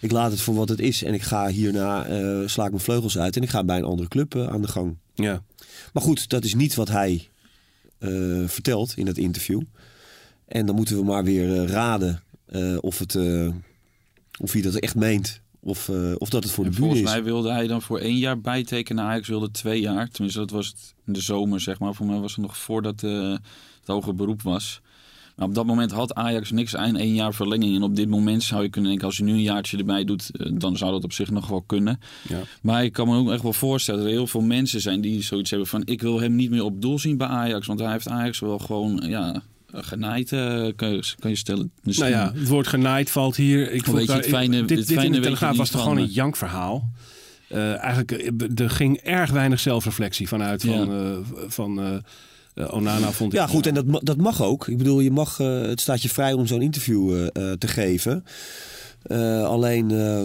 ik 0.00 0.10
laat 0.10 0.30
het 0.30 0.40
voor 0.40 0.54
wat 0.54 0.68
het 0.68 0.80
is 0.80 1.02
en 1.02 1.14
ik 1.14 1.22
ga 1.22 1.48
hierna, 1.48 2.04
eh, 2.06 2.48
sla 2.48 2.64
ik 2.64 2.70
mijn 2.70 2.82
vleugels 2.82 3.18
uit 3.18 3.36
en 3.36 3.42
ik 3.42 3.50
ga 3.50 3.64
bij 3.64 3.76
een 3.78 3.84
andere 3.84 4.08
club 4.08 4.34
eh, 4.34 4.46
aan 4.48 4.62
de 4.62 4.68
gang. 4.68 4.96
ja. 5.14 5.42
Maar 5.92 6.02
goed, 6.02 6.28
dat 6.28 6.44
is 6.44 6.54
niet 6.54 6.74
wat 6.74 6.88
hij 6.88 7.28
eh, 7.98 8.42
vertelt 8.46 8.92
in 8.96 9.04
dat 9.04 9.16
interview. 9.16 9.62
En 10.46 10.66
dan 10.66 10.74
moeten 10.74 10.96
we 10.96 11.04
maar 11.04 11.24
weer 11.24 11.66
raden 11.66 12.22
eh, 12.46 12.76
of, 12.80 12.98
het, 12.98 13.14
eh, 13.14 13.48
of 14.40 14.52
hij 14.52 14.62
dat 14.62 14.74
echt 14.74 14.94
meent. 14.94 15.40
Of, 15.60 15.88
eh, 15.88 16.12
of 16.18 16.28
dat 16.30 16.42
het 16.44 16.52
voor 16.52 16.64
En 16.64 16.70
de 16.70 16.76
bühne 16.76 16.92
volgens 16.92 17.10
is. 17.10 17.16
mij 17.16 17.24
wilde 17.24 17.50
hij 17.52 17.66
dan 17.66 17.82
voor 17.82 17.98
één 17.98 18.16
jaar 18.18 18.40
bijtekenen. 18.40 19.04
Ajax 19.04 19.28
wilde 19.28 19.50
twee 19.50 19.80
jaar. 19.80 20.08
Tenminste, 20.08 20.40
dat 20.40 20.50
was 20.50 20.66
het 20.66 20.94
in 21.06 21.12
de 21.12 21.20
zomer, 21.20 21.60
zeg 21.60 21.78
maar. 21.78 21.94
Voor 21.94 22.06
mij 22.06 22.18
was 22.18 22.34
het 22.34 22.40
nog 22.44 22.56
voordat 22.56 23.02
eh, 23.02 23.30
het 23.30 23.86
hoger 23.86 24.14
beroep 24.14 24.42
was. 24.42 24.80
Maar 25.36 25.46
op 25.48 25.54
dat 25.54 25.66
moment 25.66 25.90
had 25.90 26.14
Ajax 26.14 26.50
niks 26.50 26.76
aan 26.76 26.96
één 26.96 27.14
jaar 27.14 27.34
verlenging. 27.34 27.76
En 27.76 27.82
op 27.82 27.96
dit 27.96 28.08
moment 28.08 28.42
zou 28.42 28.62
je 28.62 28.68
kunnen 28.68 28.90
denken, 28.90 29.06
als 29.08 29.16
je 29.16 29.24
nu 29.24 29.32
een 29.32 29.42
jaartje 29.42 29.76
erbij 29.78 30.04
doet, 30.04 30.30
eh, 30.36 30.50
dan 30.54 30.76
zou 30.76 30.90
dat 30.92 31.04
op 31.04 31.12
zich 31.12 31.30
nog 31.30 31.48
wel 31.48 31.62
kunnen. 31.66 32.00
Ja. 32.28 32.40
Maar 32.62 32.84
ik 32.84 32.92
kan 32.92 33.08
me 33.08 33.16
ook 33.16 33.30
echt 33.30 33.42
wel 33.42 33.52
voorstellen 33.52 34.00
dat 34.00 34.08
er 34.08 34.16
heel 34.16 34.26
veel 34.26 34.40
mensen 34.40 34.80
zijn 34.80 35.00
die 35.00 35.22
zoiets 35.22 35.50
hebben 35.50 35.68
van, 35.68 35.82
ik 35.84 36.02
wil 36.02 36.20
hem 36.20 36.34
niet 36.36 36.50
meer 36.50 36.62
op 36.64 36.82
doel 36.82 36.98
zien 36.98 37.16
bij 37.16 37.26
Ajax. 37.26 37.66
Want 37.66 37.80
hij 37.80 37.90
heeft 37.92 38.08
Ajax 38.08 38.40
wel 38.40 38.58
gewoon, 38.58 39.02
ja, 39.06 39.42
genaaid, 39.72 40.32
eh, 40.32 40.66
kan, 40.76 40.88
je, 40.92 41.14
kan 41.18 41.30
je 41.30 41.36
stellen. 41.36 41.70
Misschien. 41.82 42.10
Nou 42.10 42.24
ja, 42.24 42.32
het 42.38 42.48
woord 42.48 42.66
genaaid 42.66 43.10
valt 43.10 43.36
hier. 43.36 43.72
Ik 43.72 43.84
vond 43.84 44.08
het 44.08 44.26
fijne- 44.26 44.64
dit, 44.64 44.78
het 44.78 44.86
dit 44.86 44.86
fijne 44.86 45.04
in 45.04 45.12
de 45.12 45.16
weet 45.16 45.16
je 45.16 45.20
Telegraaf 45.22 45.56
was 45.56 45.70
toch 45.70 45.82
gewoon 45.82 45.96
een 45.98 46.08
eh, 46.08 46.14
jankverhaal. 46.14 46.90
Eh 47.48 47.82
eigenlijk, 47.82 48.32
er 48.60 48.70
ging 48.70 48.96
erg 48.96 49.30
weinig 49.30 49.60
zelfreflectie 49.60 50.28
vanuit 50.28 50.64
van, 50.64 51.24
van 51.48 52.02
eh, 52.56 52.72
Onana, 52.74 53.12
vond 53.12 53.32
ik. 53.32 53.38
Ja, 53.38 53.46
goed, 53.46 53.66
en 53.66 53.74
dat, 53.74 53.84
dat 54.06 54.16
mag 54.16 54.42
ook. 54.42 54.68
Ik 54.68 54.78
bedoel, 54.78 55.00
je 55.00 55.10
mag, 55.10 55.40
eh, 55.40 55.60
het 55.60 55.80
staat 55.80 56.02
je 56.02 56.08
vrij 56.08 56.32
om 56.32 56.46
zo'n 56.46 56.62
interview 56.62 57.24
eh, 57.24 57.52
te 57.52 57.68
geven. 57.68 58.24
Alleen, 59.44 59.90
eh, 59.90 60.22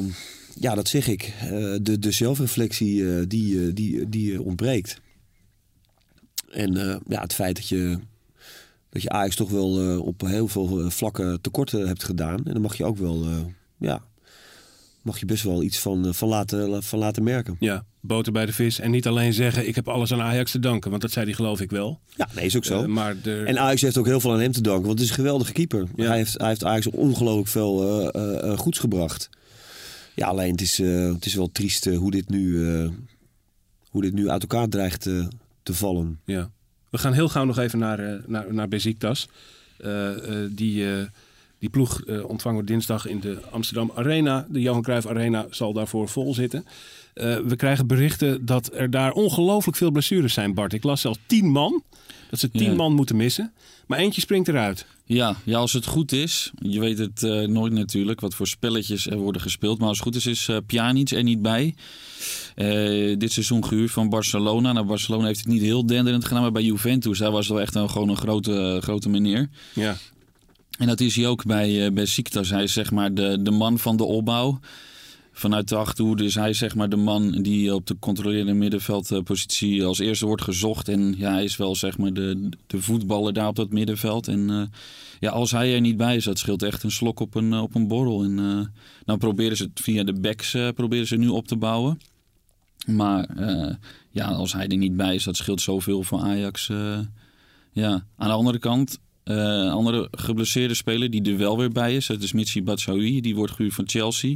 ja, 0.60 0.76
dat 0.76 0.88
zeg 0.88 1.08
ik. 1.08 1.34
de, 1.82 2.00
de 2.00 2.12
zelfreflectie 2.12 3.28
die, 3.28 3.74
die, 3.74 4.10
die 4.10 4.42
ontbreekt. 4.42 5.02
En 6.52 7.02
ja, 7.08 7.22
het 7.22 7.34
feit 7.34 7.56
dat 7.56 7.68
je, 7.68 8.00
dat 8.90 9.02
je 9.02 9.10
Ajax 9.10 9.36
toch 9.36 9.50
wel 9.50 10.00
op 10.00 10.22
heel 10.22 10.48
veel 10.48 10.92
vlakken 10.92 11.42
tekorten 11.42 11.88
hebt 11.88 12.04
gedaan. 12.04 12.46
En 12.46 12.54
dan 12.54 12.62
mag 12.62 12.78
je 12.78 12.86
ook 12.86 12.98
wel, 12.98 13.26
ja, 13.78 14.02
mag 15.02 15.20
je 15.20 15.26
best 15.26 15.44
wel 15.44 15.64
iets 15.64 15.80
van, 15.80 16.08
eh, 16.08 16.14
van, 16.14 16.28
laten, 16.30 16.84
van 16.84 17.00
laten 17.00 17.24
merken. 17.24 17.56
Ja, 17.60 17.86
boter 18.00 18.32
bij 18.32 18.46
de 18.46 18.54
vis. 18.54 18.80
En 18.80 18.92
niet 18.92 19.08
alleen 19.08 19.34
zeggen, 19.34 19.68
ik 19.68 19.76
heb 19.76 19.88
alles 19.88 20.14
aan 20.14 20.22
Ajax 20.22 20.52
te 20.52 20.60
danken. 20.60 20.90
Want 20.90 21.02
dat 21.02 21.12
zei 21.12 21.26
hij 21.26 21.34
geloof 21.34 21.62
ik 21.62 21.70
wel. 21.70 22.00
Ja, 22.16 22.28
nee, 22.36 22.46
is 22.46 22.58
ook 22.58 22.66
zo. 22.66 22.82
Eh, 22.82 22.88
maar 22.88 23.22
de, 23.22 23.44
En 23.46 23.60
Ajax 23.60 23.82
heeft 23.82 23.98
ook 23.98 24.06
heel 24.06 24.20
veel 24.20 24.34
aan 24.34 24.40
hem 24.40 24.52
te 24.52 24.62
danken, 24.62 24.86
want 24.86 24.94
het 24.94 25.04
is 25.04 25.10
een 25.10 25.16
geweldige 25.24 25.52
keeper. 25.52 25.88
Ja. 25.96 26.06
Hij, 26.08 26.18
heeft, 26.18 26.38
hij 26.38 26.48
heeft 26.48 26.64
Ajax 26.64 26.88
ongelooflijk 26.88 27.48
veel 27.48 27.82
eh, 28.14 28.22
eh, 28.22 28.52
eh, 28.52 28.58
goeds 28.58 28.80
gebracht. 28.80 29.30
Ja, 30.16 30.28
alleen 30.28 30.52
het 30.52 30.62
is, 30.62 30.80
eh, 30.80 31.14
het 31.14 31.26
is 31.26 31.34
wel 31.34 31.52
triest 31.52 31.88
eh, 31.88 31.98
hoe, 31.98 32.12
dit 32.12 32.30
nu, 32.30 32.68
eh, 32.68 32.90
hoe 33.90 34.02
dit 34.02 34.14
nu 34.14 34.30
uit 34.30 34.42
elkaar 34.42 34.68
dreigt 34.68 35.06
eh, 35.06 35.28
te 35.64 35.74
vallen. 35.74 36.20
Ja. 36.26 36.52
We 36.90 36.98
gaan 36.98 37.14
heel 37.14 37.30
gauw 37.30 37.46
nog 37.46 37.58
even 37.58 37.80
naar, 37.80 38.00
eh 38.00 38.20
naar, 38.26 38.54
naar 38.54 38.68
Besiktas. 38.68 39.28
Eh, 39.78 40.44
eh, 40.44 40.50
die, 40.52 40.94
eh, 40.96 41.04
die 41.62 41.70
ploeg 41.70 42.02
eh, 42.02 42.26
ontvangen 42.30 42.60
we 42.60 42.66
dinsdag 42.66 43.08
in 43.08 43.20
de 43.20 43.40
Amsterdam 43.52 43.92
Arena. 43.96 44.48
De 44.50 44.62
Johan 44.62 44.82
Cruijff 44.82 45.08
Arena 45.08 45.46
zal 45.50 45.74
daarvoor 45.74 46.10
vol 46.10 46.34
zitten. 46.34 46.66
Eh, 47.14 47.38
we 47.38 47.56
krijgen 47.56 47.88
berichten 47.88 48.46
dat 48.46 48.70
er 48.74 48.90
daar 48.90 49.12
ongelooflijk 49.12 49.78
veel 49.78 49.92
blessures 49.92 50.34
zijn, 50.34 50.54
Bart. 50.54 50.74
Ik 50.74 50.84
las 50.84 51.02
zelfs 51.02 51.20
tien 51.26 51.50
man. 51.50 51.84
Dat 52.30 52.40
ze 52.40 52.50
tien 52.52 52.64
Ja. 52.70 52.74
man 52.76 52.94
moeten 52.94 53.16
missen. 53.16 53.54
Maar 53.88 54.00
eentje 54.00 54.22
springt 54.22 54.48
eruit. 54.48 54.86
Ja, 55.06 55.36
ja, 55.44 55.58
als 55.58 55.74
het 55.74 55.86
goed 55.86 56.12
is, 56.12 56.52
je 56.62 56.80
weet 56.80 56.98
het 56.98 57.24
eh, 57.24 57.48
nooit 57.48 57.74
natuurlijk 57.74 58.20
wat 58.20 58.36
voor 58.36 58.48
spelletjes 58.48 59.08
er 59.08 59.18
worden 59.18 59.42
gespeeld. 59.42 59.80
Maar 59.80 59.88
als 59.88 59.98
het 59.98 60.08
goed 60.08 60.16
is, 60.16 60.26
is 60.26 60.48
eh 60.48 60.58
Pjanic 60.66 61.10
er 61.10 61.24
niet 61.24 61.42
bij. 61.42 61.76
Dit 63.18 63.32
seizoen 63.32 63.66
gehuurd 63.66 63.92
van 63.92 64.10
Barcelona. 64.10 64.72
Nou, 64.72 64.86
Barcelona 64.86 65.26
heeft 65.26 65.40
het 65.40 65.48
niet 65.48 65.62
heel 65.62 65.86
denderend 65.86 66.26
gedaan, 66.26 66.42
maar 66.42 66.52
bij 66.52 66.64
Juventus, 66.64 67.18
daar 67.18 67.32
was 67.32 67.46
het 67.46 67.54
wel 67.54 67.62
echt 67.62 67.76
een, 67.76 67.90
gewoon 67.90 68.10
een 68.10 68.18
grote, 68.18 68.80
grote 68.82 69.10
meneer. 69.10 69.50
Ja. 69.74 69.98
En 70.82 70.88
dat 70.88 71.00
is 71.00 71.16
hij 71.16 71.28
ook 71.28 71.46
bij, 71.46 71.86
eh 71.86 71.92
bij 71.92 72.06
Siktas. 72.06 72.50
Hij 72.50 72.64
is 72.64 72.74
zeg 72.74 72.92
maar 72.92 73.14
de, 73.14 73.42
de 73.42 73.52
man 73.52 73.80
van 73.80 73.98
de 73.98 74.04
opbouw. 74.04 74.60
Vanuit 75.32 75.68
de 75.70 75.76
achterhoede 75.76 76.24
is 76.24 76.36
hij 76.36 76.54
zeg 76.54 76.76
maar 76.76 76.90
de 76.90 76.96
man 76.96 77.32
die 77.32 77.74
op 77.76 77.88
de 77.88 77.96
controlerende 78.00 78.54
middenveldpositie 78.54 79.86
als 79.86 80.00
eerste 80.00 80.26
wordt 80.26 80.42
gezocht. 80.44 80.88
En 80.88 81.14
ja, 81.18 81.32
hij 81.32 81.44
is 81.44 81.58
wel 81.58 81.76
zeg 81.76 81.98
maar 81.98 82.14
de, 82.14 82.50
de 82.68 82.82
voetballer 82.82 83.34
daar 83.34 83.48
op 83.48 83.56
dat 83.56 83.70
middenveld. 83.72 84.28
En 84.28 84.50
eh, 84.50 84.62
ja, 85.20 85.30
als 85.32 85.52
hij 85.52 85.74
er 85.74 85.82
niet 85.82 85.98
bij 85.98 86.16
is, 86.16 86.24
dat 86.24 86.40
scheelt 86.40 86.64
echt 86.64 86.84
een 86.84 86.92
slok 86.92 87.20
op 87.20 87.36
een, 87.36 87.54
eh, 87.54 87.62
op 87.62 87.76
een 87.76 87.88
borrel. 87.88 88.24
En 88.24 88.40
eh, 88.40 88.68
dan 89.06 89.18
proberen 89.18 89.58
ze 89.58 89.64
het 89.64 89.80
via 89.82 90.04
de 90.04 90.14
backs 90.14 90.54
eh, 90.54 90.68
proberen 90.76 91.08
ze 91.08 91.16
nu 91.16 91.28
op 91.28 91.48
te 91.48 91.56
bouwen. 91.56 92.00
Maar 92.86 93.26
eh, 93.26 93.76
ja, 94.10 94.28
als 94.28 94.54
hij 94.54 94.68
er 94.68 94.78
niet 94.78 94.98
bij 94.98 95.16
is, 95.16 95.24
dat 95.24 95.38
scheelt 95.38 95.62
zoveel 95.62 96.04
voor 96.04 96.20
Ajax. 96.20 96.70
eh. 96.70 97.00
ja, 97.72 98.06
aan 98.18 98.28
de 98.28 98.34
andere 98.34 98.60
kant, 98.60 99.00
een 99.24 99.70
andere 99.70 100.08
geblesseerde 100.12 100.74
speler 100.74 101.10
die 101.10 101.32
er 101.32 101.38
wel 101.38 101.58
weer 101.58 101.72
bij 101.72 101.96
is, 101.96 102.06
dat 102.08 102.22
is 102.22 102.32
Mitsi 102.34 102.64
Batshuayi. 102.64 103.22
Die 103.22 103.36
wordt 103.36 103.52
gehuurd 103.54 103.74
van 103.74 103.90
Chelsea. 103.90 104.36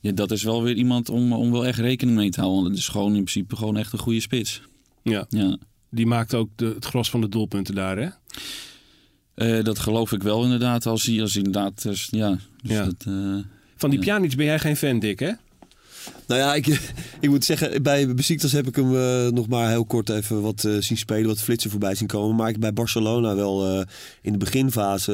Ja, 0.00 0.12
dat 0.12 0.30
is 0.30 0.42
wel 0.42 0.62
weer 0.62 0.74
iemand 0.76 1.08
om, 1.08 1.32
om 1.32 1.52
wel 1.52 1.66
echt 1.66 1.78
rekening 1.78 2.16
mee 2.16 2.30
te 2.30 2.40
houden. 2.40 2.62
Want 2.62 2.74
het 2.74 2.82
is 2.84 2.88
gewoon 2.90 3.08
in 3.14 3.22
principe 3.24 3.56
gewoon 3.56 3.76
echt 3.76 3.92
een 3.92 3.98
goede 3.98 4.20
spits. 4.20 4.60
ja. 5.02 5.26
Ja. 5.28 5.56
Die 5.92 6.06
maakt 6.06 6.34
ook 6.34 6.48
de, 6.56 6.64
het 6.66 6.84
gros 6.84 7.10
van 7.10 7.20
de 7.20 7.28
doelpunten 7.28 7.74
daar, 7.74 7.96
hè? 7.98 8.08
Eh, 9.34 9.64
dat 9.64 9.78
geloof 9.78 10.12
ik 10.12 10.22
wel 10.22 10.42
inderdaad. 10.44 10.86
Als 10.86 11.04
hij, 11.04 11.20
als 11.20 11.34
hij 11.34 11.42
inderdaad, 11.42 11.82
dus, 11.82 12.08
ja. 12.10 12.38
Dus 12.62 12.72
Ja. 12.72 12.84
Dat, 12.84 13.04
eh, 13.06 13.14
Van 13.76 13.90
die 13.90 13.98
Ja. 13.98 14.04
Pjanic 14.04 14.36
ben 14.36 14.46
jij 14.46 14.58
geen 14.58 14.76
fan, 14.76 14.98
Dick, 14.98 15.18
hè? 15.18 15.30
Nou 16.26 16.40
ja, 16.40 16.54
ik, 16.54 16.66
ik 17.20 17.28
moet 17.28 17.44
zeggen, 17.44 17.82
bij 17.82 18.14
Besiktas 18.14 18.52
heb 18.52 18.66
ik 18.66 18.76
hem 18.76 18.96
eh, 18.96 19.28
nog 19.28 19.48
maar 19.48 19.68
heel 19.68 19.84
kort 19.84 20.08
even 20.08 20.42
wat 20.42 20.64
eh, 20.64 20.76
zien 20.78 20.96
spelen, 20.96 21.26
wat 21.26 21.40
flitsen 21.40 21.70
voorbij 21.70 21.94
zien 21.94 22.06
komen. 22.06 22.36
Maar 22.36 22.46
ik 22.46 22.52
heb 22.52 22.60
bij 22.60 22.72
Barcelona 22.72 23.34
wel 23.34 23.66
eh, 23.66 23.86
in 24.22 24.32
de 24.32 24.38
beginfase 24.38 25.08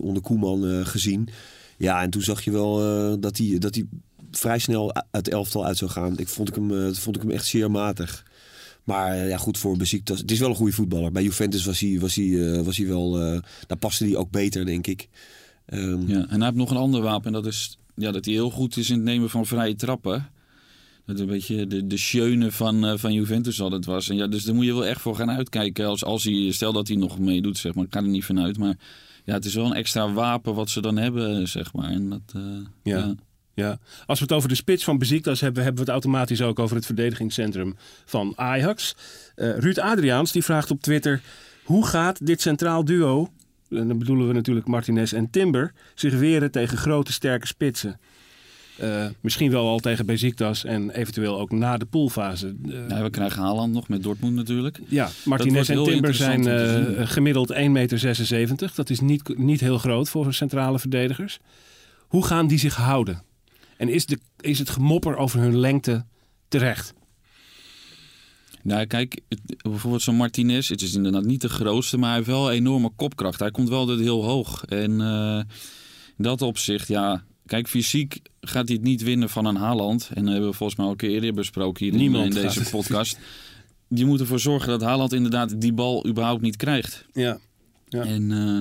onder 0.00 0.22
Koeman 0.22 0.86
gezien. 0.86 1.28
Ja, 1.76 2.02
en 2.02 2.10
toen 2.10 2.22
zag 2.22 2.44
je 2.44 2.50
wel 2.50 2.76
dat 3.20 3.36
hij 3.36 3.58
dat 3.58 3.74
hij 3.74 3.84
vrij 4.30 4.58
snel 4.58 4.94
uit 4.94 5.06
het 5.10 5.28
elftal 5.28 5.64
uit 5.64 5.76
zou 5.76 5.90
gaan. 5.90 6.18
Ik 6.18 6.28
vond 6.28 6.48
ik 6.48 6.54
hem, 6.54 6.94
vond 6.94 7.16
ik 7.16 7.22
hem 7.22 7.30
echt 7.30 7.46
zeer 7.46 7.70
matig. 7.70 8.24
Maar 8.84 9.16
ja, 9.16 9.36
goed 9.36 9.58
voor 9.58 9.76
Besiktas. 9.76 10.18
Het 10.18 10.30
is 10.30 10.38
wel 10.38 10.48
een 10.48 10.54
goede 10.54 10.72
voetballer. 10.72 11.12
Bij 11.12 11.22
Juventus 11.22 11.64
was 11.64 11.80
hij, 11.80 11.98
was 12.00 12.14
hij, 12.14 12.62
was 12.62 12.76
hij 12.76 12.86
wel... 12.86 13.12
daar 13.66 13.78
paste 13.78 14.04
hij 14.04 14.16
ook 14.16 14.30
beter, 14.30 14.66
denk 14.66 14.86
ik. 14.86 15.08
Ehm, 15.66 16.08
ja. 16.08 16.26
En 16.28 16.36
hij 16.36 16.44
heeft 16.44 16.54
nog 16.54 16.70
een 16.70 16.76
ander 16.76 17.02
wapen. 17.02 17.26
En 17.26 17.32
dat 17.32 17.46
is 17.46 17.78
ja, 18.02 18.10
dat 18.12 18.24
hij 18.24 18.34
heel 18.34 18.50
goed 18.50 18.76
is 18.76 18.90
in 18.90 18.96
het 18.96 19.04
nemen 19.04 19.30
van 19.30 19.46
vrije 19.46 19.74
trappen. 19.74 20.30
Dat 21.06 21.18
een 21.18 21.26
beetje 21.26 21.66
de, 21.66 21.86
de 21.86 21.96
schöne 21.96 22.50
van, 22.50 22.86
eh, 22.86 22.96
van 22.96 23.12
Juventus 23.12 23.60
altijd 23.60 23.84
was. 23.84 24.08
En 24.08 24.16
ja, 24.16 24.26
dus 24.26 24.44
daar 24.44 24.54
moet 24.54 24.64
je 24.64 24.72
wel 24.74 24.86
echt 24.86 25.00
voor 25.00 25.16
gaan 25.16 25.30
uitkijken. 25.30 25.86
Als, 25.86 26.04
als 26.04 26.24
hij, 26.24 26.50
stel 26.52 26.72
dat 26.72 26.88
hij 26.88 26.96
nog 26.96 27.18
meedoet, 27.18 27.58
zeg 27.58 27.74
maar. 27.74 27.84
Ik 27.84 27.92
ga 27.92 28.00
er 28.00 28.08
niet 28.08 28.24
vanuit. 28.24 28.58
Maar 28.58 28.74
ja, 29.24 29.34
het 29.34 29.44
is 29.44 29.54
wel 29.54 29.66
een 29.66 29.74
extra 29.74 30.12
wapen 30.12 30.54
wat 30.54 30.70
ze 30.70 30.80
dan 30.80 30.96
hebben, 30.96 31.48
zeg 31.48 31.72
maar. 31.72 31.90
En 31.90 32.08
dat, 32.08 32.20
eh, 32.34 32.42
Ja. 32.82 32.98
ja. 32.98 33.14
Ja, 33.54 33.78
als 34.06 34.18
we 34.18 34.24
het 34.24 34.34
over 34.34 34.48
de 34.48 34.54
spits 34.54 34.84
van 34.84 34.98
Besiktas 34.98 35.40
hebben, 35.40 35.62
hebben 35.62 35.84
we 35.84 35.90
het 35.92 36.02
automatisch 36.02 36.42
ook 36.42 36.58
over 36.58 36.76
het 36.76 36.86
verdedigingscentrum 36.86 37.76
van 38.04 38.32
Ajax. 38.36 38.94
Eh, 39.34 39.58
Ruud 39.58 39.78
Adriaans 39.78 40.32
die 40.32 40.44
vraagt 40.44 40.70
op 40.70 40.80
Twitter: 40.80 41.20
hoe 41.64 41.86
gaat 41.86 42.26
dit 42.26 42.40
centraal 42.40 42.84
duo, 42.84 43.28
en 43.72 43.88
dan 43.88 43.98
bedoelen 43.98 44.26
we 44.26 44.32
natuurlijk 44.32 44.66
Martinez 44.66 45.12
en 45.12 45.30
Timber, 45.30 45.72
zich 45.94 46.14
weren 46.14 46.50
tegen 46.50 46.78
grote 46.78 47.12
sterke 47.12 47.46
spitsen? 47.46 48.00
Eh, 48.76 49.06
misschien 49.20 49.50
wel 49.50 49.68
al 49.68 49.78
tegen 49.78 50.06
Besiktas 50.06 50.64
en 50.64 50.90
eventueel 50.90 51.40
ook 51.40 51.50
na 51.50 51.76
de 51.76 51.84
poolfase. 51.84 52.54
Ja, 52.88 53.02
we 53.02 53.10
krijgen 53.10 53.42
Haaland 53.42 53.72
nog 53.72 53.88
met 53.88 54.02
Dortmund 54.02 54.34
natuurlijk. 54.34 54.80
ja, 54.88 55.08
Martinez 55.24 55.70
en 55.70 55.84
Timber 55.84 56.14
zijn 56.14 56.46
eh, 56.46 57.08
gemiddeld 57.08 57.52
1,76 57.52 57.58
meter. 57.70 58.72
Dat 58.74 58.90
is 58.90 59.00
niet, 59.00 59.38
niet 59.38 59.60
heel 59.60 59.78
groot 59.78 60.08
voor 60.08 60.34
centrale 60.34 60.78
verdedigers. 60.78 61.38
Hoe 61.98 62.24
gaan 62.24 62.46
die 62.46 62.58
zich 62.58 62.74
houden? 62.74 63.22
En 63.76 63.88
is, 63.88 64.06
de, 64.06 64.18
is 64.40 64.58
het 64.58 64.70
gemopper 64.70 65.16
over 65.16 65.40
hun 65.40 65.58
lengte 65.58 66.04
terecht? 66.48 66.94
Nou, 68.62 68.86
kijk, 68.86 69.20
het- 69.28 69.40
bijvoorbeeld 69.62 70.02
zo'n 70.02 70.16
Martinez, 70.16 70.68
het 70.68 70.82
is 70.82 70.94
inderdaad 70.94 71.24
niet 71.24 71.40
de 71.40 71.48
grootste, 71.48 71.96
maar 71.98 72.08
hij 72.08 72.16
heeft 72.16 72.30
wel 72.30 72.50
enorme 72.50 72.90
kopkracht. 72.96 73.40
Hij 73.40 73.50
komt 73.50 73.68
wel 73.68 73.98
heel 73.98 74.24
hoog. 74.24 74.64
En 74.64 75.00
eh, 75.00 75.36
in 76.16 76.24
dat 76.24 76.42
opzicht, 76.42 76.88
ja, 76.88 77.24
kijk, 77.46 77.68
fysiek 77.68 78.18
gaat 78.40 78.66
hij 78.68 78.76
het 78.76 78.84
niet 78.84 79.02
winnen 79.02 79.28
van 79.28 79.44
een 79.44 79.56
Haaland. 79.56 80.10
En 80.14 80.22
dat 80.24 80.32
hebben 80.32 80.50
we 80.50 80.56
volgens 80.56 80.78
mij 80.78 80.86
al 80.86 80.92
een 80.92 80.98
keer 80.98 81.10
eerder 81.10 81.34
besproken 81.34 81.84
hier 81.84 81.92
in- 81.94 82.00
Niemand 82.00 82.34
in, 82.34 82.42
gaat 82.42 82.54
deze 82.54 82.70
podcast. 82.76 83.18
Je 83.88 84.04
moet 84.06 84.20
ervoor 84.20 84.40
zorgen 84.40 84.68
dat 84.68 84.82
Haaland 84.82 85.12
inderdaad 85.12 85.60
die 85.60 85.72
bal 85.72 86.06
überhaupt 86.06 86.42
niet 86.42 86.56
krijgt. 86.56 87.04
Ja. 87.12 87.38
Ja. 87.88 88.04
En 88.04 88.32
eh, 88.32 88.58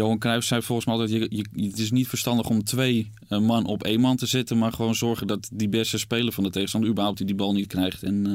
Johan 0.00 0.18
Cruijff 0.18 0.46
zei 0.46 0.62
volgens 0.62 0.86
mij 0.86 0.96
altijd, 0.96 1.30
je, 1.30 1.44
je, 1.54 1.66
het 1.66 1.78
is 1.78 1.90
niet 1.90 2.08
verstandig 2.08 2.48
om 2.48 2.64
twee 2.64 3.10
eh, 3.28 3.38
man 3.40 3.66
op 3.66 3.82
één 3.82 4.00
man 4.00 4.16
te 4.16 4.26
zetten, 4.26 4.58
maar 4.58 4.72
gewoon 4.72 4.94
zorgen 4.94 5.26
dat 5.26 5.48
die 5.52 5.68
beste 5.68 5.98
speler 5.98 6.32
van 6.32 6.44
de 6.44 6.50
tegenstander 6.50 6.90
überhaupt 6.90 7.26
die 7.26 7.34
bal 7.34 7.52
niet 7.52 7.66
krijgt. 7.66 8.02
En 8.02 8.26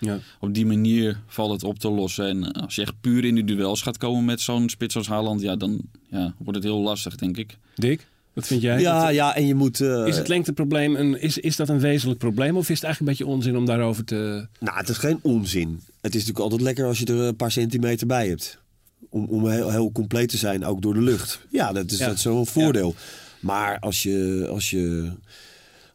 eh, 0.00 0.08
Ja. 0.08 0.18
op 0.40 0.54
die 0.54 0.66
manier 0.66 1.20
valt 1.26 1.52
het 1.52 1.64
op 1.64 1.78
te 1.78 1.90
lossen. 1.90 2.26
En 2.28 2.52
eh, 2.52 2.62
als 2.62 2.74
je 2.74 2.82
echt 2.82 3.00
puur 3.00 3.24
in 3.24 3.34
de 3.34 3.44
duels 3.44 3.82
gaat 3.82 3.98
komen 3.98 4.24
met 4.24 4.40
zo'n 4.40 4.68
spits 4.68 4.96
als 4.96 5.08
Haaland, 5.08 5.40
ja, 5.40 5.56
dan 5.56 5.80
ja, 6.10 6.34
wordt 6.38 6.54
het 6.54 6.64
heel 6.64 6.80
lastig, 6.80 7.14
denk 7.16 7.36
ik. 7.36 7.56
Dick, 7.74 8.06
wat 8.32 8.46
vind 8.46 8.62
jij? 8.62 8.80
ja, 8.80 9.04
Dat- 9.06 9.14
ja, 9.14 9.34
en 9.36 9.46
je 9.46 9.54
moet... 9.54 9.80
Is 9.80 10.16
het 10.16 10.28
lengteprobleem 10.28 10.96
een, 10.96 11.20
is, 11.20 11.38
is 11.38 11.56
dat 11.56 11.68
een 11.68 11.80
wezenlijk 11.80 12.18
probleem? 12.18 12.56
Of 12.56 12.68
is 12.68 12.74
het 12.74 12.84
eigenlijk 12.84 12.98
een 13.20 13.26
beetje 13.26 13.34
onzin 13.36 13.56
om 13.56 13.66
daarover 13.66 14.04
te... 14.04 14.46
Nou, 14.60 14.76
het 14.78 14.88
is 14.88 14.98
geen 14.98 15.18
onzin. 15.22 15.68
Het 16.00 16.14
is 16.14 16.20
natuurlijk 16.20 16.38
altijd 16.38 16.60
lekker 16.60 16.84
als 16.86 16.98
je 16.98 17.06
er 17.06 17.20
een 17.20 17.36
paar 17.36 17.50
centimeter 17.52 18.06
bij 18.06 18.28
hebt. 18.28 18.62
Om, 19.10 19.24
om 19.24 19.48
heel, 19.48 19.70
heel 19.70 19.92
compleet 19.92 20.28
te 20.28 20.36
zijn, 20.36 20.64
ook 20.64 20.82
door 20.82 20.94
de 20.94 21.00
lucht. 21.00 21.40
Ja, 21.50 21.72
dat 21.72 21.90
is, 21.90 21.98
Ja. 21.98 22.08
dat 22.08 22.24
een 22.24 22.46
voordeel. 22.46 22.94
Maar 23.40 23.78
als 23.78 24.02
je, 24.02 24.46
als, 24.50 24.70
je, 24.70 25.12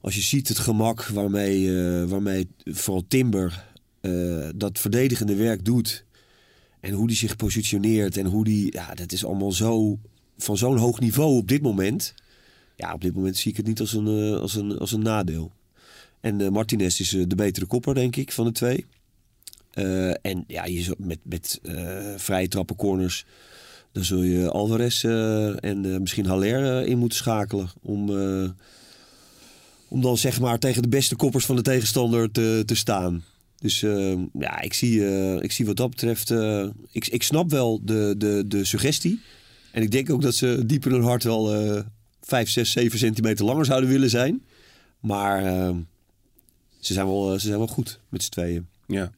als 0.02 0.15
je 0.15 0.22
ziet 0.22 0.48
het 0.48 0.60
gemak 0.60 1.06
waarmee, 1.08 1.78
eh, 1.78 2.03
waarmee 2.03 2.47
vooral 2.66 3.03
Timber 3.07 3.66
eh, 4.01 4.47
dat 4.55 4.80
verdedigende 4.80 5.36
werk 5.36 5.66
doet. 5.66 6.05
En 6.80 6.93
hoe 6.93 7.07
die 7.07 7.16
zich 7.18 7.36
positioneert 7.36 8.18
en 8.18 8.26
hoe 8.26 8.43
die... 8.43 8.74
Ja, 8.74 8.93
dat 8.93 9.12
is 9.12 9.26
allemaal 9.26 9.51
zo 9.51 9.99
van 10.38 10.57
zo'n 10.57 10.78
hoog 10.78 10.99
niveau 10.99 11.38
op 11.38 11.47
dit 11.47 11.62
moment. 11.62 12.14
Ja, 12.76 12.93
op 12.93 13.01
dit 13.01 13.16
moment 13.16 13.38
zie 13.38 13.51
ik 13.51 13.57
het 13.57 13.68
niet 13.68 13.80
als 13.80 13.93
een, 13.93 14.07
eh, 14.34 14.39
als 14.39 14.55
een, 14.55 14.78
als 14.78 14.91
een 14.91 15.01
nadeel. 15.01 15.51
En 16.20 16.51
Martinez 16.53 16.99
is 16.99 17.10
de 17.10 17.36
betere 17.36 17.66
kopper, 17.66 17.93
denk 17.93 18.16
ik, 18.16 18.32
van 18.32 18.45
de 18.45 18.51
twee. 18.51 18.86
Eh, 19.74 20.09
en 20.22 20.43
ja, 20.47 20.65
je 20.65 20.95
met, 20.97 21.20
met 21.24 21.59
eh, 21.63 22.13
vrije 22.15 22.47
trappen 22.47 22.76
corners... 22.76 23.26
dan 23.91 24.03
zul 24.03 24.22
je 24.22 24.51
Alvarez 24.51 25.03
eh, 25.03 25.63
en 25.63 26.01
misschien 26.01 26.26
Haller 26.26 26.86
in 26.86 26.97
moeten 26.97 27.17
schakelen... 27.17 27.70
om, 27.82 28.09
om 29.88 30.01
dan 30.01 30.17
zeg 30.17 30.39
maar 30.39 30.59
tegen 30.59 30.82
de 30.82 30.88
beste 30.88 31.15
koppers 31.15 31.45
van 31.45 31.55
de 31.55 31.61
tegenstander 31.61 32.32
te, 32.32 32.63
te 32.65 32.76
staan. 32.76 33.24
Dus 33.59 33.80
ja, 34.39 34.61
ik 34.61 34.74
zie, 34.74 35.05
ik 35.41 35.51
zie 35.51 35.65
wat 35.65 35.78
dat 35.78 35.89
betreft... 35.89 36.34
ik, 36.91 37.07
ik 37.07 37.24
snap 37.24 37.49
wel 37.49 37.80
de, 37.84 38.15
de, 38.17 38.43
de 38.47 38.65
suggestie. 38.65 39.22
En 39.72 39.82
ik 39.82 39.91
denk 39.91 40.09
ook 40.09 40.22
dat 40.22 40.36
ze 40.36 40.65
diep 40.65 40.86
in 40.86 40.91
hun 40.91 41.03
hart 41.03 41.24
wel 41.24 41.53
eh 41.53 41.82
5, 42.22 42.49
6, 42.49 42.72
7 42.72 42.99
centimeter 42.99 43.45
langer 43.45 43.65
zouden 43.65 43.89
willen 43.89 44.09
zijn. 44.09 44.43
Maar 44.99 45.41
ze, 46.80 46.93
zijn 46.93 47.05
wel, 47.05 47.39
ze 47.39 47.47
zijn 47.47 47.57
wel 47.57 47.67
goed 47.67 47.99
met 48.09 48.24
z'n 48.24 48.30
tweeën. 48.30 48.67
Ja. 48.88 49.11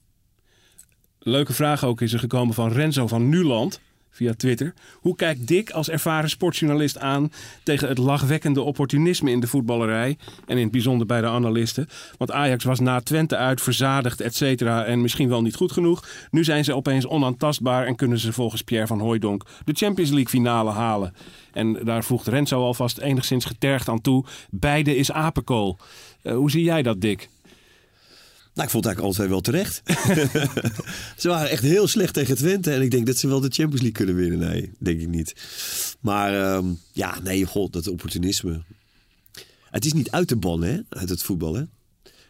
Leuke 1.24 1.54
vraag 1.54 1.84
ook 1.86 2.02
is 2.02 2.14
er 2.14 2.20
gekomen 2.20 2.54
van 2.54 2.72
Renzo 2.72 3.08
van 3.08 3.30
Nuland 3.30 3.80
via 4.10 4.34
Twitter. 4.34 4.74
Hoe 4.94 5.16
kijkt 5.16 5.48
Dick 5.48 5.70
als 5.70 5.90
ervaren 5.90 6.30
sportjournalist 6.30 6.98
aan 6.98 7.32
tegen 7.64 7.88
het 7.88 7.98
lachwekkende 7.98 8.62
opportunisme 8.62 9.32
in 9.32 9.40
de 9.40 9.48
voetballerij 9.48 10.18
en 10.48 10.58
in 10.58 10.64
het 10.64 10.72
bijzonder 10.72 11.08
bij 11.08 11.22
de 11.22 11.28
analisten? 11.28 11.90
Want 12.18 12.32
Ajax 12.32 12.64
was 12.64 12.80
na 12.80 13.02
Twente 13.02 13.36
uit 13.36 13.62
verzadigd, 13.62 14.22
et 14.22 14.36
cetera, 14.36 14.86
en 14.86 15.02
misschien 15.02 15.30
wel 15.30 15.42
niet 15.42 15.56
goed 15.56 15.72
genoeg. 15.72 16.08
Nu 16.32 16.44
zijn 16.44 16.64
ze 16.64 16.76
opeens 16.76 17.08
onaantastbaar 17.08 17.86
en 17.86 17.96
kunnen 17.96 18.20
ze 18.20 18.34
volgens 18.34 18.62
Pierre 18.62 18.88
van 18.88 19.00
Hooijdonk 19.00 19.46
de 19.66 19.74
Champions 19.74 20.10
League 20.10 20.30
finale 20.30 20.72
halen. 20.72 21.14
En 21.54 21.74
daar 21.84 22.04
voegt 22.04 22.28
Renzo 22.28 22.64
alvast 22.64 22.98
enigszins 22.98 23.46
getergd 23.46 23.90
aan 23.90 24.02
toe. 24.02 24.26
Beide 24.50 24.96
is 24.96 25.12
apenkool. 25.12 25.78
Eh, 26.22 26.34
hoe 26.34 26.52
zie 26.52 26.64
jij 26.64 26.82
dat, 26.82 27.02
Dick? 27.02 27.30
Nou, 28.54 28.68
ik 28.68 28.74
vond 28.74 28.86
het 28.86 28.95
eigenlijk 28.95 29.18
altijd 29.18 29.30
wel 29.30 29.41
terecht. 29.41 29.82
ze 31.22 31.28
waren 31.28 31.49
echt 31.49 31.64
heel 31.64 31.88
slecht 31.88 32.14
tegen 32.14 32.36
Twente. 32.36 32.72
En 32.72 32.82
ik 32.82 32.91
denk 32.91 33.06
dat 33.06 33.18
ze 33.18 33.28
wel 33.28 33.39
de 33.39 33.49
Champions 33.49 33.82
League 33.82 33.91
kunnen 33.91 34.16
winnen. 34.16 34.39
Nee, 34.39 34.72
denk 34.80 35.02
ik 35.02 35.08
niet. 35.08 35.36
Maar 35.99 36.41
ehm, 36.41 36.66
ja, 36.91 37.20
nee, 37.24 37.45
god, 37.45 37.74
dat 37.74 37.88
opportunisme. 37.88 38.62
Het 39.70 39.86
is 39.86 39.93
niet 39.93 40.12
uit 40.12 40.28
te 40.28 40.36
bannen, 40.36 40.70
hè, 40.70 40.80
uit 40.89 41.10
het 41.10 41.24
voetbal. 41.24 41.56
Hè? 41.56 41.64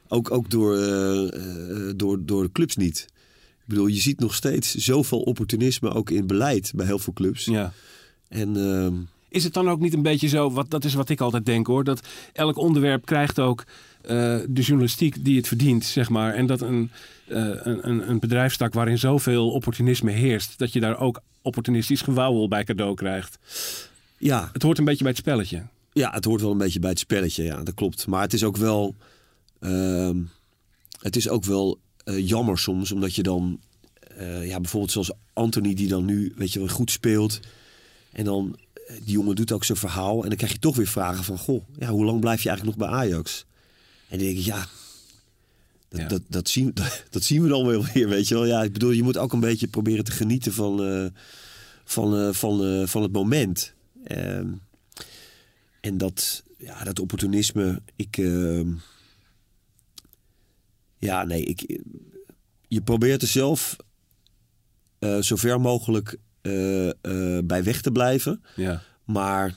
Ook, 0.07 0.31
ook 0.31 0.49
door, 0.49 0.77
eh, 0.77 1.27
eh, 1.33 1.93
door, 1.95 2.25
door 2.25 2.43
de 2.43 2.51
clubs 2.51 2.75
niet. 2.75 3.05
Ik 3.59 3.67
bedoel, 3.67 3.87
je 3.87 4.01
ziet 4.01 4.19
nog 4.19 4.35
steeds 4.35 4.75
zoveel 4.75 5.21
opportunisme 5.21 5.93
ook 5.93 6.09
in 6.09 6.27
beleid 6.27 6.71
bij 6.75 6.85
heel 6.85 6.99
veel 6.99 7.13
clubs. 7.13 7.45
Ja. 7.45 7.73
En 8.27 8.57
ehm, 8.57 8.93
Is 9.29 9.43
het 9.43 9.53
dan 9.53 9.69
ook 9.69 9.79
niet 9.79 9.93
een 9.93 10.01
beetje 10.01 10.27
zo, 10.27 10.51
wat, 10.51 10.69
dat 10.69 10.85
is 10.85 10.93
wat 10.93 11.09
ik 11.09 11.21
altijd 11.21 11.45
denk 11.45 11.67
hoor, 11.67 11.83
dat 11.83 12.07
elk 12.33 12.57
onderwerp 12.57 13.05
krijgt 13.05 13.39
ook 13.39 13.63
de 14.01 14.61
journalistiek 14.61 15.25
die 15.25 15.37
het 15.37 15.47
verdient, 15.47 15.85
zeg 15.85 16.09
maar. 16.09 16.33
En 16.33 16.45
dat 16.45 16.61
een, 16.61 16.91
eh, 17.27 17.37
een, 17.37 17.89
een- 17.89 18.09
een 18.09 18.19
bedrijfstak 18.19 18.73
waarin 18.73 18.97
zoveel 18.97 19.51
opportunisme 19.51 20.11
heerst, 20.11 20.57
dat 20.57 20.73
je 20.73 20.79
daar 20.79 20.99
ook 20.99 21.21
opportunistisch 21.41 22.01
gewauwel 22.01 22.47
bij 22.47 22.63
cadeau 22.63 22.95
krijgt. 22.95 23.37
ja, 24.17 24.49
Het 24.53 24.61
hoort 24.61 24.77
een 24.77 24.85
beetje 24.85 25.03
bij 25.03 25.11
het 25.11 25.21
spelletje. 25.21 25.63
Ja, 25.93 26.11
het 26.11 26.25
hoort 26.25 26.41
wel 26.41 26.51
een 26.51 26.57
beetje 26.57 26.79
bij 26.79 26.89
het 26.89 26.99
spelletje, 26.99 27.43
ja, 27.43 27.63
dat 27.63 27.73
klopt. 27.73 28.07
Maar 28.07 28.21
het 28.21 28.33
is 28.33 28.43
ook 28.43 28.57
wel, 28.57 28.95
ehm, 29.59 30.17
het 31.01 31.15
is 31.15 31.29
ook 31.29 31.43
wel 31.45 31.79
eh, 32.03 32.27
jammer 32.27 32.57
soms, 32.57 32.91
omdat 32.91 33.15
je 33.15 33.23
dan, 33.23 33.59
eh, 34.17 34.47
ja, 34.47 34.59
bijvoorbeeld 34.59 34.91
zoals 34.91 35.11
Anthony 35.33 35.73
die 35.73 35.87
dan 35.87 36.05
nu, 36.05 36.33
weet 36.35 36.53
je 36.53 36.59
wel, 36.59 36.67
goed 36.67 36.91
speelt. 36.91 37.39
En 38.11 38.23
dan, 38.25 38.57
eh, 38.87 38.95
die 39.03 39.11
jongen 39.13 39.35
doet 39.35 39.51
ook 39.51 39.63
zijn 39.63 39.77
verhaal. 39.77 40.21
En 40.23 40.27
dan 40.27 40.37
krijg 40.37 40.51
je 40.51 40.59
toch 40.59 40.75
weer 40.75 40.87
vragen 40.87 41.23
van, 41.23 41.37
goh, 41.37 41.63
ja, 41.79 41.87
hoe 41.89 42.05
lang 42.05 42.19
blijf 42.19 42.43
je 42.43 42.49
eigenlijk 42.49 42.77
nog 42.79 42.89
bij 42.89 42.97
Ajax? 42.99 43.45
En 44.11 44.17
dan 44.17 44.27
denk 44.27 44.37
ik, 44.37 44.45
ja, 44.45 44.67
dat, 45.87 45.99
Ja. 45.99 46.07
Dat, 46.07 46.21
dat, 46.27 46.49
zien, 46.49 46.71
dat, 46.73 47.03
dat 47.09 47.23
zien 47.23 47.41
we 47.41 47.47
dan 47.49 47.65
wel 47.65 47.85
weer, 47.85 48.09
weet 48.09 48.27
je 48.27 48.33
wel. 48.33 48.45
Ja, 48.45 48.63
ik 48.63 48.73
bedoel, 48.73 48.91
je 48.91 49.03
moet 49.03 49.17
ook 49.17 49.33
een 49.33 49.39
beetje 49.39 49.67
proberen 49.67 50.03
te 50.03 50.11
genieten 50.11 50.53
van, 50.53 50.83
eh, 50.83 51.05
van, 51.83 52.17
eh, 52.17 52.33
van, 52.33 52.65
eh, 52.65 52.87
van 52.87 53.01
het 53.01 53.11
moment. 53.11 53.73
Ehm, 54.03 54.47
en 55.81 55.97
dat, 55.97 56.43
ja, 56.57 56.83
dat 56.83 56.99
opportunisme, 56.99 57.81
ik. 57.95 58.17
ehm, 58.17 58.73
ja, 60.97 61.23
nee, 61.23 61.43
ik. 61.43 61.79
Je 62.67 62.81
probeert 62.81 63.21
er 63.21 63.27
zelf 63.27 63.75
zo 65.21 65.35
ver 65.35 65.61
mogelijk 65.61 66.17
bij 67.43 67.63
weg 67.63 67.81
te 67.81 67.91
blijven. 67.91 68.43
Ja. 68.55 68.83
Maar 69.05 69.55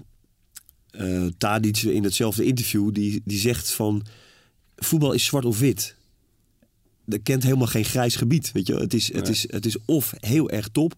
eh 0.90 1.26
Tadic 1.38 1.82
in 1.82 2.04
hetzelfde 2.04 2.44
interview, 2.44 2.92
die, 2.92 3.22
die 3.24 3.38
zegt 3.38 3.70
van... 3.70 4.06
Voetbal 4.84 5.12
is 5.12 5.24
zwart 5.24 5.44
of 5.44 5.58
wit. 5.58 5.96
Er 7.08 7.20
kent 7.20 7.42
helemaal 7.42 7.66
geen 7.66 7.84
grijs 7.84 8.16
gebied. 8.16 8.52
Weet 8.52 8.66
je? 8.66 8.72
wel. 8.72 8.82
Het, 8.82 8.94
is, 8.94 9.12
het, 9.12 9.22
Nee. 9.22 9.32
is, 9.32 9.44
het 9.50 9.66
is 9.66 9.76
of 9.84 10.14
heel 10.20 10.50
erg 10.50 10.68
top, 10.68 10.94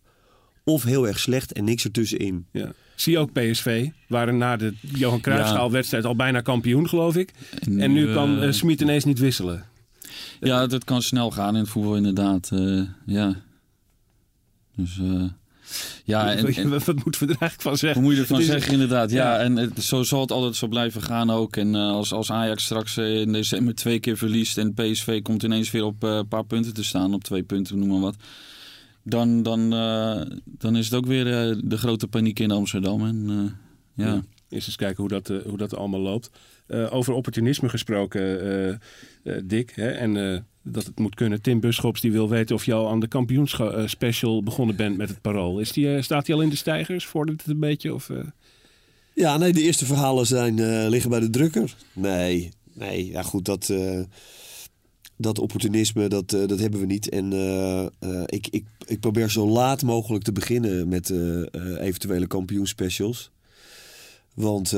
of 0.64 0.82
heel 0.82 1.06
erg 1.06 1.18
slecht 1.18 1.52
en 1.52 1.64
niks 1.64 1.84
ertussenin. 1.84 2.46
Ja. 2.52 2.72
Zie 2.94 3.12
je 3.12 3.18
ook 3.18 3.32
PSV, 3.32 3.88
waren 4.08 4.36
na 4.38 4.56
de 4.56 4.74
Johan 4.80 5.20
Cruijffschaal-wedstrijd 5.20 6.04
al 6.04 6.16
bijna 6.16 6.40
kampioen, 6.40 6.88
geloof 6.88 7.16
ik. 7.16 7.32
En 7.78 7.92
nu 7.92 8.12
kan 8.12 8.42
eh, 8.42 8.52
Smit 8.52 8.80
ineens 8.80 9.04
niet 9.04 9.18
wisselen. 9.18 9.64
Ja, 10.40 10.66
dat 10.66 10.84
kan 10.84 11.02
snel 11.02 11.30
gaan 11.30 11.54
in 11.54 11.60
het 11.60 11.68
voetbal 11.70 11.96
inderdaad. 11.96 12.50
eh, 12.52 12.82
ja. 13.06 13.42
Dus 14.76 14.98
eh, 14.98 15.24
ja, 16.04 16.34
en, 16.34 16.46
en- 16.54 16.68
wat 16.68 16.86
moeten 17.04 17.26
we 17.26 17.32
er 17.32 17.40
eigenlijk 17.40 17.60
van 17.62 17.70
Hoe 17.70 17.78
zeggen? 17.78 18.02
moet 18.02 18.14
je 18.14 18.20
ervan 18.20 18.36
Het 18.36 18.46
is- 18.46 18.52
zeggen, 18.52 18.72
inderdaad. 18.72 19.10
Ja, 19.10 19.32
Ja. 19.34 19.38
en 19.40 19.56
het, 19.56 19.82
zo 19.84 20.02
zal 20.02 20.20
het 20.20 20.32
altijd 20.32 20.56
zo 20.56 20.66
blijven 20.68 21.02
gaan 21.02 21.30
ook. 21.30 21.56
En 21.56 21.74
eh, 21.74 21.90
als, 21.90 22.12
als 22.12 22.30
Ajax 22.30 22.64
straks 22.64 22.96
eh, 22.96 23.20
in 23.20 23.32
december 23.32 23.74
twee 23.74 24.00
keer 24.00 24.16
verliest... 24.16 24.58
en 24.58 24.74
PSV 24.74 25.22
komt 25.22 25.42
ineens 25.42 25.70
weer 25.70 25.84
op 25.84 26.04
eh, 26.04 26.10
een 26.16 26.28
paar 26.28 26.44
punten 26.44 26.74
te 26.74 26.84
staan... 26.84 27.14
op 27.14 27.24
twee 27.24 27.42
punten, 27.42 27.78
noem 27.78 27.88
maar 27.88 28.00
wat... 28.00 28.16
dan, 29.02 29.42
dan, 29.42 29.70
dan 30.44 30.76
is 30.76 30.84
het 30.84 30.94
ook 30.94 31.06
weer 31.06 31.24
de 31.64 31.76
grote 31.78 32.06
paniek 32.08 32.38
in 32.38 32.50
Amsterdam. 32.50 33.06
En, 33.06 33.26
ja. 33.94 34.04
Ja. 34.06 34.22
Eerst 34.48 34.66
eens 34.66 34.76
kijken 34.76 34.96
hoe 35.00 35.08
dat, 35.08 35.32
hoe 35.46 35.56
dat 35.58 35.76
allemaal 35.76 36.00
loopt. 36.00 36.30
Eh, 36.66 36.94
over 36.94 37.12
opportunisme 37.12 37.68
gesproken, 37.68 38.40
eh, 38.40 38.68
eh, 38.68 39.42
Dick. 39.44 39.72
Hè, 39.74 39.88
en 39.88 40.46
dat 40.62 40.84
het 40.84 40.98
moet 40.98 41.14
kunnen. 41.14 41.42
Tim 41.42 41.60
Buschops 41.60 42.00
die 42.00 42.12
wil 42.12 42.28
weten 42.28 42.54
of 42.54 42.64
je 42.64 42.72
al 42.72 42.88
aan 42.88 43.00
de 43.00 43.08
kampioenspecial 43.08 44.42
begonnen 44.42 44.76
bent 44.76 44.96
met 44.96 45.08
het 45.08 45.20
parool. 45.20 45.58
Is 45.58 45.72
die, 45.72 46.02
staat 46.02 46.26
hij 46.26 46.36
al 46.36 46.42
in 46.42 46.48
de 46.48 46.56
stijgers? 46.56 47.06
Vordert 47.06 47.40
het 47.40 47.50
een 47.50 47.60
beetje? 47.60 47.94
Of? 47.94 48.10
Ja, 49.14 49.36
nee, 49.36 49.52
de 49.52 49.62
eerste 49.62 49.86
verhalen 49.86 50.26
zijn, 50.26 50.88
liggen 50.88 51.10
bij 51.10 51.20
de 51.20 51.30
drukker. 51.30 51.74
Nee, 51.92 52.50
nee, 52.72 53.10
ja 53.10 53.22
goed, 53.22 53.44
dat, 53.44 53.72
dat 55.16 55.38
opportunisme, 55.38 56.08
dat, 56.08 56.30
dat 56.30 56.58
hebben 56.58 56.80
we 56.80 56.86
niet. 56.86 57.08
En 57.08 57.32
ik, 58.26 58.46
ik, 58.50 58.64
ik 58.86 59.00
probeer 59.00 59.30
zo 59.30 59.48
laat 59.48 59.82
mogelijk 59.82 60.24
te 60.24 60.32
beginnen 60.32 60.88
met 60.88 61.12
eventuele 61.78 62.26
kampioenspecials. 62.26 63.30
Want 64.34 64.74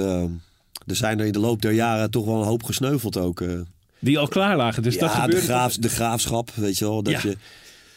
er 0.89 0.97
zijn 0.97 1.21
er 1.21 1.27
in 1.27 1.33
de 1.33 1.39
loop 1.39 1.63
der 1.63 1.73
jaren 1.73 2.11
toch 2.11 2.25
wel 2.25 2.41
een 2.41 2.47
hoop 2.47 2.63
gesneuveld 2.63 3.17
ook. 3.17 3.41
eh. 3.41 3.61
die 3.99 4.19
al 4.19 4.29
klaar 4.29 4.57
lagen. 4.57 4.83
Dus 4.83 4.99
dat 4.99 5.11
ja, 5.11 5.15
de, 5.17 5.21
gebeurde. 5.23 5.45
graafs, 5.45 5.77
de 5.77 5.89
graafschap, 5.89 6.51
weet 6.55 6.79
je 6.79 6.85
wel. 6.85 7.03
Dat 7.03 7.13
Ja. 7.23 7.29
je, 7.31 7.37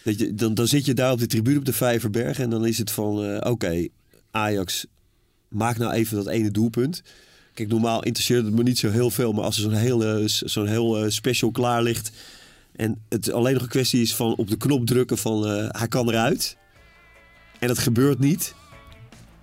dat 0.03 0.19
je, 0.19 0.35
dan, 0.35 0.53
dan 0.53 0.67
zit 0.67 0.85
je 0.85 0.93
daar 0.93 1.11
op 1.11 1.19
de 1.19 1.27
tribune 1.27 1.57
op 1.57 1.65
de 1.65 1.73
Vijverberg 1.73 2.39
en 2.39 2.49
dan 2.49 2.65
is 2.65 2.77
het 2.77 2.91
van, 2.91 3.23
eh, 3.23 3.51
oké, 3.51 3.87
Ajax, 4.31 4.85
maak 5.47 5.77
nou 5.77 5.93
even 5.93 6.15
dat 6.17 6.27
ene 6.27 6.51
doelpunt. 6.51 7.01
Kijk, 7.53 7.69
normaal 7.69 8.03
interesseert 8.03 8.45
het 8.45 8.53
me 8.53 8.63
niet 8.63 8.79
zo 8.79 8.89
heel 8.89 9.09
veel, 9.09 9.33
maar 9.33 9.43
als 9.43 9.55
er 9.55 9.61
zo'n 9.61 9.73
heel, 9.73 10.23
zo'n 10.27 10.67
heel 10.67 10.97
eh, 11.03 11.09
special 11.09 11.51
klaar 11.51 11.83
ligt 11.83 12.11
en 12.75 13.01
het 13.09 13.31
alleen 13.31 13.53
nog 13.53 13.61
een 13.63 13.67
kwestie 13.69 14.01
is 14.01 14.15
van 14.15 14.35
op 14.35 14.49
de 14.49 14.57
knop 14.57 14.85
drukken 14.85 15.17
van 15.17 15.47
eh, 15.47 15.65
hij 15.69 15.87
kan 15.87 16.09
eruit 16.09 16.57
en 17.59 17.67
dat 17.67 17.79
gebeurt 17.79 18.19
niet, 18.19 18.53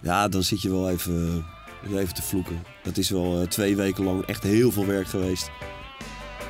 ja, 0.02 0.28
dan 0.28 0.42
zit 0.42 0.62
je 0.62 0.70
wel 0.70 0.90
even, 0.90 1.44
even 1.86 2.14
te 2.14 2.22
vloeken. 2.22 2.62
Dat 2.82 2.96
is 2.96 3.10
wel 3.10 3.40
eh, 3.40 3.46
twee 3.46 3.76
weken 3.76 4.04
lang 4.04 4.24
echt 4.24 4.42
heel 4.42 4.72
veel 4.72 4.86
werk 4.86 5.08
geweest. 5.08 5.50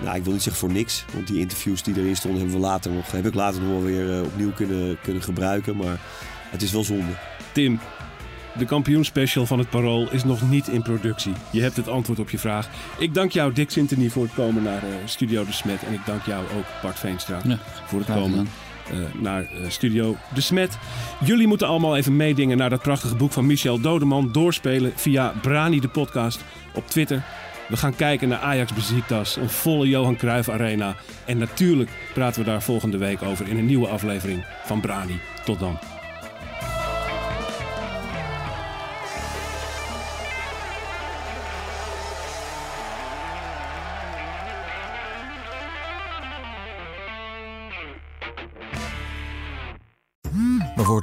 Nou, 0.02 0.16
ik 0.16 0.24
wil 0.24 0.32
niet 0.32 0.42
zeggen 0.42 0.60
voor 0.62 0.72
niks, 0.72 1.04
want 1.12 1.26
die 1.26 1.38
interviews 1.38 1.82
die 1.82 1.96
erin 1.96 2.16
stonden 2.16 2.40
hebben 2.40 2.60
we 2.60 2.66
later 2.66 2.90
nog, 2.90 3.10
heb 3.10 3.26
ik 3.26 3.34
later 3.34 3.60
nog 3.60 3.70
wel 3.70 3.82
weer 3.82 4.12
eh, 4.12 4.22
opnieuw 4.22 4.52
kunnen, 4.52 4.98
kunnen 5.02 5.22
gebruiken, 5.22 5.76
maar 5.76 6.00
het 6.50 6.62
is 6.62 6.72
wel 6.72 6.84
zonde. 6.84 7.12
Tim, 7.52 7.80
de 8.58 8.64
kampioenspecial 8.64 9.46
van 9.46 9.58
het 9.58 9.70
Parool 9.70 10.10
is 10.10 10.24
nog 10.24 10.50
niet 10.50 10.68
in 10.68 10.82
productie. 10.82 11.32
Je 11.50 11.62
hebt 11.62 11.76
het 11.76 11.88
antwoord 11.88 12.18
op 12.18 12.30
je 12.30 12.38
vraag. 12.38 12.68
Ik 12.98 13.14
dank 13.14 13.32
jou, 13.32 13.52
Dick 13.52 13.70
Sintony, 13.70 14.08
voor 14.08 14.22
het 14.22 14.34
komen 14.34 14.62
naar 14.62 14.82
eh, 14.82 14.88
Studio 15.04 15.44
De 15.44 15.52
Smet. 15.52 15.82
En 15.82 15.92
ik 15.92 16.06
dank 16.06 16.22
jou 16.22 16.44
ook, 16.56 16.64
Bart 16.82 16.98
Veenstra, 16.98 17.40
Ja, 17.44 17.58
voor 17.86 17.98
het 17.98 18.08
komen 18.08 18.48
naar 19.20 19.42
eh, 19.42 19.48
Studio 19.68 20.16
De 20.34 20.40
Smet. 20.40 20.78
Jullie 21.24 21.46
moeten 21.46 21.66
allemaal 21.66 21.96
even 21.96 22.16
meedingen 22.16 22.56
naar 22.56 22.70
dat 22.70 22.82
prachtige 22.82 23.16
boek 23.16 23.32
van 23.32 23.46
Michel 23.46 23.80
Dodeman. 23.80 24.32
Doorspelen 24.32 24.92
via 24.94 25.32
Brani, 25.42 25.80
de 25.80 25.88
podcast, 25.88 26.44
op 26.74 26.86
Twitter. 26.86 27.22
We 27.68 27.76
gaan 27.76 27.96
kijken 27.96 28.28
naar 28.28 28.38
Ajax 28.38 28.72
Beziektas, 28.72 29.36
een 29.36 29.50
volle 29.50 29.88
Johan 29.88 30.16
Cruijff 30.16 30.48
Arena. 30.48 30.96
En 31.24 31.38
natuurlijk 31.38 31.90
praten 32.14 32.40
we 32.40 32.50
daar 32.50 32.62
volgende 32.62 32.98
week 32.98 33.22
over 33.22 33.48
in 33.48 33.58
een 33.58 33.66
nieuwe 33.66 33.88
aflevering 33.88 34.44
van 34.64 34.80
Brani. 34.80 35.20
Tot 35.44 35.58
dan. 35.58 35.97